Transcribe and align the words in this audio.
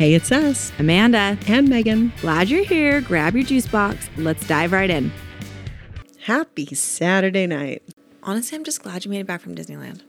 Hey, 0.00 0.14
it's 0.14 0.32
us, 0.32 0.72
Amanda, 0.78 1.36
and 1.46 1.68
Megan. 1.68 2.10
glad 2.22 2.48
you're 2.48 2.64
here. 2.64 3.02
Grab 3.02 3.34
your 3.34 3.44
juice 3.44 3.66
box. 3.66 4.08
Let's 4.16 4.46
dive 4.46 4.72
right 4.72 4.88
in. 4.88 5.12
Happy 6.22 6.74
Saturday 6.74 7.46
night. 7.46 7.82
Honestly, 8.22 8.56
I'm 8.56 8.64
just 8.64 8.82
glad 8.82 9.04
you 9.04 9.10
made 9.10 9.20
it 9.20 9.26
back 9.26 9.42
from 9.42 9.54
Disneyland. 9.54 10.00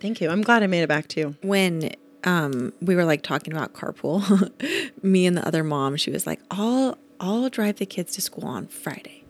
Thank 0.00 0.22
you. 0.22 0.30
I'm 0.30 0.40
glad 0.40 0.62
I 0.62 0.68
made 0.68 0.80
it 0.80 0.88
back 0.88 1.08
too. 1.08 1.36
When 1.42 1.94
um, 2.24 2.72
we 2.80 2.96
were 2.96 3.04
like 3.04 3.20
talking 3.20 3.52
about 3.52 3.74
carpool, 3.74 4.50
me 5.02 5.26
and 5.26 5.36
the 5.36 5.46
other 5.46 5.62
mom, 5.62 5.96
she 5.96 6.10
was 6.10 6.26
like, 6.26 6.40
"I'll 6.50 6.96
I'll 7.20 7.50
drive 7.50 7.76
the 7.76 7.84
kids 7.84 8.14
to 8.14 8.22
school 8.22 8.46
on 8.46 8.68
Friday," 8.68 9.22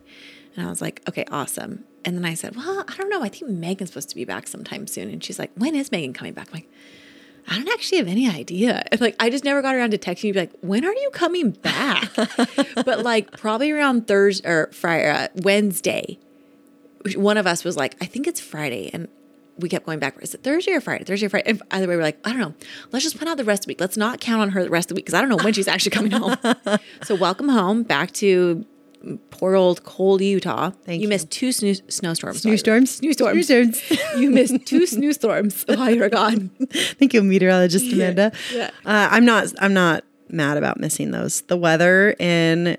and 0.54 0.64
I 0.64 0.70
was 0.70 0.80
like, 0.80 1.02
"Okay, 1.09 1.24
awesome." 1.32 1.82
And 2.04 2.16
then 2.16 2.24
I 2.24 2.34
said, 2.34 2.54
"Well, 2.54 2.84
I 2.86 2.95
don't 2.96 3.10
know. 3.10 3.24
I 3.24 3.28
think 3.28 3.50
Megan's 3.50 3.91
supposed 3.91 4.10
to 4.10 4.14
be 4.14 4.24
back 4.24 4.46
sometime 4.46 4.86
soon." 4.86 5.10
And 5.10 5.24
she's 5.24 5.41
like, 5.41 5.50
"When 5.56 5.74
is 5.74 5.91
Megan 5.91 6.12
coming 6.12 6.32
back?" 6.32 6.46
I'm 6.50 6.60
like, 6.60 6.70
I 7.48 7.56
don't 7.56 7.68
actually 7.68 7.98
have 7.98 8.09
any 8.09 8.28
idea. 8.28 8.84
Like, 8.98 9.14
I 9.20 9.30
just 9.30 9.45
never 9.45 9.60
got 9.62 9.74
around 9.74 9.91
to 9.91 9.98
texting 9.98 10.24
you, 10.24 10.32
like, 10.32 10.52
when 10.62 10.84
are 10.84 10.92
you 10.92 11.10
coming 11.12 11.50
back? 11.50 12.10
but 12.74 13.02
like, 13.02 13.30
probably 13.38 13.70
around 13.70 14.09
Thursday 14.09 14.48
or 14.48 14.70
Friday, 14.72 15.09
uh, 15.09 15.28
Wednesday, 15.34 16.19
one 17.14 17.36
of 17.36 17.46
us 17.46 17.62
was 17.62 17.77
like, 17.77 17.95
I 18.00 18.06
think 18.06 18.27
it's 18.27 18.41
Friday. 18.41 18.91
And 18.92 19.06
we 19.59 19.69
kept 19.69 19.86
going 19.86 19.98
back. 19.98 20.16
Is 20.22 20.34
it 20.34 20.42
Thursday 20.42 20.72
or 20.72 20.80
Friday? 20.80 21.05
Thursday 21.05 21.27
or 21.27 21.28
Friday? 21.28 21.50
And 21.50 21.62
either 21.70 21.86
way, 21.86 21.96
we're 21.96 22.02
like, 22.02 22.19
I 22.27 22.30
don't 22.30 22.41
know. 22.41 22.55
Let's 22.91 23.05
just 23.05 23.16
plan 23.16 23.28
out 23.28 23.36
the 23.36 23.45
rest 23.45 23.62
of 23.62 23.66
the 23.66 23.70
week. 23.70 23.80
Let's 23.80 23.97
not 23.97 24.20
count 24.20 24.41
on 24.41 24.50
her 24.50 24.64
the 24.64 24.70
rest 24.70 24.86
of 24.86 24.94
the 24.94 24.98
week 24.98 25.06
because 25.06 25.14
I 25.14 25.20
don't 25.20 25.30
know 25.30 25.42
when 25.42 25.52
she's 25.52 25.69
actually 25.69 25.91
coming 25.92 26.12
home. 26.12 26.36
so, 27.02 27.14
welcome 27.14 27.48
home 27.48 27.83
back 27.83 28.12
to 28.12 28.64
poor 29.30 29.55
old 29.55 29.84
cold 29.84 30.20
Utah. 30.20 30.70
Thank 30.84 31.00
you. 31.00 31.05
you. 31.05 31.09
missed 31.09 31.30
two 31.30 31.48
snoo- 31.50 31.80
snowstorms. 31.91 32.42
Snowstorms? 32.42 32.96
Snowstorms. 32.96 33.46
Snowstorms. 33.46 33.82
you 34.20 34.30
missed 34.30 34.64
two 34.66 34.86
snowstorms 34.86 35.64
while 35.69 35.91
you 35.95 36.00
were 36.00 36.09
gone. 36.09 36.50
Thank 36.98 37.14
you, 37.14 37.22
meteorologist 37.22 37.92
Amanda. 37.92 38.33
yeah. 38.52 38.70
Uh, 38.84 39.08
I'm 39.11 39.24
not. 39.24 39.52
I'm 39.61 39.74
not 39.74 40.05
mad 40.28 40.56
about 40.58 40.80
missing 40.80 41.11
those. 41.12 41.42
The 41.42 41.56
weather 41.56 42.17
in 42.19 42.77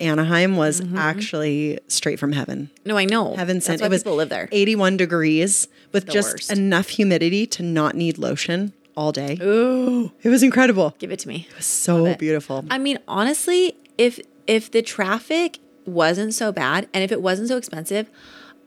Anaheim 0.00 0.56
was 0.56 0.82
actually 0.96 1.78
straight 1.88 2.18
from 2.18 2.32
heaven. 2.32 2.70
No, 2.84 2.96
I 2.98 3.04
know. 3.04 3.34
Heaven 3.34 3.56
That's 3.56 3.66
sent. 3.66 3.80
why 3.80 3.86
It 3.86 3.90
was 3.90 4.02
people 4.02 4.16
live 4.16 4.28
there. 4.28 4.48
81 4.52 4.96
degrees 4.96 5.68
with 5.92 6.06
The 6.06 6.12
just 6.12 6.32
worst. 6.34 6.52
enough 6.52 6.88
humidity 6.88 7.46
to 7.46 7.62
not 7.62 7.94
need 7.94 8.18
lotion 8.18 8.72
all 8.96 9.12
day. 9.12 9.38
Ooh, 9.40 10.12
It 10.22 10.28
was 10.28 10.42
incredible. 10.42 10.94
give 10.98 11.12
it 11.12 11.20
to 11.20 11.28
me. 11.28 11.46
It 11.50 11.56
was 11.56 11.66
so 11.66 12.14
beautiful. 12.16 12.64
I 12.70 12.76
mean, 12.78 12.98
honestly, 13.08 13.74
if 13.96 14.18
if 14.46 14.70
the 14.70 14.82
traffic 14.82 15.58
wasn't 15.84 16.34
so 16.34 16.52
bad 16.52 16.88
and 16.92 17.02
if 17.02 17.12
it 17.12 17.22
wasn't 17.22 17.48
so 17.48 17.56
expensive, 17.56 18.08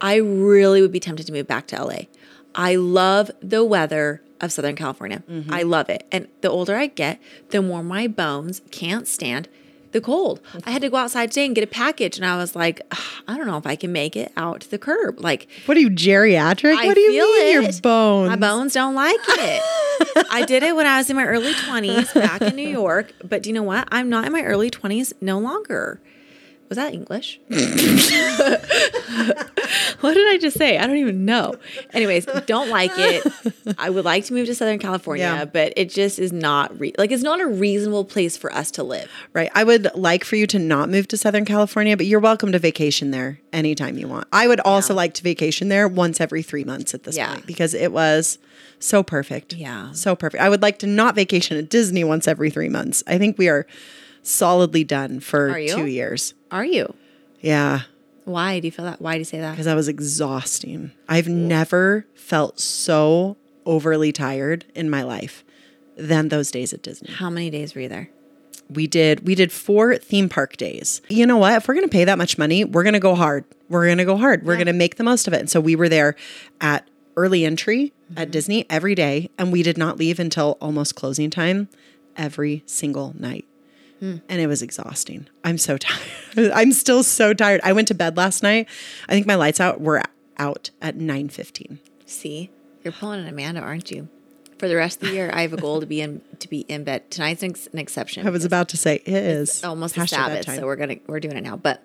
I 0.02 0.16
really 0.16 0.82
would 0.82 0.92
be 0.92 1.00
tempted 1.00 1.26
to 1.28 1.34
move 1.34 1.48
back 1.48 1.68
to 1.68 1.84
LA. 1.84 2.02
I 2.54 2.76
love 2.76 3.32
the 3.42 3.64
weather 3.64 4.22
of 4.42 4.52
Southern 4.52 4.76
California. 4.76 5.24
Mm-hmm. 5.30 5.54
I 5.54 5.64
love 5.64 5.90
it. 5.90 6.06
And 6.12 6.28
the 6.42 6.50
older 6.50 6.76
I 6.76 6.88
get, 6.88 7.20
the 7.50 7.62
more 7.62 7.84
my 7.84 8.08
bones 8.08 8.62
can't 8.72 9.08
stand 9.08 9.48
the 9.96 10.02
cold. 10.02 10.42
I 10.66 10.72
had 10.72 10.82
to 10.82 10.90
go 10.90 10.98
outside 10.98 11.32
today 11.32 11.46
and 11.46 11.56
get 11.56 11.64
a 11.64 11.68
package 11.68 12.18
and 12.18 12.26
I 12.26 12.36
was 12.36 12.54
like, 12.56 12.82
I 13.28 13.38
don't 13.38 13.48
know 13.48 13.58
if 13.58 13.66
I 13.66 13.76
can 13.78 13.94
make 13.94 14.18
it 14.18 14.32
out 14.36 14.60
to 14.62 14.70
the 14.70 14.78
curb. 14.78 15.22
Like 15.22 15.48
What 15.66 15.78
are 15.78 15.80
you, 15.80 15.90
geriatric? 15.90 16.76
I 16.76 16.86
what 16.86 16.96
do 16.96 17.00
you 17.00 17.12
mean 17.12 17.48
it. 17.48 17.64
your 17.64 17.82
bones? 17.82 18.30
My 18.30 18.36
bones 18.36 18.74
don't 18.74 18.94
like 18.94 19.20
it. 19.26 19.62
I 20.30 20.44
did 20.46 20.64
it 20.64 20.76
when 20.76 20.86
I 20.86 20.98
was 20.98 21.10
in 21.10 21.16
my 21.16 21.26
early 21.26 21.54
20s 21.54 22.14
back 22.14 22.42
in 22.42 22.56
New 22.58 22.68
York. 22.68 23.14
But 23.24 23.44
do 23.44 23.50
you 23.50 23.54
know 23.54 23.64
what? 23.64 23.88
I'm 23.90 24.10
not 24.10 24.26
in 24.26 24.34
my 24.34 24.44
early 24.44 24.70
20s 24.70 25.14
no 25.22 25.40
longer. 25.40 26.02
Was 26.76 26.84
that 26.84 26.94
English? 26.94 27.40
what 30.02 30.14
did 30.14 30.28
I 30.28 30.38
just 30.42 30.58
say? 30.58 30.78
I 30.78 30.86
don't 30.86 30.98
even 30.98 31.24
know. 31.24 31.56
Anyways, 31.94 32.26
don't 32.48 32.70
like 32.70 32.92
it. 32.96 33.26
I 33.78 33.90
would 33.90 34.04
like 34.04 34.26
to 34.26 34.34
move 34.34 34.48
to 34.48 34.56
Southern 34.56 34.78
California, 34.80 35.24
Yeah. 35.26 35.46
but 35.46 35.72
it 35.78 35.90
just 35.90 36.20
is 36.20 36.34
not 36.34 36.78
re- 36.78 36.94
like 36.98 37.12
it's 37.12 37.24
not 37.24 37.40
a 37.40 37.48
reasonable 37.48 38.04
place 38.04 38.36
for 38.36 38.52
us 38.54 38.72
to 38.72 38.84
live. 38.84 39.10
Right. 39.32 39.50
I 39.56 39.64
would 39.64 39.88
like 39.96 40.26
for 40.26 40.36
you 40.36 40.46
to 40.48 40.60
not 40.60 40.90
move 40.90 41.08
to 41.10 41.18
Southern 41.18 41.46
California, 41.46 41.96
but 41.96 42.08
you're 42.08 42.20
welcome 42.20 42.52
to 42.52 42.60
vacation 42.60 43.12
there 43.12 43.40
anytime 43.54 43.98
you 43.98 44.10
want. 44.10 44.28
I 44.34 44.48
would 44.50 44.60
also 44.60 44.94
like 44.94 45.14
to 45.14 45.24
vacation 45.24 45.70
there 45.70 45.88
once 45.88 46.20
every 46.20 46.44
three 46.44 46.66
months 46.66 46.94
at 46.94 47.04
this 47.04 47.16
Yeah. 47.16 47.36
point 47.36 47.46
because 47.46 47.74
it 47.74 47.94
was 47.94 48.38
so 48.80 49.02
perfect. 49.02 49.54
Yeah. 49.54 49.94
So 49.94 50.14
perfect. 50.14 50.44
I 50.44 50.50
would 50.50 50.62
like 50.62 50.80
to 50.80 50.88
not 50.88 51.16
vacation 51.16 51.56
at 51.58 51.70
Disney 51.70 52.04
once 52.04 52.28
every 52.28 52.50
three 52.50 52.68
months. 52.70 53.02
I 53.08 53.18
think 53.18 53.38
we 53.38 53.48
are 53.48 53.66
solidly 54.26 54.84
done 54.84 55.20
for 55.20 55.54
two 55.68 55.86
years. 55.86 56.34
Are 56.52 56.66
you? 56.66 56.94
Yeah. 57.42 57.82
Why 58.26 58.60
do 58.60 58.68
you 58.68 58.72
feel 58.72 58.86
that? 58.86 59.02
Why 59.02 59.14
do 59.14 59.20
you 59.20 59.26
say 59.26 59.40
that? 59.40 59.52
Because 59.52 59.68
I 59.68 59.76
was 59.76 59.88
exhausting. 59.88 60.92
I've 61.08 61.28
never 61.28 62.08
felt 62.16 62.60
so 62.60 63.38
overly 63.66 64.12
tired 64.12 64.66
in 64.74 64.90
my 64.90 65.04
life 65.04 65.44
than 65.96 66.30
those 66.30 66.52
days 66.52 66.74
at 66.74 66.82
Disney. 66.82 67.12
How 67.14 67.30
many 67.30 67.50
days 67.50 67.76
were 67.76 67.82
you 67.82 67.90
there? 67.90 68.10
we 68.70 68.88
did 68.88 69.26
we 69.26 69.36
did 69.36 69.52
four 69.52 69.98
theme 69.98 70.30
park 70.30 70.58
days. 70.58 71.02
You 71.10 71.26
know 71.26 71.38
what? 71.38 71.54
If 71.54 71.68
we're 71.68 71.76
going 71.76 71.88
to 71.88 71.92
pay 71.92 72.06
that 72.06 72.18
much 72.18 72.38
money, 72.38 72.64
we're 72.64 72.84
going 72.84 72.94
to 72.94 73.00
go 73.00 73.16
hard. 73.16 73.46
We're 73.70 73.86
going 73.86 73.98
to 74.00 74.06
go 74.06 74.18
hard. 74.18 74.46
We're 74.46 74.56
going 74.56 74.68
to 74.68 74.74
make 74.74 74.96
the 74.96 75.04
most 75.04 75.28
of 75.28 75.34
it. 75.34 75.40
And 75.40 75.50
so 75.50 75.60
we 75.60 75.76
were 75.76 75.90
there 75.90 76.16
at 76.62 76.88
early 77.16 77.46
entry 77.46 77.94
at 78.12 78.24
mm-hmm. 78.24 78.32
Disney 78.32 78.66
every 78.70 78.96
day 78.96 79.30
and 79.38 79.52
we 79.52 79.64
did 79.64 79.78
not 79.78 79.98
leave 79.98 80.20
until 80.20 80.58
almost 80.60 80.96
closing 80.96 81.30
time 81.30 81.70
every 82.18 82.64
single 82.66 83.14
night. 83.18 83.46
And 84.02 84.22
it 84.30 84.46
was 84.48 84.62
exhausting. 84.62 85.28
I'm 85.44 85.58
so 85.58 85.78
tired. 85.78 86.02
I'm 86.54 86.72
still 86.74 87.02
so 87.02 87.34
tired. 87.34 87.62
I 87.64 87.74
went 87.74 87.88
to 87.88 87.96
bed 87.96 88.18
last 88.18 88.44
night. 88.44 88.68
I 89.10 89.14
think 89.14 89.26
my 89.26 89.34
lights 89.36 89.60
out 89.60 89.82
were 89.82 90.04
out 90.38 90.70
at 90.82 90.96
9:15. 90.98 91.80
See, 92.06 92.52
you're 92.84 92.94
pulling 92.94 93.22
an 93.22 93.28
Amanda, 93.28 93.62
aren't 93.62 93.90
you? 93.90 94.10
For 94.60 94.68
the 94.68 94.76
rest 94.76 95.02
of 95.02 95.10
the 95.10 95.16
year, 95.16 95.32
I 95.34 95.42
have 95.42 95.54
a 95.54 95.58
goal 95.58 95.80
to 95.80 95.86
be 95.86 96.02
in 96.02 96.22
to 96.40 96.48
be 96.48 96.60
in 96.62 96.84
bed. 96.84 97.10
Tonight's 97.10 97.42
an, 97.44 97.50
ex- 97.52 97.68
an 97.74 97.80
exception. 97.80 98.28
I 98.28 98.30
was 98.30 98.46
about 98.46 98.70
to 98.70 98.78
say 98.78 98.96
it 98.96 99.08
is 99.08 99.64
almost 99.64 99.98
a 99.98 100.08
Sabbath, 100.08 100.46
so 100.46 100.66
we're 100.66 100.76
gonna 100.76 100.98
we're 101.08 101.20
doing 101.20 101.36
it 101.38 101.42
now. 101.44 101.58
But 101.58 101.82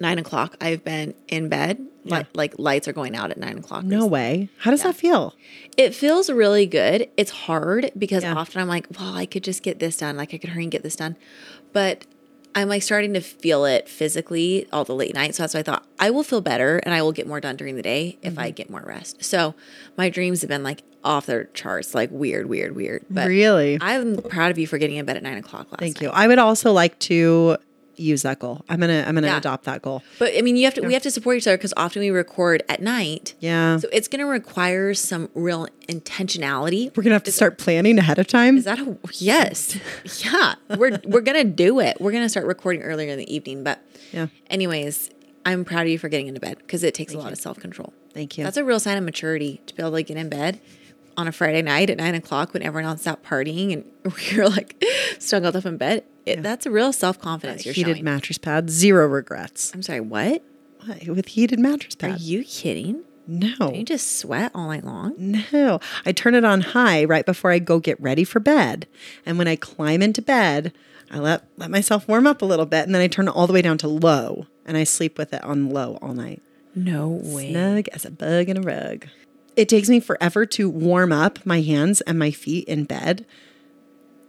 nine 0.00 0.18
o'clock, 0.18 0.56
I've 0.60 0.84
been 0.84 1.14
in 1.28 1.48
bed. 1.48 1.86
Like 2.06 2.26
like 2.34 2.58
lights 2.58 2.86
are 2.86 2.92
going 2.92 3.16
out 3.16 3.30
at 3.30 3.38
nine 3.38 3.56
o'clock. 3.56 3.82
no 3.84 4.04
way. 4.06 4.50
How 4.58 4.70
does 4.70 4.82
that 4.82 4.94
feel? 4.94 5.34
It 5.78 5.94
feels 5.94 6.28
really 6.28 6.66
good. 6.66 7.08
It's 7.16 7.30
hard 7.30 7.90
because 7.96 8.22
Yeah. 8.24 8.34
often 8.34 8.60
I'm 8.60 8.68
like, 8.68 8.86
well, 8.98 9.14
I 9.14 9.24
could 9.24 9.42
just 9.42 9.62
get 9.62 9.78
this 9.78 9.96
done. 9.96 10.16
Like 10.18 10.34
I 10.34 10.38
could 10.38 10.50
hurry 10.50 10.64
and 10.64 10.70
get 10.72 10.82
this 10.82 10.96
done. 10.96 11.16
But 11.72 12.04
I'm 12.54 12.68
like 12.68 12.82
starting 12.82 13.14
to 13.14 13.20
feel 13.22 13.64
it 13.64 13.88
physically 13.88 14.68
all 14.70 14.84
the 14.84 14.94
late 14.94 15.14
nights. 15.14 15.38
So 15.38 15.42
that's 15.44 15.54
why 15.54 15.60
I 15.60 15.62
thought 15.62 15.86
I 15.98 16.10
will 16.10 16.22
feel 16.22 16.42
better 16.42 16.76
and 16.84 16.92
I 16.94 17.00
will 17.00 17.12
get 17.12 17.26
more 17.26 17.40
done 17.40 17.56
during 17.56 17.74
the 17.76 17.82
day 17.82 18.18
if 18.20 18.32
Mm-hmm. 18.34 18.40
I 18.42 18.50
get 18.50 18.68
more 18.68 18.82
rest. 18.86 19.24
So 19.24 19.54
my 19.96 20.10
dreams 20.10 20.42
have 20.42 20.48
been 20.50 20.62
like 20.62 20.82
off 21.02 21.24
their 21.24 21.44
charts, 21.46 21.94
like 21.94 22.10
weird, 22.10 22.50
weird, 22.50 22.76
weird. 22.76 23.06
But 23.08 23.28
Really? 23.28 23.78
I'm 23.80 24.18
proud 24.18 24.50
of 24.50 24.58
you 24.58 24.66
for 24.66 24.76
getting 24.76 24.96
in 24.98 25.06
bed 25.06 25.16
at 25.16 25.22
nine 25.22 25.38
o'clock 25.38 25.68
last 25.72 25.80
Thank 25.80 25.96
night. 25.96 26.02
you. 26.02 26.10
I 26.10 26.26
would 26.28 26.38
also 26.38 26.70
like 26.72 26.98
to 27.00 27.56
use 27.96 28.22
that 28.22 28.38
goal. 28.38 28.64
I'm 28.68 28.80
gonna 28.80 29.04
I'm 29.06 29.14
gonna 29.14 29.26
Yeah. 29.28 29.36
adopt 29.38 29.64
that 29.64 29.82
goal. 29.82 30.02
But 30.18 30.32
I 30.36 30.42
mean, 30.42 30.56
you 30.56 30.64
have 30.64 30.74
to. 30.74 30.82
We 30.82 30.92
have 30.94 31.02
to 31.02 31.10
support 31.10 31.36
each 31.36 31.46
other 31.46 31.56
because 31.56 31.72
often 31.76 32.00
we 32.00 32.10
record 32.10 32.62
at 32.68 32.82
night. 32.82 33.34
Yeah. 33.40 33.78
So 33.78 33.88
it's 33.92 34.08
going 34.08 34.20
to 34.20 34.26
require 34.26 34.94
some 34.94 35.28
real 35.34 35.68
intentionality. 35.88 36.96
We're 36.96 37.02
gonna 37.02 37.14
have 37.14 37.22
to 37.24 37.32
start 37.32 37.58
planning 37.58 37.98
ahead 37.98 38.18
of 38.18 38.26
time. 38.26 38.56
Is 38.56 38.64
that 38.64 38.78
a 38.78 38.96
yes? 39.12 39.78
yeah, 40.24 40.54
we're 40.76 40.98
we're 41.04 41.20
gonna 41.20 41.44
do 41.44 41.80
it. 41.80 42.00
We're 42.00 42.12
gonna 42.12 42.28
start 42.28 42.46
recording 42.46 42.82
earlier 42.82 43.10
in 43.10 43.18
the 43.18 43.32
evening. 43.34 43.62
But 43.64 43.80
Yeah. 44.12 44.28
anyways, 44.50 45.10
I'm 45.46 45.64
proud 45.64 45.82
of 45.82 45.88
you 45.88 45.98
for 45.98 46.08
getting 46.08 46.26
into 46.28 46.40
bed 46.40 46.58
because 46.58 46.82
it 46.82 46.94
takes 46.94 47.12
a 47.14 47.18
lot 47.18 47.32
of 47.32 47.38
self 47.38 47.58
control. 47.58 47.92
Thank 48.12 48.38
you. 48.38 48.44
That's 48.44 48.56
a 48.56 48.64
real 48.64 48.80
sign 48.80 48.96
of 48.96 49.04
maturity 49.04 49.60
to 49.66 49.74
be 49.74 49.82
able 49.82 49.92
to 49.92 50.02
get 50.02 50.16
in 50.16 50.28
bed 50.28 50.60
on 51.16 51.28
a 51.28 51.32
Friday 51.32 51.62
night 51.62 51.90
at 51.90 51.96
nine 51.98 52.14
o'clock 52.14 52.52
when 52.54 52.62
everyone 52.62 52.88
else 52.88 53.00
is 53.02 53.06
out 53.06 53.22
partying 53.24 53.72
and 53.72 53.84
we're 54.36 54.48
like 54.48 54.82
snuggled 55.18 55.56
up 55.56 55.66
in 55.66 55.76
bed. 55.76 56.04
It, 56.26 56.42
That's 56.42 56.66
a 56.66 56.70
real 56.70 56.92
self 56.92 57.18
confidence 57.18 57.64
you're 57.66 57.74
heated 57.74 57.96
showing. 57.96 58.04
mattress 58.04 58.38
pad, 58.38 58.70
zero 58.70 59.06
regrets. 59.06 59.72
I'm 59.74 59.82
sorry, 59.82 60.00
what? 60.00 60.42
What? 60.84 61.06
With 61.08 61.28
heated 61.28 61.58
mattress 61.58 61.94
pad? 61.94 62.12
Are 62.12 62.16
you 62.16 62.44
kidding? 62.44 63.04
no. 63.26 63.72
You 63.72 63.84
just 63.84 64.18
sweat 64.18 64.50
all 64.54 64.68
night 64.68 64.84
long? 64.84 65.14
No. 65.18 65.80
I 66.04 66.12
turn 66.12 66.34
it 66.34 66.44
on 66.44 66.60
high 66.60 67.04
right 67.04 67.24
before 67.24 67.50
I 67.50 67.58
go 67.58 67.78
get 67.78 68.00
ready 68.00 68.22
for 68.24 68.38
bed. 68.40 68.86
And 69.24 69.38
when 69.38 69.48
I 69.48 69.56
climb 69.56 70.02
into 70.02 70.20
bed, 70.20 70.72
I 71.10 71.18
let 71.18 71.46
let 71.56 71.70
myself 71.70 72.06
warm 72.08 72.26
up 72.26 72.42
a 72.42 72.44
little 72.44 72.66
bit 72.66 72.84
and 72.84 72.94
then 72.94 73.02
I 73.02 73.08
turn 73.08 73.28
it 73.28 73.30
all 73.34 73.46
the 73.46 73.52
way 73.52 73.62
down 73.62 73.78
to 73.78 73.88
low 73.88 74.46
and 74.66 74.76
I 74.76 74.84
sleep 74.84 75.16
with 75.18 75.32
it 75.32 75.42
on 75.42 75.70
low 75.70 75.98
all 76.02 76.12
night. 76.14 76.42
No 76.74 77.08
way. 77.22 77.50
Snug 77.50 77.88
as 77.92 78.04
a 78.04 78.10
bug 78.10 78.48
in 78.48 78.56
a 78.58 78.62
rug. 78.62 79.06
It 79.56 79.68
takes 79.68 79.88
me 79.88 80.00
forever 80.00 80.44
to 80.46 80.68
warm 80.68 81.12
up 81.12 81.44
my 81.46 81.60
hands 81.60 82.00
and 82.02 82.18
my 82.18 82.30
feet 82.30 82.66
in 82.66 82.84
bed. 82.84 83.24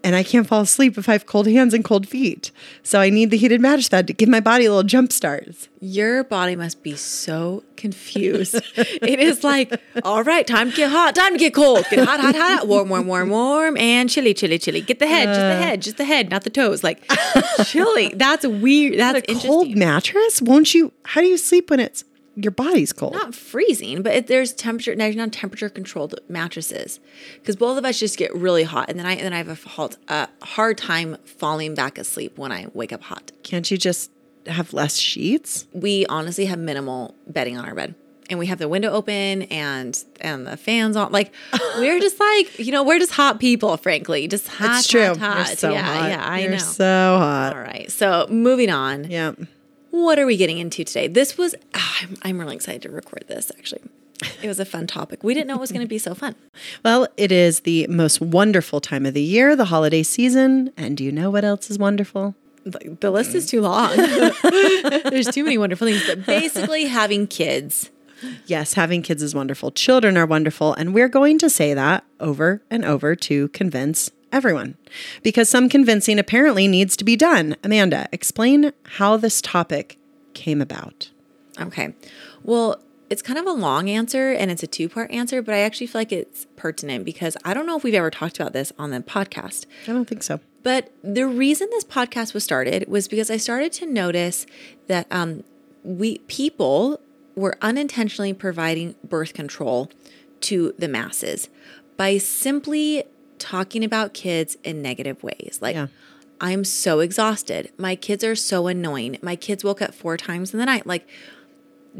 And 0.06 0.16
I 0.16 0.22
can't 0.22 0.46
fall 0.46 0.62
asleep 0.62 1.00
if 1.00 1.10
I 1.10 1.13
have 1.13 1.25
cold 1.25 1.48
hands 1.48 1.74
and 1.74 1.84
cold 1.84 2.07
feet. 2.07 2.52
So 2.84 3.00
I 3.00 3.10
need 3.10 3.31
the 3.31 3.38
heated 3.38 3.60
mattress 3.60 3.90
pad 3.90 4.06
to 4.06 4.13
give 4.13 4.30
my 4.30 4.40
body 4.40 4.66
a 4.66 4.69
little 4.69 4.84
jump 4.84 5.12
starts. 5.12 5.68
Your 5.80 6.24
body 6.24 6.56
must 6.56 6.84
be 6.84 6.96
so 6.96 7.63
confused. 7.75 8.54
it 8.75 9.19
is 9.19 9.44
like, 9.44 9.81
all 10.04 10.24
right, 10.24 10.46
time 10.46 10.69
to 10.69 10.75
get 10.78 10.92
hot, 10.92 11.16
time 11.16 11.34
to 11.34 11.40
get 11.40 11.56
cold. 11.56 11.86
Get 11.90 12.07
hot, 12.07 12.19
hot, 12.19 12.36
hot, 12.36 12.68
warm, 12.68 12.90
warm, 12.90 13.07
warm, 13.07 13.31
warm, 13.31 13.78
and 13.78 14.07
chilly, 14.07 14.36
chilly, 14.36 14.60
chilly. 14.60 14.81
Get 14.81 15.00
the 15.00 15.07
head, 15.07 15.25
just 15.25 15.40
the 15.40 15.56
uh. 15.56 15.57
head, 15.57 15.81
just 15.81 15.98
the 15.98 16.06
head, 16.06 16.30
not 16.30 16.44
the 16.44 16.51
toes. 16.51 16.84
Like 16.84 17.04
chilly. 17.66 18.10
That's 18.10 18.46
weird. 18.46 19.00
That's 19.00 19.18
A 19.18 19.22
interesting. 19.22 19.50
cold 19.50 19.75
mattress? 19.75 20.40
Won't 20.40 20.75
you? 20.75 20.94
How 21.04 21.22
do 21.22 21.25
you 21.28 21.38
sleep 21.38 21.72
when 21.72 21.80
it's 21.80 22.04
your 22.36 22.52
body's 22.52 22.92
cold. 22.94 23.14
not 23.14 23.34
freezing, 23.34 24.02
but 24.02 24.14
it, 24.14 24.28
there's 24.28 24.54
temperature. 24.54 24.96
There's 24.96 25.16
not 25.16 25.32
temperature 25.32 25.70
controlled 25.70 26.20
mattresses 26.28 27.00
because 27.36 27.56
both 27.56 27.78
of 27.78 27.86
us 27.86 28.00
just 28.00 28.18
get 28.18 28.34
really 28.36 28.64
hot, 28.64 28.90
and 28.90 29.00
then 29.00 29.06
I 29.06 29.14
and 29.14 29.22
then 29.22 29.34
I 29.34 29.38
have 29.38 29.50
a 29.50 29.70
halt, 29.70 29.98
a 30.08 30.28
hard 30.44 30.78
time 30.78 31.18
falling 31.26 31.76
back 31.76 31.98
asleep 31.98 32.38
when 32.38 32.52
I 32.52 32.68
wake 32.74 32.92
up 32.92 33.04
hot. 33.04 33.32
Can't 33.44 33.70
you 33.70 33.78
just 33.78 34.12
have 34.48 34.74
less 34.74 34.98
sheets? 34.98 35.66
We 35.74 36.06
honestly 36.08 36.46
have 36.46 36.60
minimal 36.60 37.16
bedding 37.28 37.58
on 37.58 37.66
our 37.66 37.74
bed, 37.74 37.96
and 38.30 38.38
we 38.38 38.48
have 38.48 38.60
the 38.60 38.68
window 38.68 38.92
open 38.92 39.44
and 39.44 39.98
and 40.20 40.46
the 40.46 40.58
fans 40.58 40.96
on. 40.98 41.12
Like 41.12 41.34
we're 41.78 42.00
just 42.00 42.20
like 42.20 42.60
you 42.60 42.72
know 42.72 42.84
we're 42.84 43.00
just 43.00 43.14
hot 43.14 43.40
people, 43.40 43.78
frankly, 43.78 44.28
just 44.28 44.48
hot. 44.48 44.80
It's 44.80 44.88
true. 44.88 45.08
hot, 45.08 45.18
hot. 45.20 45.48
You're 45.48 45.56
so 45.56 45.72
yeah, 45.72 45.82
hot. 45.82 46.10
yeah, 46.10 46.26
I 46.28 46.40
You're 46.42 46.52
know. 46.52 46.58
so 46.58 47.18
hot. 47.18 47.54
All 47.56 47.62
right, 47.62 47.90
so 47.92 48.28
moving 48.30 48.70
on. 48.70 49.10
Yeah. 49.10 49.34
What 49.96 50.20
are 50.20 50.26
we 50.26 50.36
getting 50.36 50.58
into 50.58 50.84
today? 50.84 51.08
This 51.08 51.38
was, 51.38 51.56
ah, 51.74 51.98
I'm, 52.02 52.18
I'm 52.22 52.38
really 52.38 52.56
excited 52.56 52.82
to 52.82 52.90
record 52.90 53.24
this 53.30 53.50
actually. 53.58 53.82
It 54.42 54.48
was 54.48 54.60
a 54.60 54.66
fun 54.66 54.88
topic. 54.88 55.24
We 55.24 55.34
didn't 55.34 55.48
know 55.48 55.56
it 55.56 55.62
was 55.62 55.72
going 55.72 55.86
to 55.86 55.88
be 55.88 55.98
so 55.98 56.14
fun. 56.14 56.36
Well, 56.84 57.08
it 57.16 57.32
is 57.32 57.62
the 57.62 57.88
most 57.88 58.20
wonderful 58.20 58.82
time 58.82 59.06
of 59.06 59.14
the 59.14 59.22
year, 59.22 59.56
the 59.56 59.66
holiday 59.66 60.04
season. 60.04 60.74
And 60.76 60.98
do 60.98 61.04
you 61.06 61.14
know 61.14 61.30
what 61.30 61.46
else 61.46 61.72
is 61.72 61.80
wonderful? 61.80 62.36
The 62.66 62.98
the 63.00 63.10
list 63.10 63.36
is 63.36 63.46
too 63.46 63.62
long. 63.62 63.96
There's 63.96 65.28
too 65.28 65.46
many 65.46 65.58
wonderful 65.58 65.88
things, 65.88 66.06
but 66.06 66.26
basically 66.26 66.86
having 66.86 67.26
kids. 67.26 67.90
Yes, 68.48 68.74
having 68.74 69.02
kids 69.02 69.24
is 69.24 69.34
wonderful. 69.34 69.72
Children 69.72 70.18
are 70.18 70.26
wonderful. 70.26 70.74
And 70.74 70.94
we're 70.94 71.10
going 71.10 71.40
to 71.40 71.50
say 71.50 71.74
that 71.74 72.04
over 72.20 72.62
and 72.70 72.84
over 72.84 73.16
to 73.16 73.48
convince 73.50 74.12
everyone 74.36 74.78
because 75.24 75.50
some 75.50 75.70
convincing 75.70 76.20
apparently 76.20 76.68
needs 76.68 76.98
to 76.98 77.04
be 77.04 77.16
done. 77.16 77.56
Amanda, 77.64 78.08
explain 78.12 78.74
how 78.84 79.16
this 79.16 79.42
topic 79.42 79.98
came 80.34 80.62
about. 80.62 81.10
Okay. 81.60 81.96
Well, 82.44 82.82
it's 83.10 83.22
kind 83.22 83.40
of 83.40 83.46
a 83.46 83.52
long 83.52 83.90
answer 83.90 84.32
and 84.32 84.52
it's 84.52 84.62
a 84.62 84.68
two 84.68 84.90
part 84.90 85.10
answer, 85.10 85.42
but 85.42 85.56
I 85.56 85.60
actually 85.60 85.88
feel 85.88 86.02
like 86.02 86.12
it's 86.12 86.48
pertinent 86.58 87.06
because 87.06 87.38
I 87.46 87.54
don't 87.54 87.66
know 87.66 87.78
if 87.78 87.84
we've 87.84 87.94
ever 87.94 88.12
talked 88.12 88.40
about 88.40 88.52
this 88.52 88.74
on 88.78 88.92
the 88.92 89.00
podcast. 89.00 89.66
I 89.88 89.94
don't 89.94 90.06
think 90.06 90.22
so. 90.22 90.42
But 90.64 90.92
the 91.04 91.28
reason 91.28 91.70
this 91.72 91.84
podcast 91.84 92.34
was 92.34 92.44
started 92.44 92.88
was 92.90 93.08
because 93.08 93.32
I 93.32 93.38
started 93.38 93.72
to 93.74 93.86
notice 93.86 94.46
that 94.88 95.08
um, 95.12 95.44
we 95.84 96.18
people 96.20 97.00
were 97.36 97.58
unintentionally 97.62 98.34
providing 98.34 98.96
birth 99.08 99.34
control 99.34 99.92
to 100.42 100.74
the 100.78 100.88
masses 100.88 101.50
by 101.98 102.18
simply 102.18 103.04
talking 103.40 103.84
about 103.84 104.14
kids 104.14 104.58
in 104.64 104.82
negative 104.82 105.22
ways. 105.24 105.60
Like, 105.62 105.76
Yeah. 105.76 105.88
I'm 106.42 106.66
so 106.66 107.00
exhausted. 107.00 107.72
My 107.78 107.96
kids 107.96 108.24
are 108.24 108.36
so 108.36 108.68
annoying. 108.68 109.18
My 109.22 109.36
kids 109.38 109.64
woke 109.64 109.82
up 109.82 109.94
four 109.94 110.18
times 110.18 110.54
in 110.54 110.60
the 110.60 110.66
night. 110.66 110.86
Like, 110.86 111.08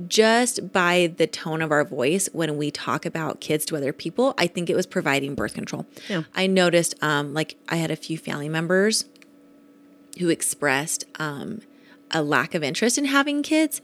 just 0.08 0.74
by 0.74 1.14
the 1.16 1.26
tone 1.26 1.62
of 1.62 1.72
our 1.72 1.86
voice 1.86 2.28
when 2.34 2.58
we 2.58 2.70
talk 2.70 3.06
about 3.06 3.40
kids 3.40 3.64
to 3.66 3.78
other 3.78 3.94
people, 3.94 4.34
I 4.38 4.48
think 4.48 4.70
it 4.70 4.76
was 4.76 4.86
providing 4.86 5.36
birth 5.36 5.54
control. 5.54 5.86
Yeah. 6.10 6.24
I 6.36 6.48
noticed, 6.48 6.96
um, 7.02 7.34
like, 7.34 7.56
I 7.70 7.78
had 7.78 7.92
a 7.92 7.96
few 7.96 8.18
family 8.18 8.50
members 8.50 9.06
who 10.20 10.28
expressed 10.30 11.06
um, 11.18 11.62
a 12.12 12.22
lack 12.22 12.54
of 12.56 12.64
interest 12.64 12.98
in 12.98 13.06
having 13.06 13.42
kids 13.44 13.82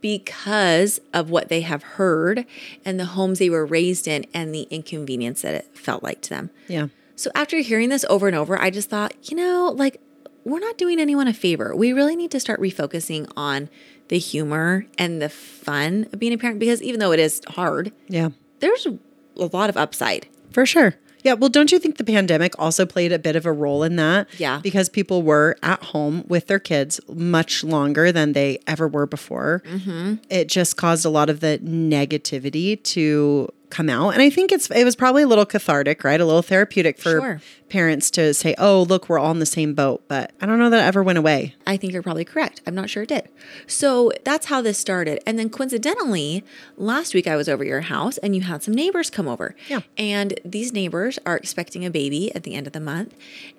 because 0.00 1.00
of 1.12 1.30
what 1.30 1.48
they 1.48 1.62
have 1.62 1.82
heard 1.82 2.46
and 2.84 2.98
the 2.98 3.06
homes 3.06 3.38
they 3.38 3.50
were 3.50 3.66
raised 3.66 4.06
in 4.06 4.24
and 4.32 4.54
the 4.54 4.62
inconvenience 4.70 5.42
that 5.42 5.54
it 5.54 5.76
felt 5.76 6.02
like 6.02 6.20
to 6.22 6.30
them. 6.30 6.50
Yeah. 6.68 6.88
So 7.16 7.30
after 7.34 7.58
hearing 7.58 7.88
this 7.88 8.04
over 8.08 8.26
and 8.26 8.36
over, 8.36 8.60
I 8.60 8.70
just 8.70 8.90
thought, 8.90 9.14
you 9.30 9.36
know, 9.36 9.72
like 9.76 10.00
we're 10.44 10.60
not 10.60 10.78
doing 10.78 11.00
anyone 11.00 11.26
a 11.28 11.32
favor. 11.34 11.74
We 11.74 11.92
really 11.92 12.14
need 12.14 12.30
to 12.32 12.40
start 12.40 12.60
refocusing 12.60 13.30
on 13.36 13.68
the 14.08 14.18
humor 14.18 14.86
and 14.96 15.20
the 15.20 15.28
fun 15.28 16.06
of 16.12 16.18
being 16.20 16.32
a 16.32 16.38
parent 16.38 16.60
because 16.60 16.80
even 16.82 17.00
though 17.00 17.12
it 17.12 17.18
is 17.18 17.40
hard, 17.48 17.90
Yeah. 18.08 18.28
there's 18.60 18.86
a 18.86 18.96
lot 19.44 19.68
of 19.70 19.76
upside. 19.76 20.28
For 20.52 20.64
sure. 20.66 20.94
Yeah. 21.26 21.32
Well, 21.32 21.50
don't 21.50 21.72
you 21.72 21.80
think 21.80 21.96
the 21.96 22.04
pandemic 22.04 22.56
also 22.56 22.86
played 22.86 23.10
a 23.10 23.18
bit 23.18 23.34
of 23.34 23.46
a 23.46 23.52
role 23.52 23.82
in 23.82 23.96
that? 23.96 24.28
Yeah. 24.38 24.60
Because 24.62 24.88
people 24.88 25.24
were 25.24 25.56
at 25.60 25.82
home 25.82 26.24
with 26.28 26.46
their 26.46 26.60
kids 26.60 27.00
much 27.08 27.64
longer 27.64 28.12
than 28.12 28.32
they 28.32 28.60
ever 28.68 28.86
were 28.86 29.06
before. 29.06 29.60
Mm-hmm. 29.66 30.14
It 30.30 30.48
just 30.48 30.76
caused 30.76 31.04
a 31.04 31.10
lot 31.10 31.28
of 31.28 31.40
the 31.40 31.58
negativity 31.64 32.80
to 32.84 33.48
come 33.70 33.88
out. 33.88 34.10
And 34.10 34.22
I 34.22 34.30
think 34.30 34.52
it's 34.52 34.70
it 34.70 34.84
was 34.84 34.94
probably 34.96 35.22
a 35.22 35.26
little 35.26 35.46
cathartic, 35.46 36.04
right? 36.04 36.20
A 36.20 36.24
little 36.24 36.42
therapeutic 36.42 36.98
for 36.98 37.10
Sure. 37.20 37.40
parents 37.68 38.10
to 38.12 38.32
say, 38.32 38.54
"Oh, 38.58 38.82
look, 38.88 39.08
we're 39.08 39.18
all 39.18 39.32
in 39.32 39.38
the 39.40 39.46
same 39.46 39.74
boat." 39.74 40.02
But 40.08 40.32
I 40.40 40.46
don't 40.46 40.58
know 40.58 40.70
that 40.70 40.80
it 40.84 40.86
ever 40.86 41.02
went 41.02 41.18
away. 41.18 41.54
I 41.66 41.76
think 41.76 41.92
you're 41.92 42.02
probably 42.02 42.24
correct. 42.24 42.62
I'm 42.66 42.74
not 42.74 42.88
sure 42.90 43.02
it 43.02 43.08
did. 43.08 43.28
So 43.66 44.12
that's 44.24 44.46
how 44.46 44.60
this 44.62 44.78
started. 44.78 45.20
And 45.26 45.38
then 45.38 45.50
coincidentally, 45.50 46.44
last 46.76 47.12
week 47.14 47.26
I 47.26 47.34
was 47.36 47.48
over 47.48 47.64
your 47.64 47.82
house 47.82 48.18
and 48.18 48.34
you 48.36 48.42
had 48.42 48.62
some 48.62 48.74
neighbors 48.74 49.10
come 49.10 49.26
over. 49.26 49.56
Yeah. 49.68 49.80
And 49.98 50.38
these 50.44 50.72
neighbors 50.72 51.18
are 51.26 51.36
expecting 51.36 51.84
a 51.84 51.90
baby 51.90 52.34
at 52.34 52.44
the 52.44 52.54
end 52.54 52.66
of 52.66 52.72
the 52.72 52.80
month. 52.80 53.14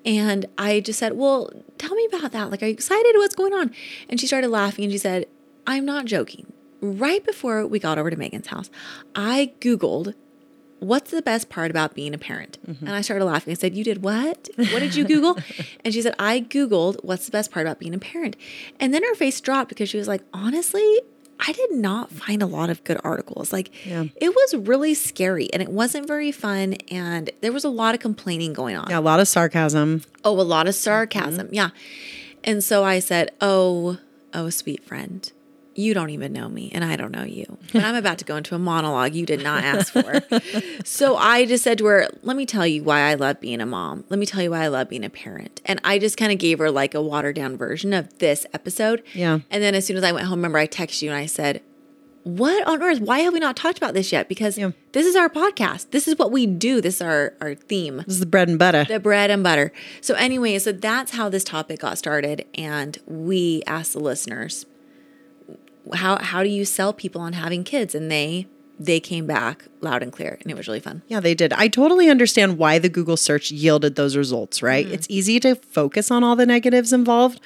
And 0.06 0.46
I 0.58 0.80
just 0.80 1.00
said, 1.00 1.14
Well, 1.14 1.52
tell 1.78 1.96
me 1.96 2.08
about 2.12 2.32
that. 2.32 2.50
Like, 2.50 2.64
are 2.64 2.68
you 2.68 2.74
excited? 2.74 3.14
What's 3.16 3.36
going 3.36 3.54
on? 3.54 3.72
And 4.10 4.20
she 4.20 4.28
started 4.28 4.48
laughing 4.50 4.86
and 4.86 4.92
she 4.92 4.98
said, 4.98 5.26
I'm 5.66 5.84
not 5.86 6.06
joking. 6.06 6.54
Right 6.82 7.26
before 7.26 7.66
we 7.66 7.80
got 7.80 7.98
over 7.98 8.10
to 8.10 8.18
Megan's 8.18 8.48
house, 8.48 8.70
I 9.16 9.54
Googled 9.60 10.14
what's 10.80 11.12
the 11.12 11.22
best 11.22 11.50
part 11.50 11.72
about 11.72 11.94
being 11.94 12.14
a 12.14 12.18
parent? 12.18 12.58
Mm-hmm. 12.68 12.86
And 12.86 12.96
I 12.96 13.02
started 13.02 13.26
laughing. 13.26 13.52
I 13.52 13.56
said, 13.56 13.76
You 13.76 13.84
did 13.84 14.04
what? 14.04 14.50
What 14.56 14.80
did 14.80 14.96
you 14.96 15.06
Google? 15.06 15.38
and 15.86 15.94
she 15.94 16.02
said, 16.02 16.16
I 16.20 16.42
Googled 16.42 17.04
what's 17.04 17.26
the 17.26 17.32
best 17.32 17.52
part 17.52 17.66
about 17.66 17.80
being 17.80 17.94
a 17.94 18.00
parent. 18.00 18.36
And 18.80 18.94
then 18.94 19.04
her 19.04 19.16
face 19.16 19.40
dropped 19.42 19.70
because 19.70 19.90
she 19.90 19.98
was 19.98 20.08
like, 20.08 20.22
Honestly, 20.34 21.02
I 21.40 21.52
did 21.52 21.72
not 21.72 22.12
find 22.12 22.42
a 22.42 22.48
lot 22.48 22.70
of 22.70 22.84
good 22.84 23.00
articles. 23.04 23.54
Like, 23.54 23.86
Yeah. 23.86 24.06
it 24.16 24.30
was 24.30 24.56
really 24.56 24.94
scary 24.94 25.52
and 25.54 25.62
it 25.62 25.70
wasn't 25.70 26.08
very 26.08 26.32
fun. 26.32 26.76
And 26.90 27.30
there 27.42 27.52
was 27.52 27.64
a 27.64 27.70
lot 27.70 27.96
of 27.96 28.02
complaining 28.02 28.54
going 28.54 28.76
on. 28.76 28.90
Yeah, 28.90 29.00
a 29.00 29.02
lot 29.02 29.20
of 29.20 29.28
sarcasm. 29.28 30.04
Oh, 30.24 30.40
a 30.40 30.42
lot 30.42 30.68
of 30.68 30.74
mm-hmm. 30.74 30.84
sarcasm. 30.84 31.50
Yeah. 31.52 31.70
And 32.44 32.64
so 32.64 32.84
I 32.84 33.00
said, 33.00 33.32
Oh, 33.42 33.98
oh, 34.34 34.50
sweet 34.50 34.84
friend, 34.84 35.32
you 35.78 35.94
don't 35.94 36.10
even 36.10 36.34
know 36.34 36.50
me 36.50 36.72
and 36.74 36.84
I 36.84 36.96
don't 36.96 37.12
know 37.12 37.24
you. 37.24 37.58
And 37.74 37.86
I'm 37.86 37.96
about 37.96 38.18
to 38.18 38.26
go 38.26 38.36
into 38.36 38.56
a 38.56 38.60
monologue 38.60 39.14
you 39.14 39.26
did 39.26 39.44
not 39.44 39.64
ask 39.64 39.94
for. 39.94 40.22
so 40.84 41.16
I 41.16 41.46
just 41.46 41.64
said 41.64 41.78
to 41.78 41.86
her, 41.86 42.08
Let 42.24 42.36
me 42.36 42.46
tell 42.46 42.66
you 42.66 42.84
why 42.84 43.02
I 43.02 43.14
love 43.14 43.40
being 43.40 43.62
a 43.62 43.66
mom. 43.66 44.04
Let 44.10 44.20
me 44.20 44.26
tell 44.26 44.42
you 44.42 44.52
why 44.52 44.64
I 44.64 44.68
love 44.68 44.90
being 44.90 45.04
a 45.06 45.10
parent. 45.10 45.62
And 45.66 45.80
I 45.84 46.00
just 46.00 46.18
kind 46.18 46.32
of 46.32 46.40
gave 46.40 46.60
her 46.60 46.72
like 46.72 46.94
a 46.96 47.02
watered 47.02 47.36
down 47.36 47.58
version 47.58 47.94
of 47.94 48.18
this 48.20 48.46
episode. 48.54 49.04
Yeah. 49.14 49.40
And 49.52 49.62
then 49.64 49.76
as 49.76 49.86
soon 49.86 49.98
as 49.98 50.04
I 50.04 50.12
went 50.12 50.26
home, 50.28 50.40
remember, 50.40 50.58
I 50.58 50.68
texted 50.68 51.04
you 51.04 51.10
and 51.12 51.18
I 51.18 51.26
said, 51.28 51.62
what 52.24 52.68
on 52.68 52.82
earth? 52.84 53.00
Why 53.00 53.20
have 53.20 53.32
we 53.32 53.40
not 53.40 53.56
talked 53.56 53.78
about 53.78 53.94
this 53.94 54.12
yet? 54.12 54.28
Because 54.28 54.58
Yeah. 54.58 54.72
this 54.92 55.06
is 55.06 55.16
our 55.16 55.30
podcast. 55.30 55.92
This 55.92 56.10
is 56.10 56.18
what 56.18 56.30
we 56.30 56.46
do. 56.46 56.82
This 56.82 56.96
is 56.96 57.02
our, 57.02 57.34
our 57.40 57.56
theme 57.56 57.98
This 58.00 58.16
is 58.16 58.20
the 58.20 58.26
bread 58.26 58.50
and 58.50 58.60
butter. 58.60 58.84
the 58.84 59.00
bread 59.00 59.30
and 59.32 59.44
butter. 59.44 59.72
So 60.02 60.14
anyway, 60.16 60.60
so 60.60 60.74
that's 60.74 61.12
how 61.14 61.30
this 61.30 61.46
topic 61.46 61.80
got 61.80 61.98
started, 61.98 62.46
and 62.56 62.98
we 63.06 63.64
asked 63.66 63.94
the 63.94 64.00
listeners, 64.02 64.66
how 65.94 66.18
how 66.22 66.44
do 66.44 66.50
you 66.50 66.66
sell 66.66 66.94
people 66.94 67.22
on 67.22 67.34
having 67.34 67.64
kids? 67.64 67.96
And 67.96 68.12
they 68.12 68.48
they 68.80 69.00
came 69.00 69.26
back 69.26 69.66
loud 69.82 70.04
and 70.04 70.12
clear, 70.12 70.38
and 70.42 70.52
it 70.52 70.58
was 70.58 70.68
really 70.68 70.80
fun. 70.80 71.02
Yeah, 71.08 71.20
they 71.20 71.34
did. 71.34 71.54
I 71.54 71.68
totally 71.68 72.10
understand 72.10 72.58
why 72.58 72.80
the 72.80 72.90
Google 72.90 73.18
search 73.18 73.52
yielded 73.52 73.96
those 73.96 74.16
results, 74.16 74.62
right? 74.62 74.86
Mm-hmm. 74.86 74.94
It's 74.94 75.08
easy 75.10 75.40
to 75.42 75.56
focus 75.56 76.12
on 76.12 76.24
all 76.24 76.36
the 76.36 76.46
negatives 76.46 76.94
involved 76.94 77.42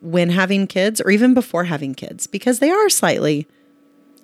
when 0.00 0.30
having 0.30 0.66
kids 0.66 1.00
or 1.00 1.10
even 1.10 1.34
before 1.34 1.64
having 1.64 1.94
kids 1.94 2.26
because 2.26 2.58
they 2.58 2.70
are 2.70 2.88
slightly 2.88 3.46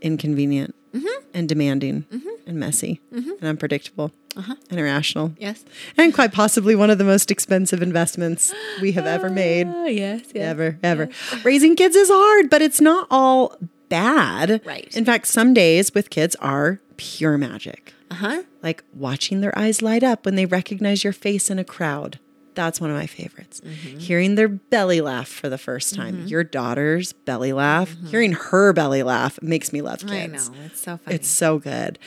inconvenient 0.00 0.74
mm-hmm. 0.92 1.24
and 1.32 1.48
demanding 1.48 2.02
mm-hmm. 2.12 2.28
And 2.48 2.58
messy 2.58 3.00
and 3.12 3.42
unpredictable 3.42 4.10
and 4.36 4.56
irrational 4.80 5.32
Yes. 5.38 5.64
and 5.96 6.12
quite 6.14 6.32
possibly 6.32 6.74
one 6.74 6.90
of 6.90 6.98
the 6.98 7.04
most 7.04 7.30
expensive 7.30 7.82
investments 7.82 8.52
we 8.80 8.92
have 8.92 9.06
ever 9.06 9.28
made. 9.30 9.66
Oh 9.68 9.86
yes, 9.86 10.22
yes. 10.34 10.44
Ever, 10.50 10.78
ever. 10.82 11.08
Raising 11.44 11.76
kids 11.76 11.94
is 11.96 12.08
hard, 12.10 12.48
but 12.50 12.62
it's 12.62 12.80
not 12.80 13.06
all 13.10 13.56
bad. 13.88 14.60
Right. 14.64 14.94
In 14.96 15.04
fact, 15.04 15.26
some 15.26 15.54
days 15.54 15.94
with 15.94 16.10
kids 16.10 16.34
are 16.36 16.80
pure 16.96 17.36
magic. 17.38 17.94
Uh 18.10 18.14
huh. 18.14 18.42
Like 18.62 18.82
watching 18.94 19.40
their 19.40 19.56
eyes 19.58 19.82
light 19.82 20.02
up 20.02 20.24
when 20.24 20.34
they 20.36 20.46
recognize 20.46 21.04
your 21.04 21.12
face 21.12 21.50
in 21.50 21.58
a 21.58 21.64
crowd. 21.64 22.18
That's 22.54 22.80
one 22.80 22.90
of 22.90 22.96
my 22.96 23.06
favorites. 23.06 23.60
Mm-hmm. 23.60 23.98
Hearing 23.98 24.34
their 24.34 24.48
belly 24.48 25.00
laugh 25.00 25.28
for 25.28 25.48
the 25.48 25.58
first 25.58 25.94
time. 25.94 26.26
Your 26.26 26.42
daughter's 26.42 27.12
belly 27.12 27.52
laugh, 27.52 27.94
hearing 28.08 28.32
her 28.32 28.72
belly 28.72 29.04
laugh 29.04 29.38
makes 29.40 29.72
me 29.72 29.80
love 29.80 30.00
kids. 30.00 30.48
Mm-hmm. 30.48 30.54
I 30.54 30.58
know 30.58 30.64
it's 30.66 30.80
so 30.80 30.96
funny. 30.96 31.14
It's 31.14 31.28
so 31.28 31.58
good. 31.60 31.98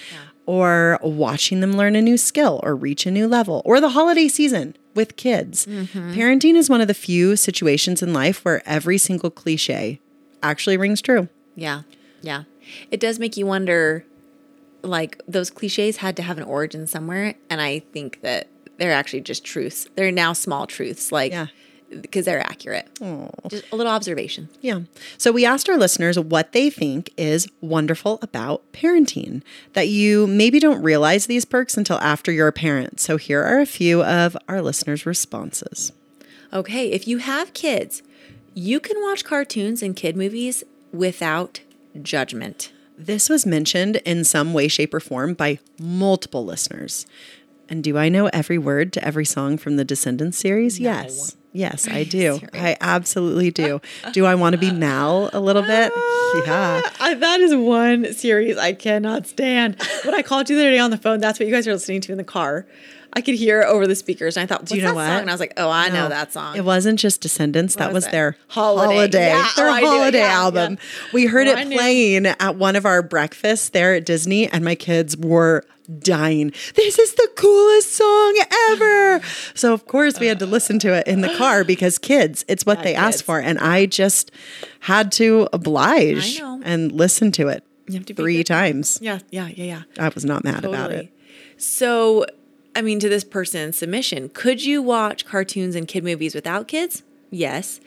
Or 0.51 1.00
watching 1.01 1.62
them 1.62 1.74
learn 1.77 1.96
a 1.96 2.01
new 2.01 2.17
skill 2.17 2.60
or 2.62 2.75
reach 2.75 3.05
a 3.05 3.12
new 3.12 3.25
level, 3.25 3.62
or 3.63 3.79
the 3.79 3.89
holiday 3.89 4.27
season 4.27 4.75
with 4.93 5.15
kids. 5.15 5.65
Mm-hmm. 5.65 6.12
Parenting 6.13 6.55
is 6.55 6.70
one 6.70 6.81
of 6.81 6.89
the 6.89 6.93
few 6.93 7.38
situations 7.38 8.03
in 8.03 8.12
life 8.12 8.43
where 8.43 8.62
every 8.65 8.98
single 8.98 9.29
cliche 9.29 10.01
actually 10.43 10.75
rings 10.75 11.01
true. 11.01 11.29
yeah, 11.55 11.84
yeah. 12.22 12.43
It 12.91 13.00
does 13.00 13.17
make 13.17 13.38
you 13.38 13.46
wonder. 13.46 14.05
Like 14.84 15.22
those 15.27 15.50
cliches 15.51 15.98
had 15.98 16.15
to 16.17 16.24
have 16.24 16.38
an 16.38 16.43
origin 16.43 16.86
somewhere, 16.88 17.36
and 17.50 17.62
I 17.62 17.79
think 17.93 18.20
that 18.22 18.50
they're 18.77 18.91
actually 18.91 19.22
just 19.22 19.46
truths. 19.46 19.88
They're 19.96 20.12
now 20.12 20.34
small 20.34 20.67
truths. 20.67 21.12
Like 21.13 21.31
Yeah. 21.31 21.48
Because 22.00 22.25
they're 22.25 22.39
accurate. 22.39 22.88
Just 23.50 23.65
a 23.71 23.75
little 23.75 23.91
observation. 23.91 24.48
Yeah. 24.62 24.81
So 25.17 25.31
we 25.31 25.45
asked 25.45 25.69
our 25.69 25.77
listeners 25.77 26.17
what 26.17 26.53
they 26.53 26.69
think 26.69 27.12
is 27.17 27.48
wonderful 27.60 28.19
about 28.21 28.63
parenting, 28.71 29.41
that 29.74 29.88
you 29.89 30.27
maybe 30.27 30.60
don't 30.60 30.81
realize 30.81 31.25
these 31.25 31.43
perks 31.43 31.75
until 31.75 31.98
after 31.98 32.31
you're 32.31 32.48
a 32.48 32.53
parent. 32.53 33.00
So 33.00 33.17
here 33.17 33.43
are 33.43 33.60
a 33.60 33.65
few 33.65 34.03
of 34.03 34.38
our 34.48 34.62
listeners' 34.62 35.05
responses. 35.05 35.91
Okay, 36.53 36.91
if 36.91 37.07
you 37.07 37.17
have 37.17 37.53
kids, 37.53 38.03
you 38.53 38.79
can 38.79 39.01
watch 39.01 39.24
cartoons 39.24 39.81
and 39.81 39.95
kid 39.95 40.15
movies 40.15 40.63
without 40.91 41.62
judgment. 42.01 42.71
This 42.98 43.29
was 43.29 43.45
mentioned 43.45 43.95
in 44.05 44.24
some 44.24 44.53
way, 44.53 44.67
shape, 44.67 44.93
or 44.93 45.00
form 45.00 45.33
by 45.33 45.60
multiple 45.79 46.45
listeners. 46.45 47.05
And 47.67 47.83
do 47.83 47.98
I 47.98 48.10
know 48.10 48.27
every 48.27 48.57
word 48.57 48.91
to 48.93 49.03
every 49.03 49.25
song 49.25 49.57
from 49.57 49.77
the 49.77 49.86
Descendants 49.86 50.38
series? 50.38 50.79
Yes. 50.79 51.36
Yes, 51.53 51.88
I 51.88 52.05
do. 52.05 52.39
I 52.53 52.77
absolutely 52.79 53.51
do. 53.51 53.81
do 54.13 54.25
I 54.25 54.36
want 54.36 54.53
to 54.53 54.58
be 54.58 54.72
Mal 54.72 55.29
a 55.34 55.39
little 55.39 55.63
bit? 55.63 55.91
Yeah. 56.46 56.81
I, 57.01 57.13
that 57.15 57.41
is 57.41 57.53
one 57.53 58.13
series 58.13 58.58
I 58.58 58.72
cannot 58.72 59.27
stand. 59.27 59.75
When 60.05 60.15
I 60.15 60.22
called 60.22 60.50
you 60.50 60.55
the 60.55 60.62
other 60.62 60.72
day 60.72 60.79
on 60.79 60.89
the 60.89 60.98
phone, 60.98 61.20
that's 61.20 61.38
what 61.38 61.46
you 61.46 61.53
guys 61.53 61.67
are 61.67 61.74
listening 61.74 62.00
to 62.01 62.13
in 62.13 62.17
the 62.17 62.24
car. 62.24 62.65
I 63.13 63.22
could 63.22 63.36
hear 63.36 63.62
it 63.62 63.65
over 63.65 63.88
the 63.88 63.96
speakers, 63.96 64.38
and 64.38 64.44
I 64.44 64.48
thought, 64.48 64.65
"Do 64.65 64.75
you 64.75 64.82
know 64.84 64.94
what? 64.94 65.08
And 65.10 65.30
I 65.30 65.34
was 65.34 65.39
like, 65.39 65.53
"Oh, 65.58 65.70
I 65.70 65.89
know 65.89 66.10
that 66.10 66.32
song." 66.34 66.56
It 66.56 66.63
wasn't 66.65 67.00
just 67.00 67.22
Descendants. 67.22 67.75
that 67.75 67.91
was 67.94 68.06
was 68.06 68.12
their 68.12 68.38
Holiday. 68.48 68.94
holiday. 68.96 69.27
Yeah, 69.30 69.48
their 69.56 69.68
oh, 69.68 69.72
I 69.72 69.80
knew 69.82 69.86
it. 69.88 69.89
holiday 69.89 70.20
Yeah, 70.20 70.39
album. 70.41 70.74
yeah. 70.80 71.10
We 71.13 71.25
heard 71.25 71.48
Oh, 71.48 71.56
I 71.56 71.62
it 71.62 71.72
playing 71.72 72.25
at 72.25 72.56
one 72.56 72.75
of 72.75 72.86
our 72.86 73.01
breakfasts 73.03 73.70
there 73.70 73.94
at 73.96 74.06
Disney, 74.06 74.48
and 74.48 74.63
my 74.63 74.75
kids 74.75 75.18
were 75.18 75.63
dying. 76.00 76.53
This 76.75 76.98
is 76.98 77.15
the 77.15 77.30
coolest 77.36 77.94
song 77.94 78.39
ever. 78.72 79.20
so 79.56 79.74
of 79.74 79.86
course 79.88 80.20
we 80.22 80.27
had 80.27 80.39
to 80.39 80.46
listen 80.46 80.80
to 80.80 80.94
it 80.94 81.06
in 81.06 81.20
the 81.22 81.36
car 81.36 81.63
because 81.74 81.98
kids, 81.98 82.46
it's 82.48 82.65
what 82.65 82.82
they 82.84 82.96
asked 82.96 83.24
for, 83.24 83.39
and 83.39 83.60
I 83.60 83.88
just 83.88 84.32
had 84.82 85.12
to 85.13 85.50
oblige 85.51 86.39
and 86.63 86.91
listen 86.94 87.32
to 87.34 87.50
it 87.50 87.63
to 88.06 88.13
three 88.13 88.38
good. 88.38 88.46
times. 88.46 89.00
yeah, 89.01 89.20
yeah, 89.32 89.48
yeah, 89.48 89.63
yeah. 89.65 89.82
I 90.00 90.10
was 90.10 90.24
not 90.24 90.46
mad 90.46 90.63
about 90.63 90.91
it. 90.91 91.10
So, 91.58 92.25
I 92.75 92.82
mean, 92.82 93.00
to 93.00 93.10
this 93.10 93.24
person's 93.24 93.78
submission, 93.78 94.30
could 94.30 94.63
you 94.63 94.82
watch 94.82 95.25
cartoons 95.25 95.75
and 95.75 95.88
kid 95.88 96.04
movies 96.04 96.34
without 96.36 96.68
kids? 96.68 97.04
Yes. 97.30 97.80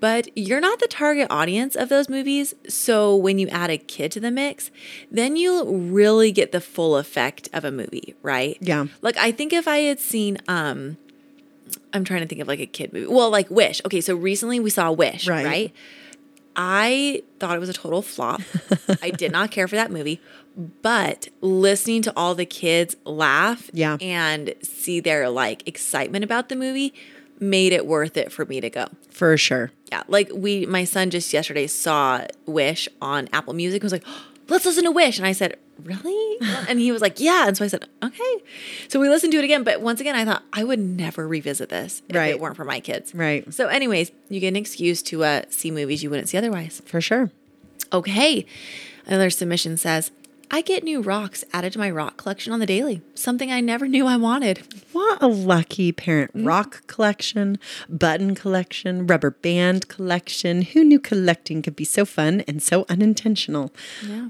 But 0.00 0.28
you're 0.36 0.60
not 0.60 0.80
the 0.80 0.88
target 0.88 1.28
audience 1.30 1.76
of 1.76 1.88
those 1.88 2.08
movies. 2.08 2.54
So, 2.68 3.14
when 3.14 3.38
you 3.38 3.46
add 3.48 3.70
a 3.70 3.78
kid 3.78 4.10
to 4.12 4.20
the 4.20 4.32
mix, 4.32 4.70
then 5.12 5.36
you'll 5.36 5.72
really 5.78 6.32
get 6.32 6.50
the 6.50 6.60
full 6.60 6.96
effect 6.96 7.48
of 7.52 7.64
a 7.64 7.70
movie, 7.70 8.14
right? 8.22 8.58
Yeah. 8.60 8.86
Like, 9.00 9.16
I 9.16 9.30
think 9.30 9.52
if 9.52 9.68
I 9.68 9.78
had 9.78 10.00
seen, 10.00 10.38
um, 10.48 10.96
I'm 11.92 12.02
trying 12.04 12.22
to 12.22 12.26
think 12.26 12.40
of 12.40 12.48
like 12.48 12.58
a 12.60 12.66
kid 12.66 12.92
movie. 12.92 13.06
Well, 13.06 13.30
like 13.30 13.48
Wish. 13.48 13.80
Okay, 13.86 14.00
so 14.00 14.16
recently 14.16 14.58
we 14.58 14.70
saw 14.70 14.90
Wish, 14.90 15.28
Right. 15.28 15.46
right? 15.46 15.72
I 16.56 17.22
thought 17.38 17.56
it 17.56 17.60
was 17.60 17.68
a 17.68 17.72
total 17.74 18.02
flop. 18.02 18.40
I 19.02 19.10
did 19.10 19.32
not 19.32 19.50
care 19.50 19.66
for 19.68 19.76
that 19.76 19.90
movie. 19.90 20.20
But 20.82 21.28
listening 21.40 22.02
to 22.02 22.12
all 22.14 22.34
the 22.34 22.44
kids 22.44 22.94
laugh 23.04 23.70
Yeah. 23.72 23.96
and 24.00 24.54
see 24.62 25.00
their 25.00 25.30
like 25.30 25.66
excitement 25.66 26.24
about 26.24 26.50
the 26.50 26.56
movie 26.56 26.92
made 27.40 27.72
it 27.72 27.86
worth 27.86 28.16
it 28.18 28.30
for 28.30 28.44
me 28.44 28.60
to 28.60 28.68
go. 28.68 28.86
For 29.10 29.36
sure. 29.38 29.72
Yeah. 29.90 30.02
Like 30.08 30.30
we 30.34 30.66
my 30.66 30.84
son 30.84 31.08
just 31.10 31.32
yesterday 31.32 31.66
saw 31.66 32.26
Wish 32.46 32.86
on 33.00 33.28
Apple 33.32 33.54
Music 33.54 33.82
and 33.82 33.90
was 33.90 33.92
like, 33.92 34.04
let's 34.48 34.64
listen 34.64 34.84
to 34.84 34.90
Wish. 34.90 35.18
And 35.18 35.26
I 35.26 35.32
said, 35.32 35.56
Really? 35.82 36.38
And 36.68 36.78
he 36.78 36.92
was 36.92 37.02
like, 37.02 37.18
Yeah. 37.20 37.48
And 37.48 37.56
so 37.56 37.64
I 37.64 37.68
said, 37.68 37.88
Okay. 38.02 38.34
So 38.88 39.00
we 39.00 39.08
listened 39.08 39.32
to 39.32 39.38
it 39.38 39.44
again. 39.44 39.64
But 39.64 39.80
once 39.80 40.00
again, 40.00 40.14
I 40.14 40.24
thought 40.24 40.42
I 40.52 40.64
would 40.64 40.78
never 40.78 41.26
revisit 41.26 41.68
this 41.70 42.02
if 42.08 42.14
Right. 42.16 42.30
it 42.30 42.40
weren't 42.40 42.56
for 42.56 42.64
my 42.64 42.80
kids. 42.80 43.14
Right. 43.14 43.52
So, 43.52 43.68
anyways, 43.68 44.12
you 44.28 44.38
get 44.40 44.48
an 44.48 44.56
excuse 44.56 45.02
to 45.04 45.24
uh, 45.24 45.42
see 45.48 45.70
movies 45.70 46.02
you 46.02 46.10
wouldn't 46.10 46.28
see 46.28 46.38
otherwise. 46.38 46.82
For 46.84 47.00
sure. 47.00 47.30
Okay. 47.92 48.46
Another 49.06 49.30
submission 49.30 49.76
says, 49.76 50.10
I 50.54 50.60
get 50.60 50.84
new 50.84 51.00
rocks 51.00 51.44
added 51.54 51.72
to 51.72 51.78
my 51.78 51.90
rock 51.90 52.18
collection 52.18 52.52
on 52.52 52.60
the 52.60 52.66
daily, 52.66 53.00
something 53.14 53.50
I 53.50 53.60
never 53.62 53.88
knew 53.88 54.06
I 54.06 54.18
wanted. 54.18 54.62
What 54.92 55.22
a 55.22 55.26
lucky 55.26 55.92
parent. 55.92 56.36
Mm-hmm. 56.36 56.46
Rock 56.46 56.86
collection, 56.86 57.58
button 57.88 58.34
collection, 58.34 59.06
rubber 59.06 59.30
band 59.30 59.88
collection. 59.88 60.60
Who 60.60 60.84
knew 60.84 61.00
collecting 61.00 61.62
could 61.62 61.74
be 61.74 61.84
so 61.86 62.04
fun 62.04 62.42
and 62.46 62.62
so 62.62 62.84
unintentional 62.90 63.72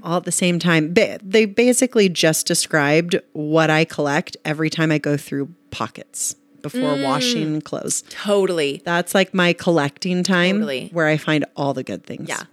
all 0.01 0.15
at 0.17 0.23
the 0.23 0.31
same 0.31 0.59
time? 0.59 0.93
They 0.93 1.45
basically 1.45 2.07
just 2.07 2.47
described 2.47 3.19
what 3.33 3.69
I 3.69 3.83
collect 3.83 4.37
every 4.45 4.69
time 4.69 4.93
I 4.93 4.99
go 4.99 5.17
through 5.17 5.49
pockets 5.71 6.35
before 6.61 6.95
Mm. 6.95 7.03
washing 7.03 7.61
clothes. 7.61 8.05
Totally. 8.09 8.81
That's 8.85 9.13
like 9.13 9.33
my 9.33 9.51
collecting 9.51 10.23
time 10.23 10.55
Totally. 10.59 10.89
where 10.93 11.07
I 11.07 11.17
find 11.17 11.43
all 11.57 11.73
the 11.73 11.83
good 11.83 12.05
things. 12.05 12.29
Yeah. 12.29 12.43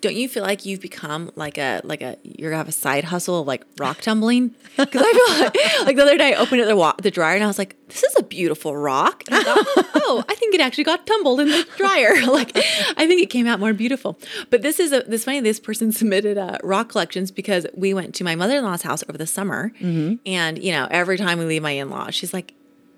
Don't 0.00 0.14
you 0.14 0.28
feel 0.28 0.42
like 0.42 0.64
you've 0.66 0.80
become 0.80 1.30
like 1.36 1.58
a 1.58 1.80
like 1.84 2.02
a 2.02 2.16
you're 2.22 2.50
gonna 2.50 2.58
have 2.58 2.68
a 2.68 2.72
side 2.72 3.04
hustle 3.04 3.40
of 3.40 3.46
like 3.46 3.64
rock 3.78 4.00
tumbling? 4.00 4.54
Because 4.78 5.02
I 5.04 5.12
feel 5.12 5.44
like, 5.44 5.86
like 5.86 5.96
the 5.96 6.02
other 6.02 6.16
day 6.16 6.34
I 6.34 6.38
opened 6.38 6.60
up 6.62 6.68
the 6.68 6.76
wa- 6.76 6.94
the 7.02 7.10
dryer 7.10 7.34
and 7.34 7.42
I 7.44 7.48
was 7.48 7.58
like, 7.58 7.74
this 7.88 8.02
is 8.04 8.14
a 8.16 8.22
beautiful 8.22 8.76
rock. 8.76 9.24
And 9.28 9.36
I 9.36 9.42
thought, 9.42 9.86
oh, 9.96 10.24
I 10.28 10.34
think 10.36 10.54
it 10.54 10.60
actually 10.60 10.84
got 10.84 11.04
tumbled 11.06 11.40
in 11.40 11.48
the 11.48 11.66
dryer. 11.76 12.24
like 12.30 12.52
I 12.56 13.06
think 13.08 13.20
it 13.20 13.30
came 13.30 13.46
out 13.48 13.58
more 13.58 13.72
beautiful. 13.72 14.18
But 14.50 14.62
this 14.62 14.78
is 14.78 14.92
a 14.92 15.00
this 15.00 15.24
funny. 15.24 15.40
This 15.40 15.58
person 15.60 15.90
submitted 16.00 16.38
uh, 16.38 16.58
rock 16.62 16.88
collections 16.90 17.30
because 17.32 17.66
we 17.74 17.92
went 17.92 18.14
to 18.16 18.24
my 18.24 18.34
mother 18.36 18.58
in 18.58 18.64
law's 18.64 18.82
house 18.82 19.02
over 19.08 19.18
the 19.18 19.26
summer, 19.26 19.72
and 19.80 20.62
you 20.62 20.72
know 20.72 20.86
every 20.90 21.16
time 21.18 21.38
we 21.38 21.44
leave 21.44 21.62
my 21.62 21.72
in 21.72 21.90
laws, 21.90 22.14
she's 22.14 22.32
like. 22.32 22.54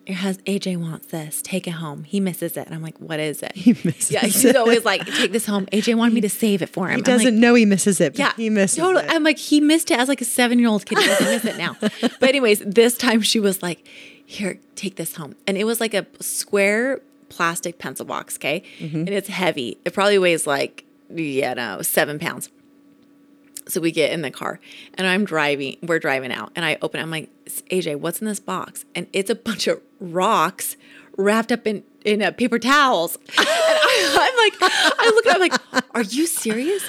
Your 0.07 0.17
hus- 0.17 0.39
AJ 0.39 0.77
wants 0.79 1.07
this. 1.09 1.41
Take 1.43 1.67
it 1.69 1.73
home. 1.73 2.05
He 2.05 2.21
misses 2.21 2.57
it. 2.57 2.67
And 2.67 2.75
I'm 2.75 2.83
like, 2.83 2.99
what 2.99 3.21
is 3.21 3.43
it? 3.43 3.53
He 3.55 3.73
misses 3.85 4.11
yeah, 4.11 4.21
he's 4.21 4.57
always 4.57 4.85
like, 4.85 5.05
take 5.07 5.31
this 5.33 5.47
home. 5.47 5.67
AJ 5.67 5.95
wanted 5.97 6.15
me 6.15 6.21
to 6.23 6.29
save 6.31 6.63
it 6.63 6.69
for 6.71 6.89
him. 6.89 6.97
He 6.97 7.03
doesn't 7.03 7.39
know 7.39 7.55
he 7.55 7.65
misses 7.67 8.01
it, 8.01 8.15
but 8.15 8.19
Yeah, 8.19 8.33
he 8.37 8.51
misses 8.51 8.79
totally. 8.79 9.05
it. 9.05 9.11
I'm 9.13 9.23
like, 9.23 9.39
he 9.39 9.61
missed 9.61 9.91
it 9.91 9.99
as 9.99 10.09
like 10.09 10.21
a 10.21 10.25
seven 10.25 10.59
year 10.59 10.69
old 10.69 10.85
kid. 10.87 10.99
He 10.99 11.07
doesn't 11.07 11.27
miss 11.27 11.45
it 11.45 11.57
now. 11.59 11.77
But 11.81 12.29
anyways, 12.29 12.61
this 12.61 12.97
time 12.97 13.21
she 13.21 13.39
was 13.41 13.63
like, 13.63 13.87
here, 14.27 14.59
take 14.75 14.97
this 14.97 15.17
home, 15.17 15.35
and 15.47 15.57
it 15.59 15.65
was 15.65 15.81
like 15.81 15.93
a 15.95 16.07
square 16.21 17.01
plastic 17.29 17.79
pencil 17.79 18.07
box. 18.07 18.37
Okay, 18.37 18.63
Mm-hmm. 18.79 18.97
and 18.99 19.09
it's 19.11 19.29
heavy. 19.29 19.79
It 19.85 19.93
probably 19.93 20.19
weighs 20.19 20.47
like 20.47 20.85
yeah, 21.13 21.55
no, 21.55 21.83
seven 21.83 22.19
pounds. 22.19 22.49
So 23.71 23.81
we 23.81 23.93
get 23.93 24.13
in 24.13 24.23
the 24.23 24.31
car 24.31 24.61
and 24.95 25.07
I'm 25.07 25.25
driving, 25.25 25.77
we're 25.83 25.99
driving 25.99 26.33
out 26.33 26.53
and 26.57 26.65
I 26.65 26.79
open 26.83 27.01
it. 27.01 27.03
I'm 27.03 27.11
like, 27.11 27.31
AJ, 27.71 27.97
what's 27.97 28.21
in 28.21 28.27
this 28.27 28.41
box? 28.41 28.85
And 28.95 29.07
it's 29.13 29.31
a 29.31 29.35
bunch 29.35 29.67
of 29.67 29.81
rocks 30.01 30.77
wrapped 31.17 31.53
up 31.53 31.67
in, 31.67 31.85
in 32.05 32.23
uh, 32.23 32.33
paper 32.33 32.59
towels. 32.59 33.19
And 34.01 34.09
I, 34.19 34.29
I'm 34.61 34.61
like, 34.61 34.73
I 34.99 35.11
look 35.15 35.27
at 35.27 35.37
it, 35.37 35.43
I'm 35.43 35.51
like, 35.51 35.85
are 35.95 36.03
you 36.03 36.27
serious? 36.27 36.83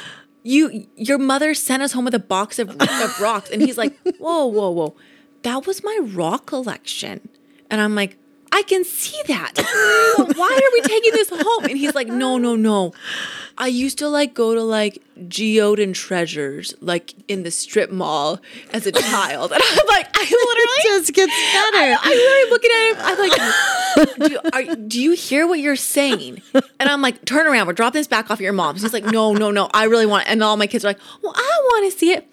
You, 0.43 0.87
your 0.95 1.17
mother 1.17 1.53
sent 1.53 1.83
us 1.83 1.91
home 1.91 2.05
with 2.05 2.13
a 2.15 2.19
box 2.19 2.57
of, 2.59 2.69
of 2.69 3.19
rocks. 3.19 3.49
And 3.49 3.61
he's 3.61 3.77
like, 3.77 3.97
whoa, 4.17 4.45
whoa, 4.45 4.69
whoa. 4.69 4.95
That 5.43 5.67
was 5.67 5.83
my 5.83 5.99
rock 6.01 6.45
collection. 6.45 7.27
And 7.69 7.81
I'm 7.81 7.95
like, 7.95 8.17
I 8.51 8.63
can 8.63 8.83
see 8.83 9.19
that. 9.27 9.53
But 9.55 10.37
why 10.37 10.49
are 10.49 10.71
we 10.73 10.81
taking 10.81 11.11
this 11.13 11.29
home? 11.29 11.65
And 11.65 11.77
he's 11.77 11.95
like, 11.95 12.07
no, 12.07 12.37
no, 12.37 12.55
no. 12.55 12.93
I 13.57 13.67
used 13.67 13.97
to 13.99 14.07
like 14.07 14.33
go 14.33 14.53
to 14.53 14.61
like 14.61 15.01
Geoden 15.19 15.93
Treasures, 15.93 16.73
like 16.81 17.13
in 17.27 17.43
the 17.43 17.51
strip 17.51 17.91
mall 17.91 18.39
as 18.73 18.85
a 18.87 18.91
child. 18.91 19.51
And 19.51 19.61
I'm 19.63 19.87
like, 19.87 20.07
I 20.15 20.23
literally 20.23 20.83
just 20.83 21.13
gets 21.13 21.33
better. 21.53 21.97
I'm 22.01 22.09
literally 22.09 22.49
looking 22.49 22.71
at 22.71 22.89
him. 22.89 22.97
I'm 22.99 23.17
like, 23.29 24.29
do, 24.29 24.39
are, 24.53 24.75
do 24.75 25.01
you 25.01 25.11
hear 25.11 25.47
what 25.47 25.59
you're 25.59 25.75
saying? 25.75 26.41
And 26.53 26.89
I'm 26.89 27.01
like, 27.01 27.23
turn 27.25 27.45
around. 27.45 27.67
We're 27.67 27.73
dropping 27.73 27.99
this 27.99 28.07
back 28.07 28.31
off 28.31 28.39
your 28.39 28.53
mom's. 28.53 28.81
He's 28.81 28.93
like, 28.93 29.05
no, 29.05 29.33
no, 29.33 29.51
no. 29.51 29.69
I 29.73 29.85
really 29.85 30.05
want 30.05 30.27
it. 30.27 30.31
And 30.31 30.43
all 30.43 30.57
my 30.57 30.67
kids 30.67 30.83
are 30.83 30.89
like, 30.89 30.99
well, 31.21 31.33
I 31.35 31.59
want 31.63 31.91
to 31.91 31.97
see 31.97 32.13
it. 32.13 32.27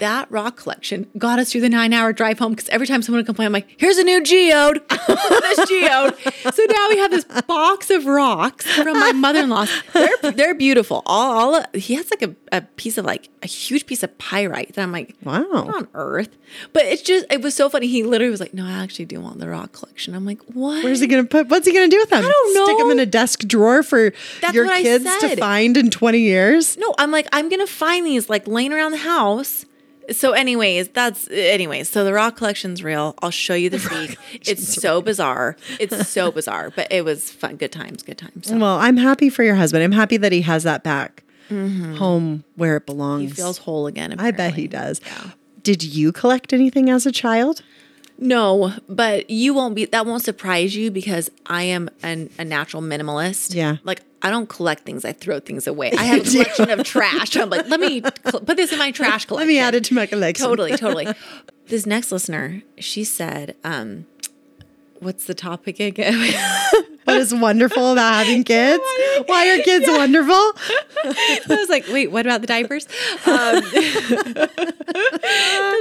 That 0.00 0.30
rock 0.30 0.56
collection 0.56 1.06
got 1.16 1.38
us 1.38 1.52
through 1.52 1.62
the 1.62 1.68
nine 1.68 1.92
hour 1.92 2.12
drive 2.12 2.38
home 2.38 2.52
because 2.52 2.68
every 2.70 2.86
time 2.86 3.00
someone 3.02 3.20
would 3.20 3.26
complain, 3.26 3.46
I'm 3.46 3.52
like, 3.52 3.68
here's 3.78 3.96
a 3.98 4.04
new 4.04 4.20
geode. 4.22 4.80
this 4.88 5.68
geode. 5.70 6.54
So 6.54 6.62
now 6.68 6.88
we 6.88 6.98
have 6.98 7.10
this 7.10 7.24
box 7.46 7.90
of 7.90 8.06
rocks 8.06 8.66
from 8.70 8.98
my 8.98 9.12
mother 9.12 9.40
in 9.40 9.48
law's. 9.50 9.70
They're, 9.92 10.32
they're 10.32 10.54
beautiful. 10.54 11.02
All, 11.06 11.54
all 11.54 11.64
he 11.74 11.94
has 11.94 12.10
like 12.10 12.22
a, 12.22 12.34
a 12.52 12.62
piece 12.62 12.98
of 12.98 13.04
like 13.04 13.28
a 13.42 13.46
huge 13.46 13.86
piece 13.86 14.02
of 14.02 14.16
pyrite. 14.18 14.76
And 14.76 14.82
I'm 14.82 14.92
like, 14.92 15.14
Wow. 15.22 15.42
what 15.64 15.74
on 15.74 15.88
earth? 15.94 16.36
But 16.72 16.84
it's 16.86 17.02
just, 17.02 17.26
it 17.30 17.42
was 17.42 17.54
so 17.54 17.68
funny. 17.68 17.86
He 17.86 18.02
literally 18.02 18.30
was 18.30 18.40
like, 18.40 18.54
no, 18.54 18.66
I 18.66 18.72
actually 18.82 19.04
do 19.04 19.20
want 19.20 19.38
the 19.38 19.48
rock 19.48 19.72
collection. 19.72 20.14
I'm 20.14 20.24
like, 20.26 20.42
what? 20.44 20.82
Where's 20.82 21.00
he 21.00 21.06
going 21.06 21.22
to 21.22 21.28
put? 21.28 21.48
What's 21.48 21.66
he 21.66 21.72
going 21.72 21.88
to 21.88 21.94
do 21.94 22.00
with 22.00 22.10
them? 22.10 22.24
I 22.24 22.28
don't 22.28 22.54
know. 22.54 22.64
Stick 22.64 22.78
them 22.78 22.90
in 22.90 22.98
a 22.98 23.06
desk 23.06 23.40
drawer 23.46 23.82
for 23.82 24.12
That's 24.40 24.54
your 24.54 24.66
kids 24.76 25.04
to 25.20 25.36
find 25.36 25.76
in 25.76 25.90
20 25.90 26.18
years? 26.18 26.76
No, 26.78 26.94
I'm 26.98 27.10
like, 27.10 27.26
I'm 27.32 27.48
gonna 27.48 27.66
find 27.66 28.06
these 28.06 28.28
like 28.30 28.46
laying 28.48 28.72
around 28.72 28.92
the 28.92 28.98
house. 28.98 29.66
So, 30.10 30.32
anyways, 30.32 30.88
that's 30.88 31.28
anyways. 31.30 31.88
So 31.88 32.04
the 32.04 32.12
rock 32.12 32.36
collection's 32.36 32.82
real. 32.82 33.14
I'll 33.22 33.30
show 33.30 33.54
you 33.54 33.70
this 33.70 33.88
week. 33.90 34.16
It's 34.32 34.66
so 34.80 35.00
bizarre. 35.00 35.56
It's 35.78 36.08
so 36.08 36.32
bizarre, 36.32 36.70
but 36.70 36.90
it 36.90 37.04
was 37.04 37.30
fun. 37.30 37.56
Good 37.56 37.72
times. 37.72 38.02
Good 38.02 38.18
times. 38.18 38.48
So 38.48 38.56
Well, 38.58 38.78
I'm 38.78 38.96
happy 38.96 39.28
for 39.30 39.42
your 39.44 39.54
husband. 39.54 39.84
I'm 39.84 39.92
happy 39.92 40.16
that 40.16 40.32
he 40.32 40.42
has 40.42 40.64
that 40.64 40.82
back 40.82 41.22
home 41.48 42.44
where 42.56 42.76
it 42.76 42.86
belongs. 42.86 43.22
Mm-hmm. 43.22 43.28
he 43.30 43.34
feels 43.34 43.58
whole 43.58 43.86
again. 43.86 44.18
I 44.18 44.30
bet 44.30 44.54
he 44.54 44.66
does. 44.68 45.00
Yeah. 45.04 45.30
Did 45.62 45.82
you 45.82 46.12
collect 46.12 46.52
anything 46.52 46.88
as 46.90 47.06
a 47.06 47.12
child? 47.12 47.62
No, 48.22 48.74
but 48.88 49.30
you 49.30 49.54
won't 49.54 49.74
be. 49.74 49.86
That 49.86 50.04
won't 50.04 50.22
surprise 50.22 50.76
you 50.76 50.90
because 50.90 51.30
I 51.46 51.62
am 51.62 51.88
an, 52.02 52.28
a 52.38 52.44
natural 52.44 52.82
minimalist. 52.82 53.54
Yeah. 53.54 53.78
like 53.82 54.02
I 54.22 54.28
don't 54.30 54.48
collect 54.48 54.84
things; 54.84 55.06
I 55.06 55.12
throw 55.12 55.40
things 55.40 55.66
away. 55.66 55.92
I 55.92 56.04
have 56.04 56.26
a 56.26 56.30
collection 56.30 56.70
of 56.70 56.84
trash. 56.84 57.34
I'm 57.36 57.48
like, 57.48 57.66
let 57.68 57.80
me 57.80 58.02
cl- 58.02 58.40
put 58.42 58.58
this 58.58 58.72
in 58.72 58.78
my 58.78 58.90
trash 58.90 59.24
collection. 59.24 59.48
Let 59.48 59.52
me 59.52 59.58
add 59.58 59.74
it 59.74 59.84
to 59.84 59.94
my 59.94 60.04
collection. 60.04 60.44
Totally, 60.46 60.76
totally. 60.76 61.08
this 61.68 61.86
next 61.86 62.12
listener, 62.12 62.62
she 62.78 63.04
said, 63.04 63.56
um, 63.64 64.04
"What's 64.98 65.24
the 65.24 65.34
topic 65.34 65.80
again?" 65.80 66.14
What 67.10 67.20
is 67.20 67.34
wonderful 67.34 67.92
about 67.92 68.24
having 68.24 68.44
kids? 68.50 68.82
Why 69.26 69.50
are 69.50 69.62
kids 69.62 69.86
wonderful? 69.88 70.34
I 70.34 71.42
was 71.48 71.68
like, 71.68 71.86
wait, 71.88 72.10
what 72.10 72.26
about 72.26 72.40
the 72.40 72.46
diapers? 72.46 72.86
Um, 73.26 73.62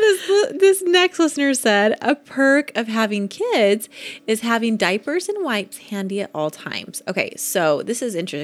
this, 0.01 0.51
this 0.59 0.81
next 0.83 1.19
listener 1.19 1.53
said 1.53 1.97
a 2.01 2.15
perk 2.15 2.75
of 2.75 2.87
having 2.87 3.27
kids 3.27 3.89
is 4.27 4.41
having 4.41 4.77
diapers 4.77 5.29
and 5.29 5.43
wipes 5.43 5.77
handy 5.77 6.21
at 6.21 6.31
all 6.33 6.49
times. 6.49 7.01
Okay, 7.07 7.33
so 7.35 7.83
this 7.83 8.01
is 8.01 8.15
interesting. 8.15 8.39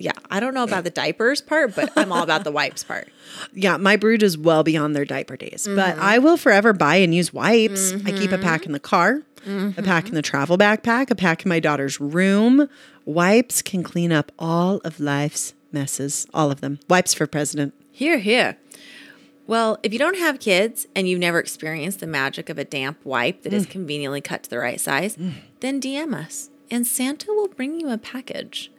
Yeah, 0.00 0.12
I 0.30 0.40
don't 0.40 0.54
know 0.54 0.64
about 0.64 0.84
the 0.84 0.90
diapers 0.90 1.40
part, 1.42 1.76
but 1.76 1.92
I'm 1.96 2.10
all 2.10 2.22
about 2.22 2.42
the 2.44 2.50
wipes 2.50 2.82
part. 2.82 3.08
Yeah, 3.54 3.76
my 3.76 3.94
brood 3.96 4.22
is 4.24 4.36
well 4.36 4.64
beyond 4.64 4.96
their 4.96 5.04
diaper 5.04 5.36
days, 5.36 5.64
but 5.68 5.94
Mm-hmm. 5.94 6.02
I 6.02 6.18
will 6.18 6.36
forever 6.36 6.72
buy 6.72 6.96
and 6.96 7.14
use 7.14 7.32
wipes. 7.32 7.92
I 8.04 8.10
keep 8.12 8.32
a 8.32 8.38
pack 8.38 8.66
in 8.66 8.72
the 8.72 8.80
car, 8.80 9.22
a 9.46 9.48
Mm-hmm. 9.48 9.84
pack 9.84 10.08
in 10.08 10.14
the 10.14 10.22
travel 10.22 10.58
backpack, 10.58 11.10
a 11.10 11.14
pack 11.14 11.44
in 11.44 11.48
my 11.48 11.60
daughter's 11.60 12.00
room. 12.00 12.68
Wipes 13.04 13.62
can 13.62 13.82
clean 13.82 14.10
up 14.12 14.32
all 14.38 14.78
of 14.78 14.98
life's 15.00 15.54
messes, 15.72 16.26
all 16.34 16.50
of 16.50 16.60
them. 16.60 16.80
Wipes 16.88 17.14
for 17.14 17.26
president. 17.26 17.72
Hear, 17.92 18.18
hear. 18.18 18.56
Well, 19.46 19.78
if 19.82 19.92
you 19.92 19.98
don't 19.98 20.18
have 20.18 20.38
kids 20.40 20.86
and 20.94 21.08
you've 21.08 21.18
never 21.20 21.38
experienced 21.38 22.00
the 22.00 22.06
magic 22.06 22.48
of 22.48 22.58
a 22.58 22.64
damp 22.64 22.98
wipe 23.04 23.42
that 23.42 23.52
is 23.52 23.66
conveniently 23.66 24.20
cut 24.20 24.42
to 24.44 24.50
the 24.50 24.58
right 24.58 24.80
size, 24.80 25.16
then 25.60 25.80
DM 25.80 26.14
us 26.14 26.50
and 26.70 26.86
Santa 26.86 27.32
will 27.32 27.48
bring 27.48 27.80
you 27.80 27.90
a 27.90 27.98
package. 27.98 28.70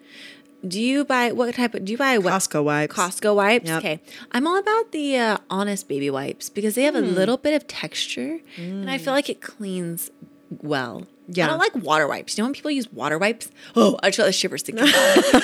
Do 0.68 0.82
you 0.82 1.06
buy 1.06 1.32
what 1.32 1.56
type 1.56 1.74
of 1.74 1.86
do 1.86 1.92
you 1.92 1.98
buy 1.98 2.18
what 2.18 2.34
Costco 2.34 2.64
wipes. 2.64 2.96
Costco 2.96 3.36
wipes? 3.36 3.68
Yep. 3.68 3.78
Okay. 3.80 4.02
I'm 4.32 4.46
all 4.46 4.58
about 4.58 4.92
the 4.92 5.18
uh, 5.18 5.38
honest 5.50 5.88
baby 5.88 6.10
wipes 6.10 6.50
because 6.50 6.76
they 6.76 6.84
have 6.84 6.96
a 6.96 7.02
little 7.02 7.38
bit 7.38 7.54
of 7.54 7.68
texture 7.68 8.40
and 8.58 8.90
I 8.90 8.98
feel 8.98 9.14
like 9.14 9.30
it 9.30 9.42
cleans 9.42 10.12
well. 10.50 11.08
Yeah. 11.34 11.46
I 11.46 11.50
don't 11.50 11.60
like 11.60 11.76
water 11.76 12.08
wipes. 12.08 12.38
You 12.38 12.42
know 12.44 12.48
when 12.48 12.54
people 12.54 12.72
use 12.72 12.92
water 12.92 13.18
wipes? 13.18 13.50
Oh, 13.76 13.98
I 14.04 14.10
just 14.10 14.18
got 14.18 14.26
the 14.26 14.32
shivers 14.32 14.62
thinking 14.64 14.84
about 14.84 14.94
it. 14.96 15.44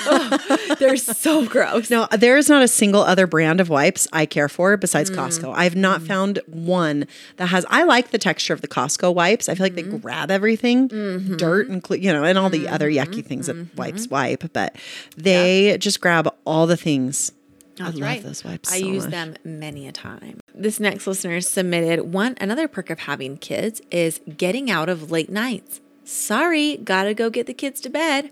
Oh, 0.70 0.74
they're 0.78 0.96
so 0.96 1.46
gross. 1.46 1.90
No, 1.90 2.06
there 2.16 2.36
is 2.36 2.48
not 2.48 2.62
a 2.62 2.68
single 2.68 3.02
other 3.02 3.26
brand 3.26 3.60
of 3.60 3.68
wipes 3.68 4.06
I 4.12 4.26
care 4.26 4.48
for 4.48 4.76
besides 4.76 5.10
Mm. 5.10 5.16
Costco. 5.16 5.54
I've 5.56 5.76
not 5.76 6.02
found 6.02 6.40
one 6.46 7.06
that 7.36 7.46
has. 7.46 7.64
I 7.68 7.84
like 7.84 8.10
the 8.10 8.18
texture 8.18 8.52
of 8.54 8.60
the 8.60 8.68
Costco 8.68 9.14
wipes. 9.14 9.48
I 9.48 9.54
feel 9.54 9.64
like 9.64 9.74
Mm-hmm. 9.74 9.90
they 9.92 9.98
grab 9.98 10.30
everything, 10.30 10.88
dirt 10.88 11.68
and 11.68 11.84
you 11.90 12.12
know, 12.12 12.24
and 12.24 12.38
all 12.38 12.50
the 12.50 12.68
other 12.68 12.90
yucky 12.90 13.24
things 13.24 13.46
that 13.46 13.56
Mm-hmm. 13.56 13.76
wipes 13.76 14.08
wipe, 14.08 14.52
but 14.52 14.76
they 15.16 15.76
just 15.78 16.00
grab 16.00 16.28
all 16.44 16.66
the 16.66 16.76
things. 16.76 17.32
I 17.80 17.90
love 17.90 18.00
right. 18.00 18.22
those 18.22 18.44
wipes. 18.44 18.72
I 18.72 18.80
so 18.80 18.86
use 18.86 19.04
much. 19.04 19.10
them 19.10 19.34
many 19.44 19.86
a 19.86 19.92
time. 19.92 20.40
This 20.54 20.80
next 20.80 21.06
listener 21.06 21.40
submitted 21.40 22.12
one 22.12 22.36
another 22.40 22.68
perk 22.68 22.90
of 22.90 23.00
having 23.00 23.36
kids 23.36 23.80
is 23.90 24.20
getting 24.36 24.70
out 24.70 24.88
of 24.88 25.10
late 25.10 25.30
nights. 25.30 25.80
Sorry, 26.04 26.76
gotta 26.78 27.14
go 27.14 27.30
get 27.30 27.46
the 27.46 27.54
kids 27.54 27.80
to 27.82 27.90
bed. 27.90 28.30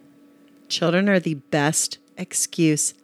Children 0.69 1.09
are 1.09 1.21
the 1.21 1.35
best 1.35 1.99
excuse 2.17 2.95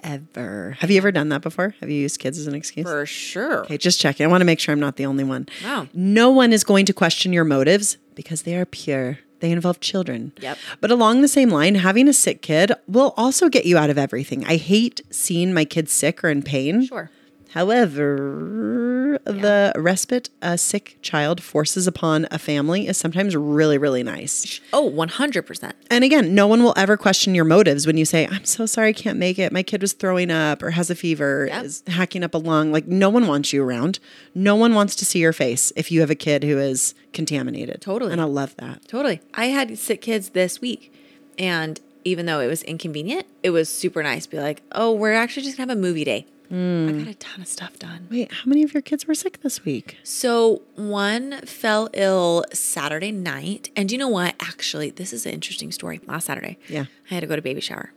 ever. 0.00 0.76
Have 0.80 0.90
you 0.90 0.98
ever 0.98 1.10
done 1.12 1.28
that 1.30 1.42
before? 1.42 1.74
Have 1.80 1.90
you 1.90 1.96
used 1.96 2.20
kids 2.20 2.38
as 2.38 2.46
an 2.46 2.54
excuse? 2.54 2.86
For 2.86 3.06
sure. 3.06 3.60
Okay, 3.64 3.78
just 3.78 4.00
checking. 4.00 4.24
I 4.26 4.28
want 4.28 4.40
to 4.40 4.44
make 4.44 4.60
sure 4.60 4.72
I'm 4.72 4.80
not 4.80 4.96
the 4.96 5.06
only 5.06 5.24
one. 5.24 5.48
No. 5.62 5.88
No 5.94 6.30
one 6.30 6.52
is 6.52 6.64
going 6.64 6.86
to 6.86 6.92
question 6.92 7.32
your 7.32 7.44
motives 7.44 7.98
because 8.14 8.42
they 8.42 8.56
are 8.56 8.64
pure. 8.64 9.18
They 9.40 9.50
involve 9.50 9.80
children. 9.80 10.32
Yep. 10.40 10.58
But 10.80 10.90
along 10.90 11.20
the 11.20 11.28
same 11.28 11.50
line, 11.50 11.76
having 11.76 12.08
a 12.08 12.12
sick 12.12 12.42
kid 12.42 12.72
will 12.86 13.14
also 13.16 13.48
get 13.48 13.66
you 13.66 13.76
out 13.76 13.90
of 13.90 13.98
everything. 13.98 14.44
I 14.46 14.56
hate 14.56 15.00
seeing 15.10 15.52
my 15.52 15.64
kids 15.64 15.92
sick 15.92 16.24
or 16.24 16.28
in 16.28 16.42
pain. 16.42 16.86
Sure. 16.86 17.10
However, 17.56 19.18
the 19.24 19.72
respite 19.76 20.28
a 20.42 20.58
sick 20.58 20.98
child 21.00 21.42
forces 21.42 21.86
upon 21.86 22.26
a 22.30 22.38
family 22.38 22.86
is 22.86 22.96
sometimes 22.98 23.34
really, 23.34 23.78
really 23.78 24.02
nice. 24.02 24.60
Oh, 24.72 24.90
100%. 24.90 25.72
And 25.90 26.04
again, 26.04 26.34
no 26.34 26.46
one 26.46 26.62
will 26.62 26.74
ever 26.76 26.96
question 26.96 27.34
your 27.34 27.46
motives 27.46 27.86
when 27.86 27.96
you 27.96 28.04
say, 28.04 28.26
I'm 28.30 28.44
so 28.44 28.66
sorry 28.66 28.88
I 28.90 28.92
can't 28.92 29.18
make 29.18 29.38
it. 29.38 29.52
My 29.52 29.62
kid 29.62 29.80
was 29.80 29.94
throwing 29.94 30.30
up 30.30 30.62
or 30.62 30.70
has 30.72 30.90
a 30.90 30.94
fever, 30.94 31.46
Yep. 31.48 31.64
is 31.64 31.82
hacking 31.86 32.22
up 32.22 32.34
a 32.34 32.38
lung. 32.38 32.72
Like, 32.72 32.86
no 32.86 33.08
one 33.08 33.26
wants 33.26 33.52
you 33.52 33.62
around. 33.64 33.98
No 34.34 34.54
one 34.54 34.74
wants 34.74 34.94
to 34.96 35.06
see 35.06 35.20
your 35.20 35.32
face 35.32 35.72
if 35.76 35.90
you 35.90 36.00
have 36.00 36.10
a 36.10 36.14
kid 36.14 36.44
who 36.44 36.58
is 36.58 36.94
contaminated. 37.12 37.80
Totally. 37.80 38.12
And 38.12 38.20
I 38.20 38.24
love 38.24 38.54
that. 38.56 38.86
Totally. 38.86 39.20
I 39.34 39.46
had 39.46 39.78
sick 39.78 40.02
kids 40.02 40.30
this 40.30 40.60
week. 40.60 40.92
And 41.38 41.80
even 42.04 42.26
though 42.26 42.40
it 42.40 42.46
was 42.48 42.62
inconvenient, 42.64 43.26
it 43.42 43.50
was 43.50 43.68
super 43.68 44.02
nice 44.02 44.24
to 44.24 44.30
be 44.30 44.38
like, 44.38 44.62
oh, 44.72 44.92
we're 44.92 45.14
actually 45.14 45.42
just 45.44 45.56
to 45.56 45.62
have 45.62 45.70
a 45.70 45.76
movie 45.76 46.04
day. 46.04 46.26
I 46.50 46.92
got 47.04 47.08
a 47.08 47.14
ton 47.14 47.40
of 47.40 47.48
stuff 47.48 47.78
done. 47.78 48.06
Wait, 48.10 48.30
how 48.32 48.42
many 48.46 48.62
of 48.62 48.72
your 48.74 48.82
kids 48.82 49.06
were 49.06 49.14
sick 49.14 49.40
this 49.42 49.64
week? 49.64 49.98
So 50.02 50.62
one 50.74 51.40
fell 51.42 51.88
ill 51.92 52.44
Saturday 52.52 53.12
night. 53.12 53.70
And 53.76 53.90
you 53.90 53.98
know 53.98 54.08
what? 54.08 54.34
Actually, 54.40 54.90
this 54.90 55.12
is 55.12 55.26
an 55.26 55.32
interesting 55.32 55.72
story. 55.72 56.00
Last 56.06 56.26
Saturday, 56.26 56.58
Yeah. 56.68 56.86
I 57.10 57.14
had 57.14 57.20
to 57.20 57.26
go 57.26 57.36
to 57.36 57.42
baby 57.42 57.60
shower. 57.60 57.92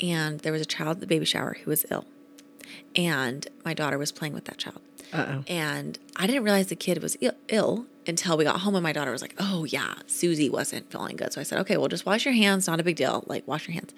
And 0.00 0.40
there 0.40 0.52
was 0.52 0.62
a 0.62 0.66
child 0.66 0.96
at 0.96 1.00
the 1.00 1.06
baby 1.06 1.24
shower 1.26 1.56
who 1.62 1.70
was 1.70 1.84
ill. 1.90 2.06
And 2.96 3.46
my 3.64 3.74
daughter 3.74 3.98
was 3.98 4.12
playing 4.12 4.32
with 4.32 4.44
that 4.46 4.58
child. 4.58 4.80
Uh 5.12 5.26
oh. 5.28 5.44
And 5.48 5.98
I 6.16 6.26
didn't 6.26 6.44
realize 6.44 6.68
the 6.68 6.76
kid 6.76 7.02
was 7.02 7.16
Ill, 7.20 7.32
Ill 7.48 7.86
until 8.06 8.36
we 8.36 8.44
got 8.44 8.60
home 8.60 8.76
and 8.76 8.82
my 8.82 8.92
daughter 8.92 9.10
was 9.10 9.22
like, 9.22 9.34
"Oh 9.38 9.64
yeah, 9.64 9.94
Susie 10.06 10.48
wasn't 10.48 10.90
feeling 10.90 11.16
good." 11.16 11.32
So 11.32 11.40
I 11.40 11.44
said, 11.44 11.58
"Okay, 11.60 11.76
well 11.76 11.88
just 11.88 12.06
wash 12.06 12.24
your 12.24 12.34
hands, 12.34 12.68
not 12.68 12.78
a 12.78 12.84
big 12.84 12.94
deal. 12.96 13.24
Like 13.26 13.46
wash 13.46 13.66
your 13.66 13.74
hands." 13.74 13.92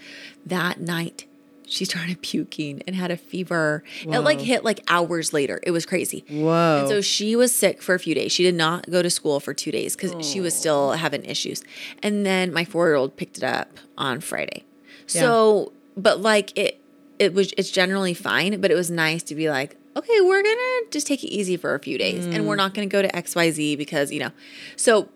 That 0.46 0.80
night, 0.80 1.26
she 1.66 1.84
started 1.84 2.22
puking 2.22 2.82
and 2.86 2.96
had 2.96 3.10
a 3.10 3.16
fever. 3.16 3.82
It 4.02 4.20
like 4.20 4.40
hit 4.40 4.64
like 4.64 4.82
hours 4.88 5.32
later. 5.32 5.60
It 5.62 5.70
was 5.70 5.86
crazy. 5.86 6.24
Whoa. 6.28 6.80
And 6.80 6.88
so 6.88 7.00
she 7.00 7.36
was 7.36 7.54
sick 7.54 7.82
for 7.82 7.94
a 7.94 7.98
few 7.98 8.14
days. 8.14 8.32
She 8.32 8.42
did 8.42 8.54
not 8.54 8.90
go 8.90 9.02
to 9.02 9.10
school 9.10 9.40
for 9.40 9.54
2 9.54 9.70
days 9.70 9.96
cuz 9.96 10.14
she 10.26 10.40
was 10.40 10.54
oh. 10.54 10.58
still 10.58 10.90
having 10.92 11.24
issues. 11.24 11.62
And 12.02 12.26
then 12.26 12.52
my 12.52 12.64
4-year-old 12.64 13.16
picked 13.16 13.38
it 13.38 13.44
up 13.44 13.78
on 13.96 14.20
Friday. 14.20 14.64
So, 15.06 15.72
but 15.96 16.20
like 16.20 16.56
it 16.56 16.80
it 17.18 17.34
was 17.34 17.52
it's 17.56 17.70
generally 17.70 18.14
fine, 18.14 18.60
but 18.60 18.70
it 18.70 18.74
was 18.74 18.90
nice 18.90 19.22
to 19.24 19.34
be 19.34 19.50
like, 19.50 19.76
okay, 19.96 20.20
we're 20.20 20.42
gonna 20.42 20.90
just 20.90 21.06
take 21.06 21.22
it 21.22 21.28
easy 21.28 21.56
for 21.56 21.74
a 21.74 21.78
few 21.78 21.98
days, 21.98 22.26
and 22.26 22.46
we're 22.46 22.54
mm. 22.54 22.58
not 22.58 22.74
gonna 22.74 22.86
go 22.86 23.02
to 23.02 23.14
X 23.14 23.34
Y 23.34 23.50
Z 23.50 23.76
because 23.76 24.10
you 24.10 24.20
know. 24.20 24.32
So 24.76 25.08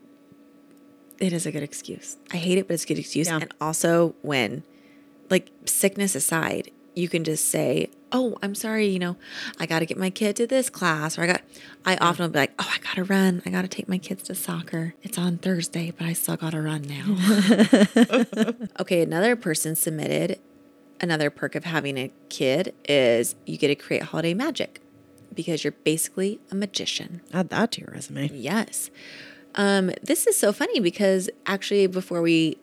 it 1.19 1.33
is 1.33 1.47
a 1.47 1.53
good 1.53 1.63
excuse. 1.63 2.17
I 2.33 2.37
hate 2.37 2.59
it, 2.59 2.69
but 2.69 2.75
it's 2.75 2.85
a 2.85 2.87
good 2.87 2.99
excuse. 2.99 3.27
Yeah. 3.29 3.39
And 3.41 3.53
also 3.61 4.15
when, 4.23 4.63
like 5.31 5.51
sickness 5.65 6.15
aside, 6.15 6.71
you 6.95 7.09
can 7.09 7.25
just 7.25 7.49
say, 7.49 7.91
"Oh, 8.13 8.37
I'm 8.43 8.55
sorry. 8.55 8.87
You 8.87 8.99
know, 8.99 9.17
I 9.59 9.67
got 9.67 9.81
to 9.81 9.87
get 9.87 9.99
my 9.99 10.11
kid 10.11 10.37
to 10.37 10.47
this 10.47 10.71
class," 10.71 11.19
or 11.19 11.23
I 11.23 11.27
got. 11.27 11.43
I 11.85 11.97
often 11.97 12.25
will 12.25 12.31
be 12.31 12.39
like, 12.39 12.55
"Oh, 12.59 12.71
I 12.73 12.79
gotta 12.79 13.05
run. 13.05 13.43
I 13.47 13.51
gotta 13.51 13.69
take 13.69 13.89
my 13.89 13.99
kids 13.99 14.23
to 14.25 14.35
soccer. 14.35 14.95
It's 15.03 15.19
on 15.19 15.39
Thursday, 15.39 15.93
but 15.97 16.07
I 16.07 16.13
still 16.13 16.37
gotta 16.37 16.61
run 16.61 16.83
now." 16.83 18.55
okay, 18.81 19.03
another 19.03 19.37
person 19.37 19.77
submitted 19.77 20.39
another 21.01 21.31
perk 21.31 21.55
of 21.55 21.65
having 21.65 21.99
a 21.99 22.11
kid 22.29 22.75
is 22.89 23.35
you 23.45 23.57
get 23.57 23.69
to 23.69 23.75
create 23.75 24.03
holiday 24.03 24.35
magic 24.35 24.81
because 25.35 25.65
you're 25.65 25.73
basically 25.85 26.41
a 26.51 26.55
magician. 26.55 27.21
Add 27.33 27.51
that 27.51 27.73
to 27.73 27.83
your 27.83 27.91
resume. 27.93 28.31
Yes. 28.33 28.91
Um, 29.55 29.91
this 30.03 30.27
is 30.27 30.37
so 30.37 30.53
funny 30.53 30.81
because 30.81 31.31
actually, 31.47 31.87
before 31.87 32.23
we 32.23 32.59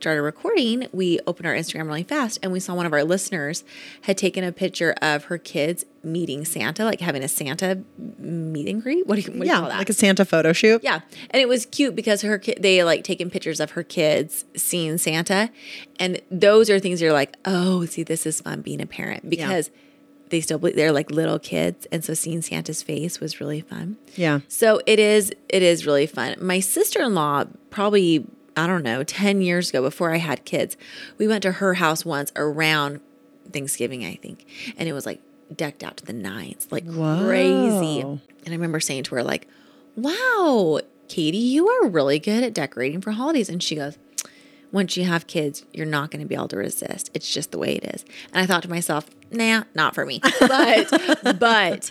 started 0.00 0.22
recording, 0.22 0.86
we 0.92 1.20
opened 1.26 1.46
our 1.46 1.54
Instagram 1.54 1.86
really 1.86 2.02
fast 2.02 2.38
and 2.42 2.52
we 2.52 2.58
saw 2.60 2.74
one 2.74 2.86
of 2.86 2.92
our 2.92 3.04
listeners 3.04 3.64
had 4.02 4.16
taken 4.16 4.42
a 4.44 4.50
picture 4.52 4.94
of 5.02 5.24
her 5.24 5.36
kids 5.38 5.84
meeting 6.02 6.44
Santa, 6.46 6.84
like 6.84 7.00
having 7.00 7.22
a 7.22 7.28
Santa 7.28 7.82
meet 8.18 8.66
and 8.68 8.82
greet. 8.82 9.06
What 9.06 9.16
do 9.16 9.20
you, 9.20 9.26
what 9.28 9.32
do 9.34 9.38
you 9.40 9.44
Yeah, 9.52 9.60
call 9.60 9.68
that? 9.68 9.78
like 9.78 9.90
a 9.90 9.92
Santa 9.92 10.24
photo 10.24 10.52
shoot. 10.54 10.82
Yeah, 10.82 11.00
and 11.30 11.40
it 11.42 11.48
was 11.48 11.66
cute 11.66 11.94
because 11.94 12.22
her 12.22 12.38
kid 12.38 12.58
they 12.60 12.82
like 12.82 13.04
taking 13.04 13.28
pictures 13.28 13.60
of 13.60 13.72
her 13.72 13.82
kids 13.82 14.46
seeing 14.56 14.96
Santa, 14.96 15.50
and 15.98 16.20
those 16.30 16.70
are 16.70 16.78
things 16.80 17.02
you're 17.02 17.12
like, 17.12 17.36
oh, 17.44 17.84
see, 17.84 18.02
this 18.02 18.24
is 18.24 18.40
fun 18.40 18.62
being 18.62 18.80
a 18.80 18.86
parent 18.86 19.28
because 19.28 19.70
they 20.30 20.40
still 20.40 20.58
believe 20.58 20.76
they're 20.76 20.92
like 20.92 21.10
little 21.10 21.38
kids, 21.38 21.86
and 21.92 22.02
so 22.04 22.14
seeing 22.14 22.40
Santa's 22.40 22.82
face 22.82 23.20
was 23.20 23.40
really 23.40 23.60
fun. 23.60 23.96
Yeah. 24.16 24.40
So 24.48 24.80
it 24.86 24.98
is 24.98 25.32
it 25.50 25.62
is 25.62 25.84
really 25.84 26.06
fun. 26.06 26.36
My 26.40 26.60
sister 26.60 27.02
in 27.02 27.14
law 27.14 27.44
probably 27.68 28.24
I 28.60 28.66
don't 28.66 28.82
know 28.82 29.02
ten 29.02 29.40
years 29.42 29.70
ago 29.70 29.82
before 29.82 30.12
I 30.12 30.18
had 30.18 30.44
kids, 30.44 30.76
we 31.18 31.26
went 31.26 31.42
to 31.42 31.52
her 31.52 31.74
house 31.74 32.04
once 32.04 32.32
around 32.36 33.00
Thanksgiving 33.52 34.04
I 34.04 34.14
think, 34.16 34.46
and 34.76 34.88
it 34.88 34.92
was 34.92 35.06
like 35.06 35.20
decked 35.54 35.82
out 35.82 35.96
to 35.98 36.04
the 36.06 36.12
nines, 36.12 36.68
like 36.70 36.84
crazy. 37.26 38.00
And 38.00 38.20
I 38.48 38.50
remember 38.52 38.80
saying 38.80 39.04
to 39.04 39.14
her 39.16 39.22
like, 39.22 39.46
"Wow, 39.96 40.80
Katie, 41.08 41.38
you 41.38 41.68
are 41.68 41.88
really 41.88 42.18
good 42.18 42.42
at 42.44 42.54
decorating 42.54 43.00
for 43.00 43.12
holidays." 43.12 43.48
And 43.48 43.62
she 43.62 43.76
goes. 43.76 43.98
Once 44.72 44.96
you 44.96 45.02
have 45.04 45.26
kids, 45.26 45.64
you're 45.72 45.84
not 45.84 46.12
going 46.12 46.20
to 46.22 46.28
be 46.28 46.36
able 46.36 46.46
to 46.46 46.56
resist. 46.56 47.10
It's 47.12 47.28
just 47.34 47.50
the 47.50 47.58
way 47.58 47.74
it 47.74 47.84
is. 47.92 48.04
And 48.32 48.40
I 48.40 48.46
thought 48.46 48.62
to 48.62 48.70
myself, 48.70 49.10
nah, 49.28 49.64
not 49.74 49.96
for 49.96 50.06
me. 50.06 50.20
But, 50.38 51.40
but 51.40 51.90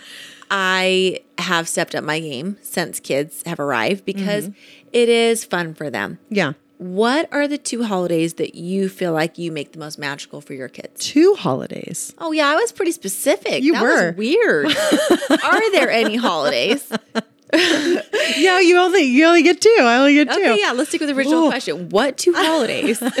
I 0.50 1.20
have 1.38 1.68
stepped 1.68 1.94
up 1.94 2.04
my 2.04 2.20
game 2.20 2.58
since 2.62 3.00
kids 3.00 3.42
have 3.46 3.60
arrived 3.60 4.04
because 4.04 4.48
mm-hmm. 4.48 4.88
it 4.92 5.08
is 5.08 5.44
fun 5.44 5.74
for 5.74 5.90
them. 5.90 6.18
Yeah. 6.28 6.54
What 6.78 7.28
are 7.30 7.46
the 7.46 7.58
two 7.58 7.84
holidays 7.84 8.34
that 8.34 8.54
you 8.54 8.88
feel 8.88 9.12
like 9.12 9.36
you 9.36 9.52
make 9.52 9.72
the 9.72 9.78
most 9.78 9.98
magical 9.98 10.40
for 10.40 10.54
your 10.54 10.68
kids? 10.68 11.04
Two 11.04 11.34
holidays. 11.34 12.14
Oh 12.18 12.32
yeah, 12.32 12.48
I 12.48 12.54
was 12.56 12.72
pretty 12.72 12.92
specific. 12.92 13.62
You 13.62 13.74
that 13.74 13.82
were. 13.82 14.06
was 14.06 14.16
weird. 14.16 14.66
are 15.44 15.72
there 15.72 15.90
any 15.90 16.16
holidays? 16.16 16.90
Yeah, 17.52 18.60
you 18.60 18.78
only 18.78 19.02
you 19.02 19.26
only 19.26 19.42
get 19.42 19.60
two. 19.60 19.76
I 19.80 19.98
only 19.98 20.14
get 20.14 20.30
two. 20.30 20.40
Okay, 20.40 20.60
yeah, 20.60 20.72
let's 20.72 20.88
stick 20.90 21.00
with 21.00 21.08
the 21.10 21.16
original 21.16 21.46
Ooh. 21.46 21.50
question. 21.50 21.88
What 21.88 22.16
two 22.16 22.32
holidays? 22.32 23.00
what 23.00 23.12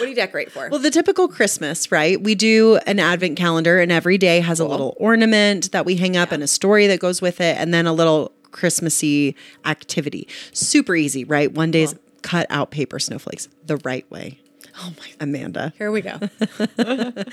do 0.00 0.08
you 0.08 0.14
decorate 0.14 0.50
for? 0.50 0.68
Well, 0.68 0.80
the 0.80 0.90
typical 0.90 1.28
Christmas, 1.28 1.92
right? 1.92 2.20
We 2.20 2.34
do 2.34 2.76
an 2.86 2.98
advent 2.98 3.36
calendar, 3.38 3.78
and 3.80 3.92
every 3.92 4.18
day 4.18 4.40
has 4.40 4.60
a 4.60 4.64
little 4.64 4.96
ornament 4.98 5.72
that 5.72 5.84
we 5.86 5.96
hang 5.96 6.16
up 6.16 6.32
and 6.32 6.42
a 6.42 6.46
story 6.46 6.86
that 6.88 7.00
goes 7.00 7.22
with 7.22 7.40
it, 7.40 7.56
and 7.58 7.72
then 7.72 7.86
a 7.86 7.92
little 7.92 8.32
Christmassy 8.50 9.36
activity. 9.64 10.28
Super 10.52 10.96
easy, 10.96 11.24
right? 11.24 11.52
One 11.52 11.70
day's 11.70 11.94
cut 12.22 12.46
out 12.50 12.70
paper 12.70 12.98
snowflakes 12.98 13.48
the 13.64 13.76
right 13.78 14.10
way. 14.10 14.40
oh 14.78 14.92
my 14.98 15.08
Amanda. 15.20 15.72
Here 15.78 15.90
we 15.92 16.00
go. 16.00 16.18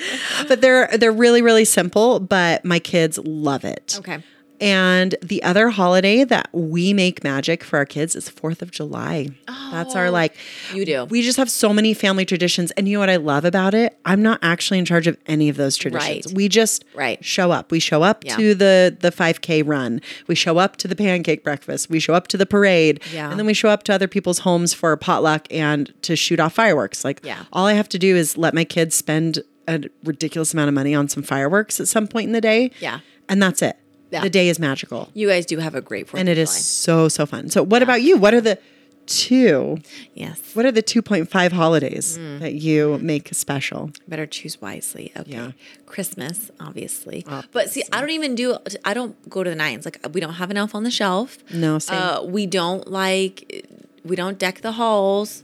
But 0.48 0.62
they're 0.62 0.88
they're 0.98 1.12
really 1.12 1.42
really 1.42 1.66
simple, 1.66 2.20
but 2.20 2.64
my 2.64 2.80
kids 2.80 3.18
love 3.20 3.66
it. 3.66 3.96
Okay. 4.00 4.24
And 4.63 5.15
the 5.21 5.43
other 5.43 5.69
holiday 5.69 6.23
that 6.23 6.47
we 6.54 6.93
make 6.93 7.23
magic 7.23 7.63
for 7.63 7.78
our 7.78 7.86
kids 7.86 8.15
is 8.15 8.30
4th 8.30 8.62
of 8.62 8.71
July. 8.71 9.28
That's 9.71 9.95
our 9.95 10.06
oh, 10.08 10.12
like 10.12 10.36
You 10.73 10.86
do. 10.86 11.06
We 11.06 11.21
just 11.21 11.38
have 11.38 11.49
so 11.52 11.73
many 11.73 11.93
family 11.93 12.23
traditions. 12.26 12.71
And 12.71 12.88
you 12.88 12.93
know 12.95 12.99
what 13.02 13.10
I 13.10 13.17
love 13.17 13.43
about 13.43 13.73
it? 13.73 13.97
I'm 14.06 14.21
not 14.21 14.39
actually 14.41 14.80
in 14.80 14.86
charge 14.86 15.06
of 15.08 15.17
any 15.28 15.49
of 15.49 15.58
those 15.58 15.76
traditions. 15.76 16.28
Right. 16.28 16.36
We 16.36 16.47
just 16.47 16.86
Right. 16.95 17.23
show 17.26 17.52
up. 17.52 17.71
We 17.71 17.80
show 17.80 18.04
up 18.04 18.23
Yeah. 18.23 18.38
to 18.38 18.56
the 18.56 18.95
the 18.99 19.12
5K 19.12 19.62
run. 19.63 19.99
We 20.28 20.36
show 20.36 20.58
up 20.58 20.78
to 20.78 20.88
the 20.88 20.95
pancake 20.95 21.43
breakfast. 21.43 21.89
We 21.89 21.99
show 21.99 22.13
up 22.13 22.28
to 22.30 22.38
the 22.38 22.45
parade. 22.45 23.02
Yeah. 23.13 23.30
And 23.30 23.38
then 23.39 23.45
we 23.45 23.54
show 23.54 23.69
up 23.69 23.84
to 23.84 23.93
other 23.93 24.08
people's 24.08 24.39
homes 24.39 24.73
for 24.73 24.91
a 24.93 24.97
potluck 24.97 25.45
and 25.52 25.91
to 26.04 26.15
shoot 26.15 26.39
off 26.39 26.54
fireworks. 26.54 27.04
Like 27.04 27.19
Yeah. 27.23 27.43
all 27.52 27.65
I 27.65 27.73
have 27.73 27.89
to 27.89 27.99
do 27.99 28.15
is 28.15 28.38
let 28.38 28.54
my 28.54 28.63
kids 28.63 28.95
spend 28.95 29.43
a 29.67 29.82
ridiculous 30.04 30.54
amount 30.54 30.67
of 30.69 30.73
money 30.73 30.93
on 30.95 31.10
some 31.10 31.23
fireworks 31.23 31.80
at 31.80 31.88
some 31.88 32.08
point 32.08 32.28
in 32.28 32.34
the 32.34 32.41
day. 32.41 32.71
Yeah. 32.80 32.99
And 33.28 33.41
that's 33.41 33.62
it. 33.62 33.78
Yeah. 34.13 34.21
The 34.21 34.30
day 34.30 34.47
is 34.47 34.60
magical. 34.60 35.10
You 35.13 35.28
guys 35.28 35.45
do 35.45 35.58
have 35.58 35.76
a 35.76 35.82
great 35.82 36.08
Fourth 36.08 36.19
And 36.21 36.30
it 36.30 36.38
is 36.38 36.49
July. 36.49 36.60
so, 36.60 37.08
so 37.10 37.26
fun. 37.26 37.49
So, 37.49 37.63
what 37.63 37.82
about 37.84 38.02
you? 38.02 38.15
What 38.17 38.34
are 38.34 38.39
the 38.41 38.58
two? 39.06 39.80
Yes. 40.13 40.39
What 40.54 40.65
are 40.65 40.71
the 40.71 40.82
2.5 40.84 41.52
holidays 41.52 42.17
Mm. 42.17 42.39
that 42.39 42.54
you 42.54 42.97
make 42.99 43.30
special? 43.34 43.91
Better 44.08 44.26
choose 44.26 44.62
wisely. 44.62 45.12
Okay. 45.17 45.32
Yeah. 45.32 45.52
Christmas, 45.86 46.52
obviously. 46.60 47.26
But 47.52 47.69
see, 47.69 47.84
I 47.91 47.99
don't 47.99 48.12
even 48.12 48.36
do 48.36 48.58
I 48.86 48.93
don't 48.93 49.15
go 49.30 49.43
to 49.43 49.49
the 49.49 49.56
nines. 49.56 49.84
Like 49.86 49.99
we 50.13 50.21
don't 50.21 50.36
have 50.36 50.49
an 50.52 50.58
elf 50.58 50.73
on 50.76 50.84
the 50.84 50.91
shelf. 50.91 51.38
No, 51.54 51.80
same. 51.80 51.97
Uh, 52.02 52.23
we 52.23 52.45
don't 52.45 52.89
like 52.89 53.67
we 54.06 54.15
don't 54.15 54.38
deck 54.39 54.62
the 54.62 54.73
halls. 54.73 55.43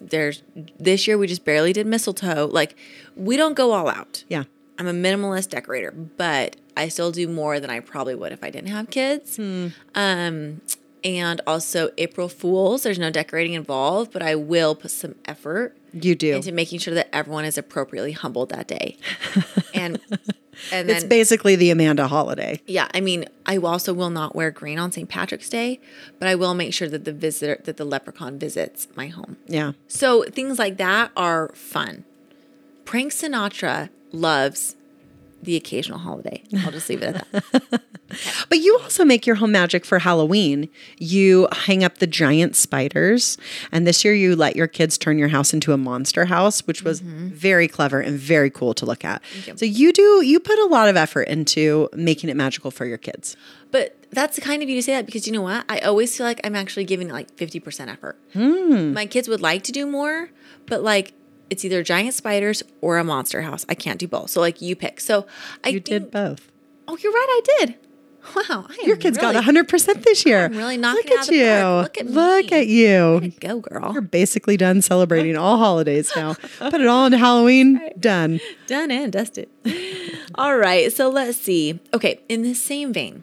There's 0.00 0.42
this 0.78 1.06
year 1.06 1.16
we 1.18 1.26
just 1.26 1.44
barely 1.44 1.72
did 1.72 1.86
mistletoe. 1.86 2.46
Like 2.50 2.76
we 3.14 3.36
don't 3.36 3.54
go 3.54 3.72
all 3.72 3.88
out. 3.88 4.24
Yeah. 4.28 4.44
I'm 4.78 4.86
a 4.86 4.92
minimalist 4.92 5.50
decorator, 5.50 5.92
but 5.92 6.56
I 6.76 6.88
still 6.88 7.10
do 7.10 7.28
more 7.28 7.60
than 7.60 7.70
I 7.70 7.80
probably 7.80 8.14
would 8.14 8.32
if 8.32 8.44
I 8.44 8.50
didn't 8.50 8.68
have 8.68 8.90
kids. 8.90 9.36
Hmm. 9.36 9.68
Um, 9.94 10.60
and 11.04 11.40
also 11.46 11.90
April 11.98 12.28
Fools. 12.28 12.82
There's 12.82 12.98
no 12.98 13.10
decorating 13.10 13.52
involved, 13.54 14.12
but 14.12 14.22
I 14.22 14.34
will 14.34 14.74
put 14.74 14.90
some 14.90 15.14
effort 15.24 15.76
You 15.92 16.14
do. 16.16 16.34
into 16.34 16.50
making 16.52 16.80
sure 16.80 16.94
that 16.94 17.08
everyone 17.14 17.44
is 17.44 17.56
appropriately 17.56 18.12
humbled 18.12 18.48
that 18.50 18.66
day. 18.66 18.96
and 19.74 20.00
and 20.72 20.90
It's 20.90 21.04
basically 21.04 21.54
the 21.54 21.70
Amanda 21.70 22.08
holiday. 22.08 22.60
yeah, 22.66 22.88
I 22.94 23.00
mean, 23.02 23.26
I 23.44 23.58
also 23.58 23.92
will 23.92 24.10
not 24.10 24.34
wear 24.34 24.50
green 24.50 24.78
on 24.78 24.90
St. 24.90 25.08
Patrick's 25.08 25.48
Day, 25.50 25.80
but 26.18 26.28
I 26.28 26.34
will 26.34 26.54
make 26.54 26.72
sure 26.74 26.88
that 26.88 27.04
the 27.04 27.12
visitor 27.12 27.60
that 27.64 27.76
the 27.76 27.84
leprechaun 27.84 28.38
visits 28.38 28.88
my 28.96 29.06
home. 29.08 29.36
Yeah. 29.46 29.72
So 29.86 30.24
things 30.24 30.58
like 30.58 30.76
that 30.78 31.12
are 31.16 31.50
fun. 31.54 32.04
Prank 32.84 33.12
Sinatra 33.12 33.90
loves 34.16 34.76
the 35.42 35.56
occasional 35.56 35.98
holiday. 35.98 36.42
I'll 36.58 36.72
just 36.72 36.88
leave 36.88 37.02
it 37.02 37.16
at 37.16 37.32
that. 37.32 37.82
But 38.48 38.58
you 38.58 38.78
also 38.82 39.04
make 39.04 39.26
your 39.26 39.36
home 39.36 39.52
magic 39.52 39.84
for 39.84 39.98
Halloween. 39.98 40.68
You 40.98 41.48
hang 41.52 41.82
up 41.82 41.98
the 41.98 42.06
giant 42.06 42.56
spiders. 42.56 43.36
And 43.72 43.86
this 43.86 44.04
year 44.04 44.14
you 44.14 44.36
let 44.36 44.56
your 44.56 44.66
kids 44.66 44.96
turn 44.96 45.18
your 45.18 45.28
house 45.28 45.52
into 45.52 45.72
a 45.72 45.76
monster 45.76 46.26
house, 46.26 46.66
which 46.66 46.82
was 46.82 47.00
mm-hmm. 47.00 47.28
very 47.28 47.68
clever 47.68 48.00
and 48.00 48.18
very 48.18 48.50
cool 48.50 48.74
to 48.74 48.86
look 48.86 49.04
at. 49.04 49.22
you. 49.46 49.56
So 49.56 49.64
you 49.64 49.92
do, 49.92 50.22
you 50.22 50.40
put 50.40 50.58
a 50.58 50.66
lot 50.66 50.88
of 50.88 50.96
effort 50.96 51.22
into 51.22 51.88
making 51.94 52.30
it 52.30 52.36
magical 52.36 52.70
for 52.70 52.86
your 52.86 52.98
kids. 52.98 53.36
But 53.70 53.96
that's 54.10 54.36
the 54.36 54.42
kind 54.42 54.62
of 54.62 54.68
you 54.68 54.76
to 54.76 54.82
say 54.82 54.92
that 54.92 55.06
because 55.06 55.26
you 55.26 55.32
know 55.32 55.42
what? 55.42 55.64
I 55.68 55.80
always 55.80 56.16
feel 56.16 56.26
like 56.26 56.40
I'm 56.44 56.54
actually 56.54 56.84
giving 56.84 57.08
like 57.08 57.34
50% 57.36 57.88
effort. 57.88 58.18
Hmm. 58.32 58.92
My 58.92 59.06
kids 59.06 59.28
would 59.28 59.40
like 59.40 59.64
to 59.64 59.72
do 59.72 59.86
more, 59.86 60.30
but 60.66 60.82
like 60.82 61.12
it's 61.50 61.64
either 61.64 61.82
giant 61.82 62.14
spiders 62.14 62.62
or 62.80 62.98
a 62.98 63.04
monster 63.04 63.42
house. 63.42 63.64
I 63.68 63.74
can't 63.74 63.98
do 63.98 64.08
both. 64.08 64.30
So 64.30 64.40
like 64.40 64.60
you 64.60 64.74
pick. 64.76 65.00
So 65.00 65.26
I 65.64 65.68
You 65.70 65.80
did 65.80 66.10
both. 66.10 66.50
Oh, 66.88 66.96
you're 66.96 67.12
right. 67.12 67.26
I 67.28 67.40
did. 67.58 67.74
Wow. 68.34 68.66
I 68.68 68.76
Your 68.84 68.96
kids 68.96 69.18
really, 69.18 69.34
got 69.34 69.44
100% 69.44 70.02
this 70.02 70.26
year. 70.26 70.46
I'm 70.46 70.56
really 70.56 70.76
knocking 70.76 71.04
Look 71.04 71.12
at 71.12 71.18
out 71.18 71.22
of 71.22 71.26
the 71.28 71.36
you. 71.36 71.44
park. 71.46 71.82
Look 71.82 71.98
at 71.98 72.06
Look 72.08 72.52
at 72.52 72.66
you. 72.66 73.32
Go, 73.40 73.60
girl. 73.60 73.92
You're 73.92 74.02
basically 74.02 74.56
done 74.56 74.82
celebrating 74.82 75.36
all 75.36 75.58
holidays 75.58 76.10
now. 76.16 76.34
Put 76.58 76.80
it 76.80 76.86
all 76.88 77.06
into 77.06 77.18
Halloween. 77.18 77.80
Done. 78.00 78.40
Done 78.66 78.90
and 78.90 79.12
dusted. 79.12 79.48
All 80.34 80.58
right, 80.58 80.92
so 80.92 81.08
let's 81.08 81.38
see. 81.38 81.78
Okay, 81.94 82.20
in 82.28 82.42
the 82.42 82.52
same 82.54 82.92
vein, 82.92 83.22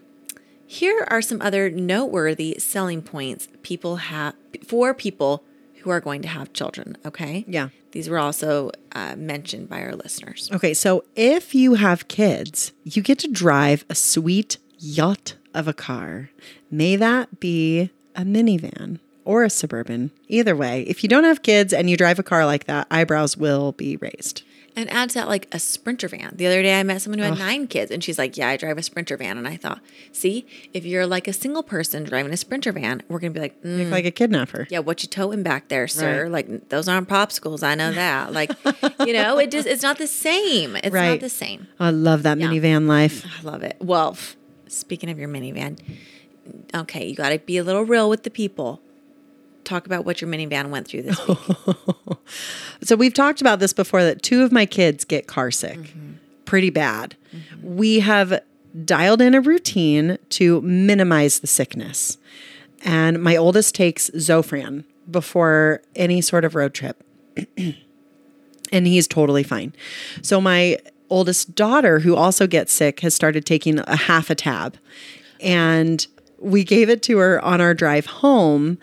here 0.65 1.05
are 1.11 1.21
some 1.21 1.41
other 1.41 1.69
noteworthy 1.69 2.55
selling 2.59 3.01
points 3.03 3.47
people 3.61 3.97
have 3.97 4.33
for 4.65 4.93
people 4.95 5.43
who 5.83 5.89
are 5.89 5.99
going 5.99 6.21
to 6.21 6.27
have 6.27 6.53
children. 6.53 6.97
Okay. 7.05 7.43
Yeah. 7.47 7.69
These 7.91 8.09
were 8.09 8.17
also 8.17 8.71
uh, 8.93 9.15
mentioned 9.15 9.69
by 9.69 9.81
our 9.83 9.95
listeners. 9.95 10.49
Okay, 10.51 10.73
so 10.73 11.03
if 11.15 11.53
you 11.53 11.75
have 11.75 12.07
kids, 12.07 12.71
you 12.83 13.01
get 13.01 13.19
to 13.19 13.27
drive 13.27 13.85
a 13.89 13.95
sweet 13.95 14.57
yacht 14.79 15.35
of 15.53 15.67
a 15.67 15.73
car. 15.73 16.29
May 16.71 16.95
that 16.95 17.39
be 17.39 17.91
a 18.15 18.21
minivan 18.21 18.99
or 19.25 19.43
a 19.43 19.49
suburban. 19.49 20.11
Either 20.27 20.55
way, 20.55 20.83
if 20.83 21.03
you 21.03 21.09
don't 21.09 21.23
have 21.23 21.43
kids 21.43 21.73
and 21.73 21.89
you 21.89 21.97
drive 21.97 22.17
a 22.17 22.23
car 22.23 22.45
like 22.45 22.65
that, 22.65 22.87
eyebrows 22.89 23.37
will 23.37 23.73
be 23.73 23.97
raised. 23.97 24.43
And 24.75 24.89
add 24.89 25.09
to 25.11 25.15
that 25.15 25.27
like 25.27 25.47
a 25.51 25.59
sprinter 25.59 26.07
van. 26.07 26.33
The 26.35 26.47
other 26.47 26.63
day 26.63 26.79
I 26.79 26.83
met 26.83 27.01
someone 27.01 27.19
who 27.19 27.25
had 27.25 27.37
nine 27.37 27.67
kids 27.67 27.91
and 27.91 28.03
she's 28.03 28.17
like, 28.17 28.35
Yeah, 28.37 28.47
I 28.49 28.57
drive 28.57 28.77
a 28.77 28.81
sprinter 28.83 29.15
van. 29.17 29.37
And 29.37 29.47
I 29.47 29.55
thought, 29.55 29.81
see, 30.11 30.47
if 30.73 30.83
you're 30.83 31.05
like 31.05 31.27
a 31.27 31.33
single 31.33 31.61
person 31.61 32.03
driving 32.03 32.33
a 32.33 32.37
sprinter 32.37 32.71
van, 32.71 33.03
we're 33.07 33.19
gonna 33.19 33.31
be 33.31 33.39
like, 33.39 33.61
mm, 33.61 33.83
Look 33.83 33.91
like 33.91 34.05
a 34.05 34.11
kidnapper. 34.11 34.65
yeah, 34.71 34.79
what 34.79 35.03
you 35.03 35.09
towing 35.09 35.43
back 35.43 35.67
there, 35.67 35.87
sir? 35.87 36.23
Right. 36.23 36.31
Like 36.31 36.69
those 36.69 36.87
aren't 36.87 37.07
popsicles. 37.07 37.61
I 37.61 37.75
know 37.75 37.91
that. 37.93 38.33
Like, 38.33 38.51
you 39.05 39.13
know, 39.13 39.37
it 39.37 39.51
just 39.51 39.67
it's 39.67 39.83
not 39.83 39.99
the 39.99 40.07
same. 40.07 40.75
It's 40.77 40.89
Right. 40.91 41.09
not 41.11 41.19
the 41.19 41.29
same. 41.29 41.67
I 41.79 41.91
love 41.91 42.23
that 42.23 42.37
minivan 42.39 42.87
life. 42.87 43.25
I 43.39 43.43
love 43.43 43.61
it. 43.61 43.77
Well, 43.79 44.17
speaking 44.67 45.09
of 45.11 45.19
your 45.19 45.29
minivan, 45.29 45.77
okay, 46.73 47.07
you 47.07 47.15
got 47.15 47.29
to 47.29 47.39
be 47.39 47.57
a 47.57 47.63
little 47.63 47.83
real 47.83 48.09
with 48.09 48.23
the 48.23 48.29
people. 48.31 48.81
Talk 49.63 49.85
about 49.85 50.05
what 50.05 50.21
your 50.21 50.29
minivan 50.29 50.69
went 50.69 50.87
through 50.87 51.03
this 51.03 51.27
week. 51.27 51.37
So 52.83 52.97
we've 52.97 53.13
talked 53.13 53.39
about 53.39 53.59
this 53.59 53.73
before 53.73 54.03
that 54.03 54.21
two 54.21 54.43
of 54.43 54.51
my 54.51 54.65
kids 54.65 55.05
get 55.05 55.27
car 55.27 55.51
sick 55.51 55.77
mm-hmm. 55.77 56.13
pretty 56.45 56.69
bad. 56.69 57.15
Mm-hmm. 57.33 57.75
We 57.77 57.99
have 58.01 58.41
dialed 58.83 59.21
in 59.21 59.33
a 59.33 59.41
routine 59.41 60.17
to 60.29 60.61
minimize 60.61 61.39
the 61.39 61.47
sickness. 61.47 62.17
And 62.83 63.23
my 63.23 63.37
oldest 63.37 63.75
takes 63.75 64.09
Zofran 64.11 64.83
before 65.09 65.81
any 65.95 66.19
sort 66.21 66.43
of 66.43 66.55
road 66.55 66.73
trip. 66.73 67.01
and 67.57 68.87
he's 68.87 69.07
totally 69.07 69.43
fine. 69.43 69.73
So 70.21 70.41
my 70.41 70.77
oldest 71.09 71.55
daughter 71.55 71.99
who 71.99 72.15
also 72.15 72.47
gets 72.47 72.73
sick 72.73 72.99
has 73.01 73.13
started 73.13 73.45
taking 73.45 73.79
a 73.79 73.95
half 73.95 74.29
a 74.29 74.35
tab. 74.35 74.77
And 75.39 76.05
we 76.39 76.63
gave 76.63 76.89
it 76.89 77.01
to 77.03 77.17
her 77.19 77.43
on 77.43 77.61
our 77.61 77.73
drive 77.73 78.05
home 78.05 78.77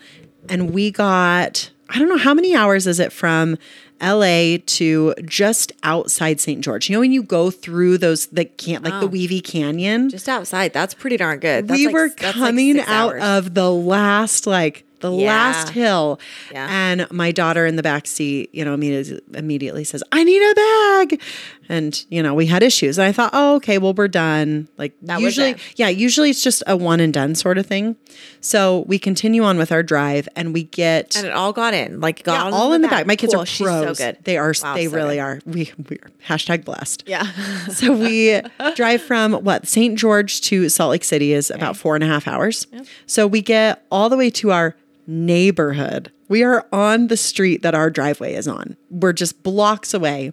and 0.50 0.72
we 0.72 0.90
got 0.90 1.70
I 1.88 1.98
don't 1.98 2.08
know 2.08 2.18
how 2.18 2.34
many 2.34 2.54
hours 2.54 2.86
is 2.86 3.00
it 3.00 3.12
from 3.12 3.58
LA 4.02 4.56
to 4.64 5.14
just 5.24 5.72
outside 5.82 6.40
St. 6.40 6.62
George. 6.62 6.88
You 6.88 6.94
know 6.94 7.00
when 7.00 7.12
you 7.12 7.22
go 7.22 7.50
through 7.50 7.98
those 7.98 8.26
the 8.26 8.44
can't 8.44 8.82
like 8.82 8.94
the 9.00 9.06
oh. 9.06 9.08
Weavy 9.08 9.42
Canyon? 9.44 10.08
Just 10.08 10.28
outside. 10.28 10.72
That's 10.72 10.94
pretty 10.94 11.16
darn 11.16 11.38
good. 11.38 11.68
That's 11.68 11.78
we 11.78 11.86
like- 11.86 11.94
were 11.94 12.08
that's 12.08 12.22
like 12.22 12.34
coming 12.34 12.80
out 12.80 13.16
of 13.18 13.54
the 13.54 13.70
last 13.70 14.46
like 14.46 14.84
the 15.00 15.10
Yeah. 15.12 15.26
last 15.28 15.70
hill. 15.70 16.20
Yeah. 16.52 16.66
And 16.70 17.10
my 17.10 17.32
daughter 17.32 17.66
in 17.66 17.76
the 17.76 17.82
back 17.82 18.06
seat, 18.06 18.50
you 18.52 18.64
know, 18.64 18.74
immediately, 18.74 19.20
immediately 19.34 19.84
says, 19.84 20.02
I 20.12 20.24
need 20.24 20.42
a 20.42 20.54
bag. 20.54 21.20
And, 21.68 22.04
you 22.08 22.20
know, 22.22 22.34
we 22.34 22.46
had 22.46 22.62
issues. 22.64 22.98
And 22.98 23.06
I 23.06 23.12
thought, 23.12 23.30
oh, 23.32 23.54
okay, 23.56 23.78
well, 23.78 23.94
we're 23.94 24.08
done. 24.08 24.66
Like, 24.76 24.92
was 25.02 25.20
usually, 25.22 25.54
yeah, 25.76 25.88
usually 25.88 26.30
it's 26.30 26.42
just 26.42 26.64
a 26.66 26.76
one 26.76 26.98
and 26.98 27.14
done 27.14 27.34
sort 27.36 27.58
of 27.58 27.66
thing. 27.66 27.94
So 28.40 28.80
we 28.88 28.98
continue 28.98 29.44
on 29.44 29.56
with 29.56 29.70
our 29.70 29.82
drive 29.84 30.28
and 30.34 30.52
we 30.52 30.64
get. 30.64 31.14
And 31.16 31.26
it 31.26 31.32
all 31.32 31.52
got 31.52 31.72
in, 31.74 32.00
like 32.00 32.24
got 32.24 32.46
yeah, 32.50 32.56
all 32.56 32.72
in 32.72 32.82
the 32.82 32.88
back. 32.88 33.06
My 33.06 33.14
kids 33.14 33.32
Cool. 33.34 33.42
are 33.42 33.46
She's 33.46 33.64
pros. 33.66 33.98
so 33.98 34.04
good. 34.04 34.18
They 34.24 34.36
are. 34.36 34.52
Wow, 34.62 34.74
they 34.74 34.86
so 34.86 34.96
really 34.96 35.16
good. 35.16 35.20
are. 35.22 35.40
We 35.46 35.70
we're 35.88 35.98
hashtag 36.26 36.64
blessed. 36.64 37.04
Yeah. 37.06 37.26
So 37.70 37.92
we 37.96 38.40
drive 38.74 39.00
from 39.00 39.32
what 39.34 39.68
St. 39.68 39.96
George 39.96 40.40
to 40.42 40.68
Salt 40.68 40.90
Lake 40.90 41.04
City 41.04 41.32
is 41.32 41.50
about 41.50 41.76
four 41.76 41.94
and 41.94 42.02
a 42.02 42.06
half 42.06 42.26
hours. 42.26 42.66
So 43.06 43.26
we 43.26 43.42
get 43.42 43.84
all 43.92 44.08
the 44.08 44.16
way 44.16 44.28
to 44.30 44.50
our 44.50 44.74
neighborhood. 45.10 46.12
We 46.30 46.44
are 46.44 46.64
on 46.72 47.08
the 47.08 47.16
street 47.16 47.62
that 47.62 47.74
our 47.74 47.90
driveway 47.90 48.34
is 48.34 48.46
on. 48.46 48.76
We're 48.88 49.12
just 49.12 49.42
blocks 49.42 49.92
away. 49.92 50.32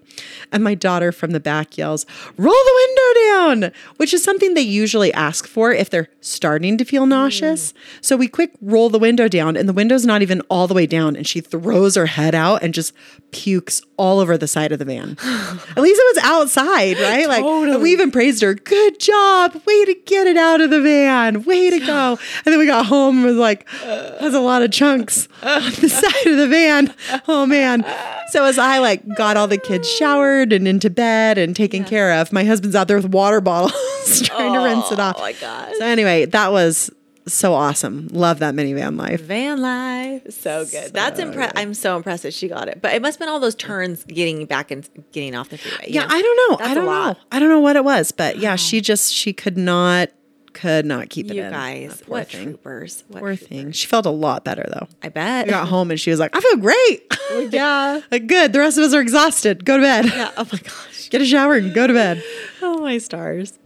And 0.52 0.64
my 0.64 0.76
daughter 0.76 1.12
from 1.12 1.32
the 1.32 1.40
back 1.40 1.76
yells, 1.76 2.06
Roll 2.38 2.54
the 2.54 2.88
window 2.88 3.20
down, 3.64 3.72
which 3.98 4.14
is 4.14 4.24
something 4.24 4.54
they 4.54 4.62
usually 4.62 5.12
ask 5.14 5.48
for 5.48 5.72
if 5.72 5.90
they're 5.90 6.08
starting 6.22 6.78
to 6.78 6.86
feel 6.86 7.08
nauseous. 7.08 7.74
So 8.00 8.16
we 8.16 8.28
quick 8.28 8.52
roll 8.62 8.90
the 8.90 9.00
window 9.00 9.28
down, 9.28 9.58
and 9.58 9.68
the 9.68 9.74
window's 9.74 10.06
not 10.06 10.22
even 10.22 10.42
all 10.50 10.68
the 10.68 10.76
way 10.76 10.86
down. 10.86 11.16
And 11.16 11.26
she 11.28 11.42
throws 11.42 11.96
her 11.96 12.06
head 12.06 12.36
out 12.36 12.62
and 12.62 12.76
just 12.76 12.94
pukes 13.32 13.82
all 13.98 14.20
over 14.20 14.38
the 14.38 14.48
side 14.48 14.72
of 14.72 14.78
the 14.78 14.86
van. 14.86 15.18
At 15.24 15.78
least 15.82 16.00
it 16.04 16.16
was 16.16 16.24
outside, 16.24 17.00
right? 17.00 17.28
Like 17.28 17.44
we 17.82 17.92
even 17.92 18.12
praised 18.12 18.44
her. 18.44 18.54
Good 18.54 19.00
job. 19.00 19.56
Way 19.66 19.86
to 19.86 19.96
get 20.06 20.28
it 20.28 20.38
out 20.38 20.62
of 20.62 20.70
the 20.70 20.82
van. 20.82 21.44
Way 21.44 21.72
to 21.72 21.80
go. 21.80 22.20
And 22.46 22.54
then 22.54 22.60
we 22.60 22.68
got 22.68 22.86
home 22.86 23.18
and 23.18 23.26
was 23.26 23.36
like, 23.38 23.68
has 23.70 24.36
a 24.36 24.40
lot 24.40 24.62
of 24.62 24.72
chunks 24.72 25.28
the 25.88 25.96
side 25.96 26.28
of 26.28 26.38
the 26.38 26.48
van. 26.48 26.94
Oh 27.28 27.46
man. 27.46 27.86
So 28.30 28.46
as 28.46 28.58
I 28.58 28.80
like 28.80 29.08
got 29.16 29.38
all 29.38 29.48
the 29.48 29.58
kids 29.58 29.90
showered 29.90 30.52
and 30.54 30.68
into 30.68 30.90
bed 30.90 31.38
and 31.38 31.56
taken 31.56 31.84
care 31.84 32.14
of, 32.20 32.32
my 32.32 32.44
husband's 32.44 32.76
out 32.76 32.88
there 32.88 32.98
with 32.98 33.12
water 33.12 33.42
bottles 33.42 34.22
trying 34.24 34.54
to 34.54 34.60
rinse 34.60 34.92
it 34.92 35.00
oh, 35.00 35.04
off. 35.04 35.16
Oh 35.18 35.22
my 35.22 35.34
gosh. 35.34 35.74
So 35.78 35.86
anyway, 35.86 36.26
that 36.26 36.52
was 36.52 36.92
so 37.28 37.54
awesome. 37.54 38.08
Love 38.12 38.40
that 38.40 38.56
minivan 38.56 38.98
life. 38.98 39.22
Van 39.22 39.62
life, 39.62 40.24
so 40.32 40.66
good. 40.66 40.94
That's 40.94 41.20
impressive. 41.20 41.58
I'm 41.58 41.74
so 41.74 41.98
impressed 41.98 42.24
that 42.24 42.34
she 42.34 42.48
got 42.48 42.68
it. 42.68 42.82
But 42.82 42.94
it 42.94 43.02
must 43.02 43.20
have 43.20 43.26
been 43.26 43.30
all 43.30 43.40
those 43.40 43.56
turns 43.56 44.04
getting 44.06 44.46
back 44.46 44.72
and 44.72 44.88
getting 45.12 45.36
off 45.36 45.50
the 45.50 45.58
freeway. 45.58 45.86
Yeah, 45.88 46.06
know? 46.06 46.16
I 46.16 46.22
don't 46.22 46.52
know. 46.52 46.58
That's 46.58 46.72
I 46.72 46.74
don't 46.74 46.86
know. 46.86 47.16
I 47.32 47.40
don't 47.40 47.50
know 47.50 47.60
what 47.60 47.76
it 47.76 47.84
was, 47.84 48.12
but 48.12 48.38
yeah, 48.38 48.56
she 48.56 48.82
just 48.82 49.14
she 49.14 49.34
could 49.34 49.58
not 49.58 50.10
could 50.58 50.86
not 50.86 51.10
keep 51.10 51.30
it 51.30 51.36
You 51.36 51.44
in. 51.44 51.52
guys, 51.52 52.02
poor 52.02 52.18
what 52.20 52.28
thing. 52.30 52.44
troopers? 52.46 53.04
What 53.08 53.20
Poor 53.20 53.30
troopers. 53.36 53.48
thing. 53.48 53.72
She 53.72 53.88
felt 53.88 54.06
a 54.06 54.10
lot 54.12 54.44
better 54.44 54.66
though. 54.68 54.88
I 55.04 55.10
bet. 55.10 55.48
I 55.48 55.50
got 55.52 55.68
home 55.68 55.92
and 55.92 56.00
she 56.00 56.10
was 56.10 56.20
like, 56.20 56.36
I 56.36 56.40
feel 56.42 56.58
great. 56.58 57.14
yeah. 57.54 58.02
like, 58.12 58.28
good. 58.28 58.54
The 58.54 58.60
rest 58.60 58.78
of 58.78 58.84
us 58.84 58.94
are 58.94 59.02
exhausted. 59.02 59.66
Go 59.66 59.78
to 59.78 59.84
bed. 59.84 60.06
Yeah. 60.06 60.32
Oh 60.38 60.48
my 60.52 60.60
gosh. 60.64 61.10
Get 61.10 61.22
a 61.22 61.26
shower 61.26 61.54
and 61.56 61.74
go 61.74 61.88
to 61.88 61.94
bed. 61.94 62.24
Oh 62.62 62.80
my 62.82 62.98
stars. 62.98 63.58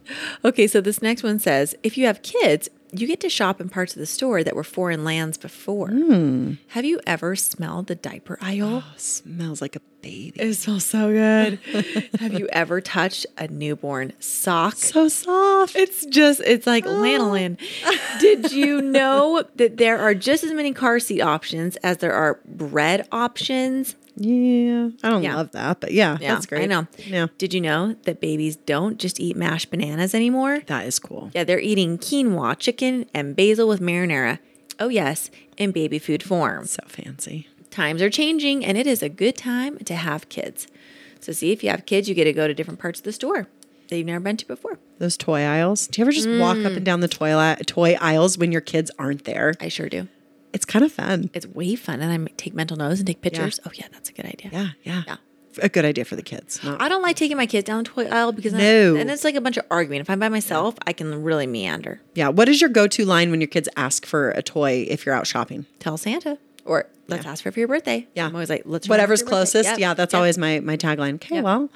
Okay, 0.44 0.66
so 0.66 0.80
this 0.80 1.02
next 1.02 1.22
one 1.22 1.38
says 1.38 1.74
if 1.82 1.96
you 1.98 2.06
have 2.06 2.22
kids, 2.22 2.68
you 2.92 3.06
get 3.06 3.20
to 3.20 3.30
shop 3.30 3.60
in 3.60 3.68
parts 3.68 3.94
of 3.94 4.00
the 4.00 4.06
store 4.06 4.44
that 4.44 4.54
were 4.54 4.64
foreign 4.64 5.02
lands 5.02 5.38
before. 5.38 5.88
Hmm. 5.88 6.54
Have 6.68 6.84
you 6.84 7.00
ever 7.06 7.34
smelled 7.36 7.86
the 7.86 7.94
diaper 7.94 8.38
aisle? 8.40 8.84
Oh, 8.84 8.92
smells 8.96 9.62
like 9.62 9.76
a 9.76 9.80
baby. 10.02 10.38
It 10.38 10.54
smells 10.54 10.84
so 10.84 11.10
good. 11.10 11.58
have 12.20 12.34
you 12.34 12.48
ever 12.52 12.80
touched 12.80 13.26
a 13.38 13.48
newborn 13.48 14.12
sock? 14.20 14.76
So 14.76 15.08
soft. 15.08 15.74
It's 15.74 16.04
just, 16.06 16.40
it's 16.44 16.66
like 16.66 16.84
lanolin. 16.84 17.58
Did 18.20 18.52
you 18.52 18.82
know 18.82 19.44
that 19.56 19.78
there 19.78 19.98
are 19.98 20.14
just 20.14 20.44
as 20.44 20.52
many 20.52 20.72
car 20.74 20.98
seat 21.00 21.22
options 21.22 21.76
as 21.76 21.98
there 21.98 22.12
are 22.12 22.40
bread 22.44 23.08
options? 23.10 23.96
Yeah. 24.16 24.90
I 25.02 25.08
don't 25.10 25.22
Yeah. 25.22 25.36
love 25.36 25.52
that, 25.52 25.80
but 25.80 25.92
yeah, 25.92 26.18
Yeah, 26.20 26.34
that's 26.34 26.46
great. 26.46 26.62
I 26.62 26.66
know. 26.66 26.86
Yeah. 27.06 27.28
Did 27.38 27.54
you 27.54 27.60
know 27.60 27.96
that 28.04 28.20
babies 28.20 28.56
don't 28.56 28.98
just 28.98 29.18
eat 29.20 29.36
mashed 29.36 29.70
bananas 29.70 30.14
anymore? 30.14 30.60
That 30.66 30.86
is 30.86 30.98
cool. 30.98 31.30
Yeah, 31.34 31.44
they're 31.44 31.60
eating 31.60 31.98
quinoa, 31.98 32.58
chicken, 32.58 33.06
and 33.14 33.34
basil 33.34 33.68
with 33.68 33.80
marinara. 33.80 34.38
Oh, 34.78 34.88
yes, 34.88 35.30
in 35.56 35.70
baby 35.70 35.98
food 35.98 36.22
form. 36.22 36.66
So 36.66 36.82
fancy. 36.86 37.48
Times 37.70 38.02
are 38.02 38.10
changing, 38.10 38.64
and 38.64 38.76
it 38.76 38.86
is 38.86 39.02
a 39.02 39.08
good 39.08 39.36
time 39.36 39.78
to 39.78 39.94
have 39.94 40.28
kids. 40.28 40.66
So, 41.20 41.32
see, 41.32 41.52
if 41.52 41.62
you 41.64 41.70
have 41.70 41.86
kids, 41.86 42.08
you 42.08 42.14
get 42.14 42.24
to 42.24 42.32
go 42.32 42.46
to 42.46 42.52
different 42.54 42.80
parts 42.80 43.00
of 43.00 43.04
the 43.04 43.12
store 43.12 43.48
that 43.88 43.96
you've 43.96 44.06
never 44.06 44.20
been 44.20 44.36
to 44.38 44.46
before. 44.46 44.78
Those 44.98 45.16
toy 45.16 45.42
aisles. 45.42 45.86
Do 45.86 46.00
you 46.00 46.04
ever 46.04 46.12
just 46.12 46.28
walk 46.28 46.56
Mm. 46.58 46.66
up 46.66 46.72
and 46.72 46.84
down 46.84 47.00
the 47.00 47.08
toy, 47.08 47.54
toy 47.66 47.96
aisles 48.00 48.36
when 48.36 48.52
your 48.52 48.60
kids 48.60 48.90
aren't 48.98 49.24
there? 49.24 49.54
I 49.60 49.68
sure 49.68 49.88
do. 49.88 50.08
It's 50.52 50.64
kind 50.64 50.84
of 50.84 50.92
fun. 50.92 51.30
It's 51.32 51.46
way 51.46 51.74
fun, 51.76 52.00
and 52.00 52.12
I 52.28 52.30
take 52.36 52.54
mental 52.54 52.76
notes 52.76 52.98
and 53.00 53.06
take 53.06 53.20
pictures. 53.22 53.58
Oh, 53.66 53.70
yeah, 53.74 53.86
that's 53.92 54.10
a 54.10 54.12
good 54.12 54.26
idea. 54.26 54.50
Yeah, 54.52 54.68
yeah. 54.82 55.02
Yeah. 55.06 55.16
A 55.62 55.68
good 55.68 55.84
idea 55.84 56.04
for 56.06 56.16
the 56.16 56.22
kids. 56.22 56.62
Not, 56.64 56.80
I 56.80 56.88
don't 56.88 57.02
like 57.02 57.14
taking 57.16 57.36
my 57.36 57.44
kids 57.46 57.66
down 57.66 57.84
the 57.84 57.90
toy 57.90 58.06
aisle 58.06 58.32
because 58.32 58.54
No. 58.54 58.96
I, 58.96 59.00
and 59.00 59.10
it's 59.10 59.22
like 59.22 59.34
a 59.34 59.40
bunch 59.40 59.58
of 59.58 59.66
arguing. 59.70 60.00
If 60.00 60.08
I'm 60.08 60.18
by 60.18 60.30
myself, 60.30 60.76
I 60.86 60.94
can 60.94 61.22
really 61.22 61.46
meander. 61.46 62.00
yeah. 62.14 62.28
What 62.28 62.48
is 62.48 62.60
your 62.62 62.70
go 62.70 62.86
to 62.86 63.04
line 63.04 63.30
when 63.30 63.40
your 63.42 63.48
kids 63.48 63.68
ask 63.76 64.06
for 64.06 64.30
a 64.30 64.42
toy 64.42 64.86
if 64.88 65.04
you're 65.04 65.14
out 65.14 65.26
shopping? 65.26 65.66
Tell 65.78 65.98
Santa, 65.98 66.38
or 66.64 66.86
let's 67.08 67.26
ask 67.26 67.42
for 67.42 67.50
it 67.50 67.52
for 67.52 67.58
your 67.58 67.68
birthday. 67.68 68.06
Yeah. 68.14 68.26
I'm 68.26 68.34
always 68.34 68.48
like, 68.48 68.62
let's 68.64 68.88
Whatever's 68.88 69.20
remember 69.20 69.36
your 69.36 69.42
birthday. 69.44 69.52
closest. 69.52 69.68
Yep, 69.72 69.78
Yeah, 69.78 69.92
that's 69.94 70.14
yep, 70.14 70.18
always 70.18 70.38
my, 70.38 70.60
my 70.60 70.78
tagline. 70.78 71.16
Okay, 71.16 71.34
Yep. 71.36 71.44
well, 71.44 71.68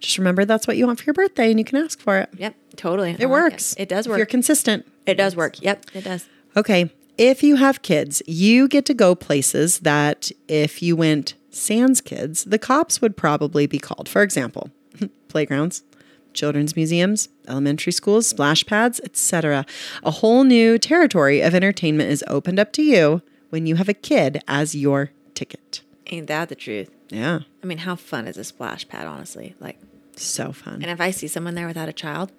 just 0.00 0.18
remember 0.18 0.44
that's 0.44 0.66
what 0.66 0.76
you 0.76 0.86
want 0.86 0.98
for 0.98 1.04
your 1.06 1.14
birthday 1.14 1.48
and 1.50 1.58
you 1.58 1.64
can 1.64 1.78
ask 1.82 2.00
for 2.00 2.18
it. 2.18 2.28
Yep, 2.36 2.54
totally. 2.76 3.16
It 3.18 3.30
works. 3.30 3.74
It. 3.78 3.88
does 3.88 4.06
work. 4.06 4.16
If 4.16 4.18
you're 4.18 4.26
consistent. 4.26 4.86
It 5.06 5.14
does 5.14 5.34
work. 5.36 5.62
Yep, 5.62 5.86
it 5.94 6.04
does. 6.04 6.28
Okay. 6.54 6.92
If 7.18 7.42
you 7.42 7.56
have 7.56 7.82
kids, 7.82 8.22
you 8.26 8.68
get 8.68 8.84
to 8.86 8.94
go 8.94 9.14
places 9.14 9.80
that 9.80 10.30
if 10.48 10.82
you 10.82 10.96
went 10.96 11.34
sans 11.50 12.00
kids, 12.00 12.44
the 12.44 12.58
cops 12.58 13.00
would 13.00 13.16
probably 13.16 13.66
be 13.66 13.78
called. 13.78 14.08
For 14.08 14.22
example, 14.22 14.70
playgrounds, 15.28 15.82
children's 16.32 16.74
museums, 16.74 17.28
elementary 17.46 17.92
schools, 17.92 18.26
splash 18.26 18.64
pads, 18.64 19.00
etc. 19.04 19.66
A 20.02 20.10
whole 20.10 20.44
new 20.44 20.78
territory 20.78 21.40
of 21.42 21.54
entertainment 21.54 22.10
is 22.10 22.24
opened 22.26 22.58
up 22.58 22.72
to 22.72 22.82
you 22.82 23.20
when 23.50 23.66
you 23.66 23.76
have 23.76 23.88
a 23.90 23.94
kid 23.94 24.42
as 24.48 24.74
your 24.74 25.10
ticket. 25.34 25.82
Ain't 26.06 26.26
that 26.28 26.48
the 26.48 26.54
truth? 26.54 26.90
Yeah. 27.10 27.40
I 27.62 27.66
mean, 27.66 27.78
how 27.78 27.96
fun 27.96 28.26
is 28.26 28.38
a 28.38 28.44
splash 28.44 28.88
pad, 28.88 29.06
honestly? 29.06 29.54
Like, 29.60 29.78
So 30.16 30.52
fun. 30.52 30.74
and 30.82 30.86
if 30.90 31.00
I 31.00 31.10
see 31.10 31.28
someone 31.28 31.54
there 31.54 31.66
without 31.66 31.88
a 31.90 31.92
child, 31.92 32.32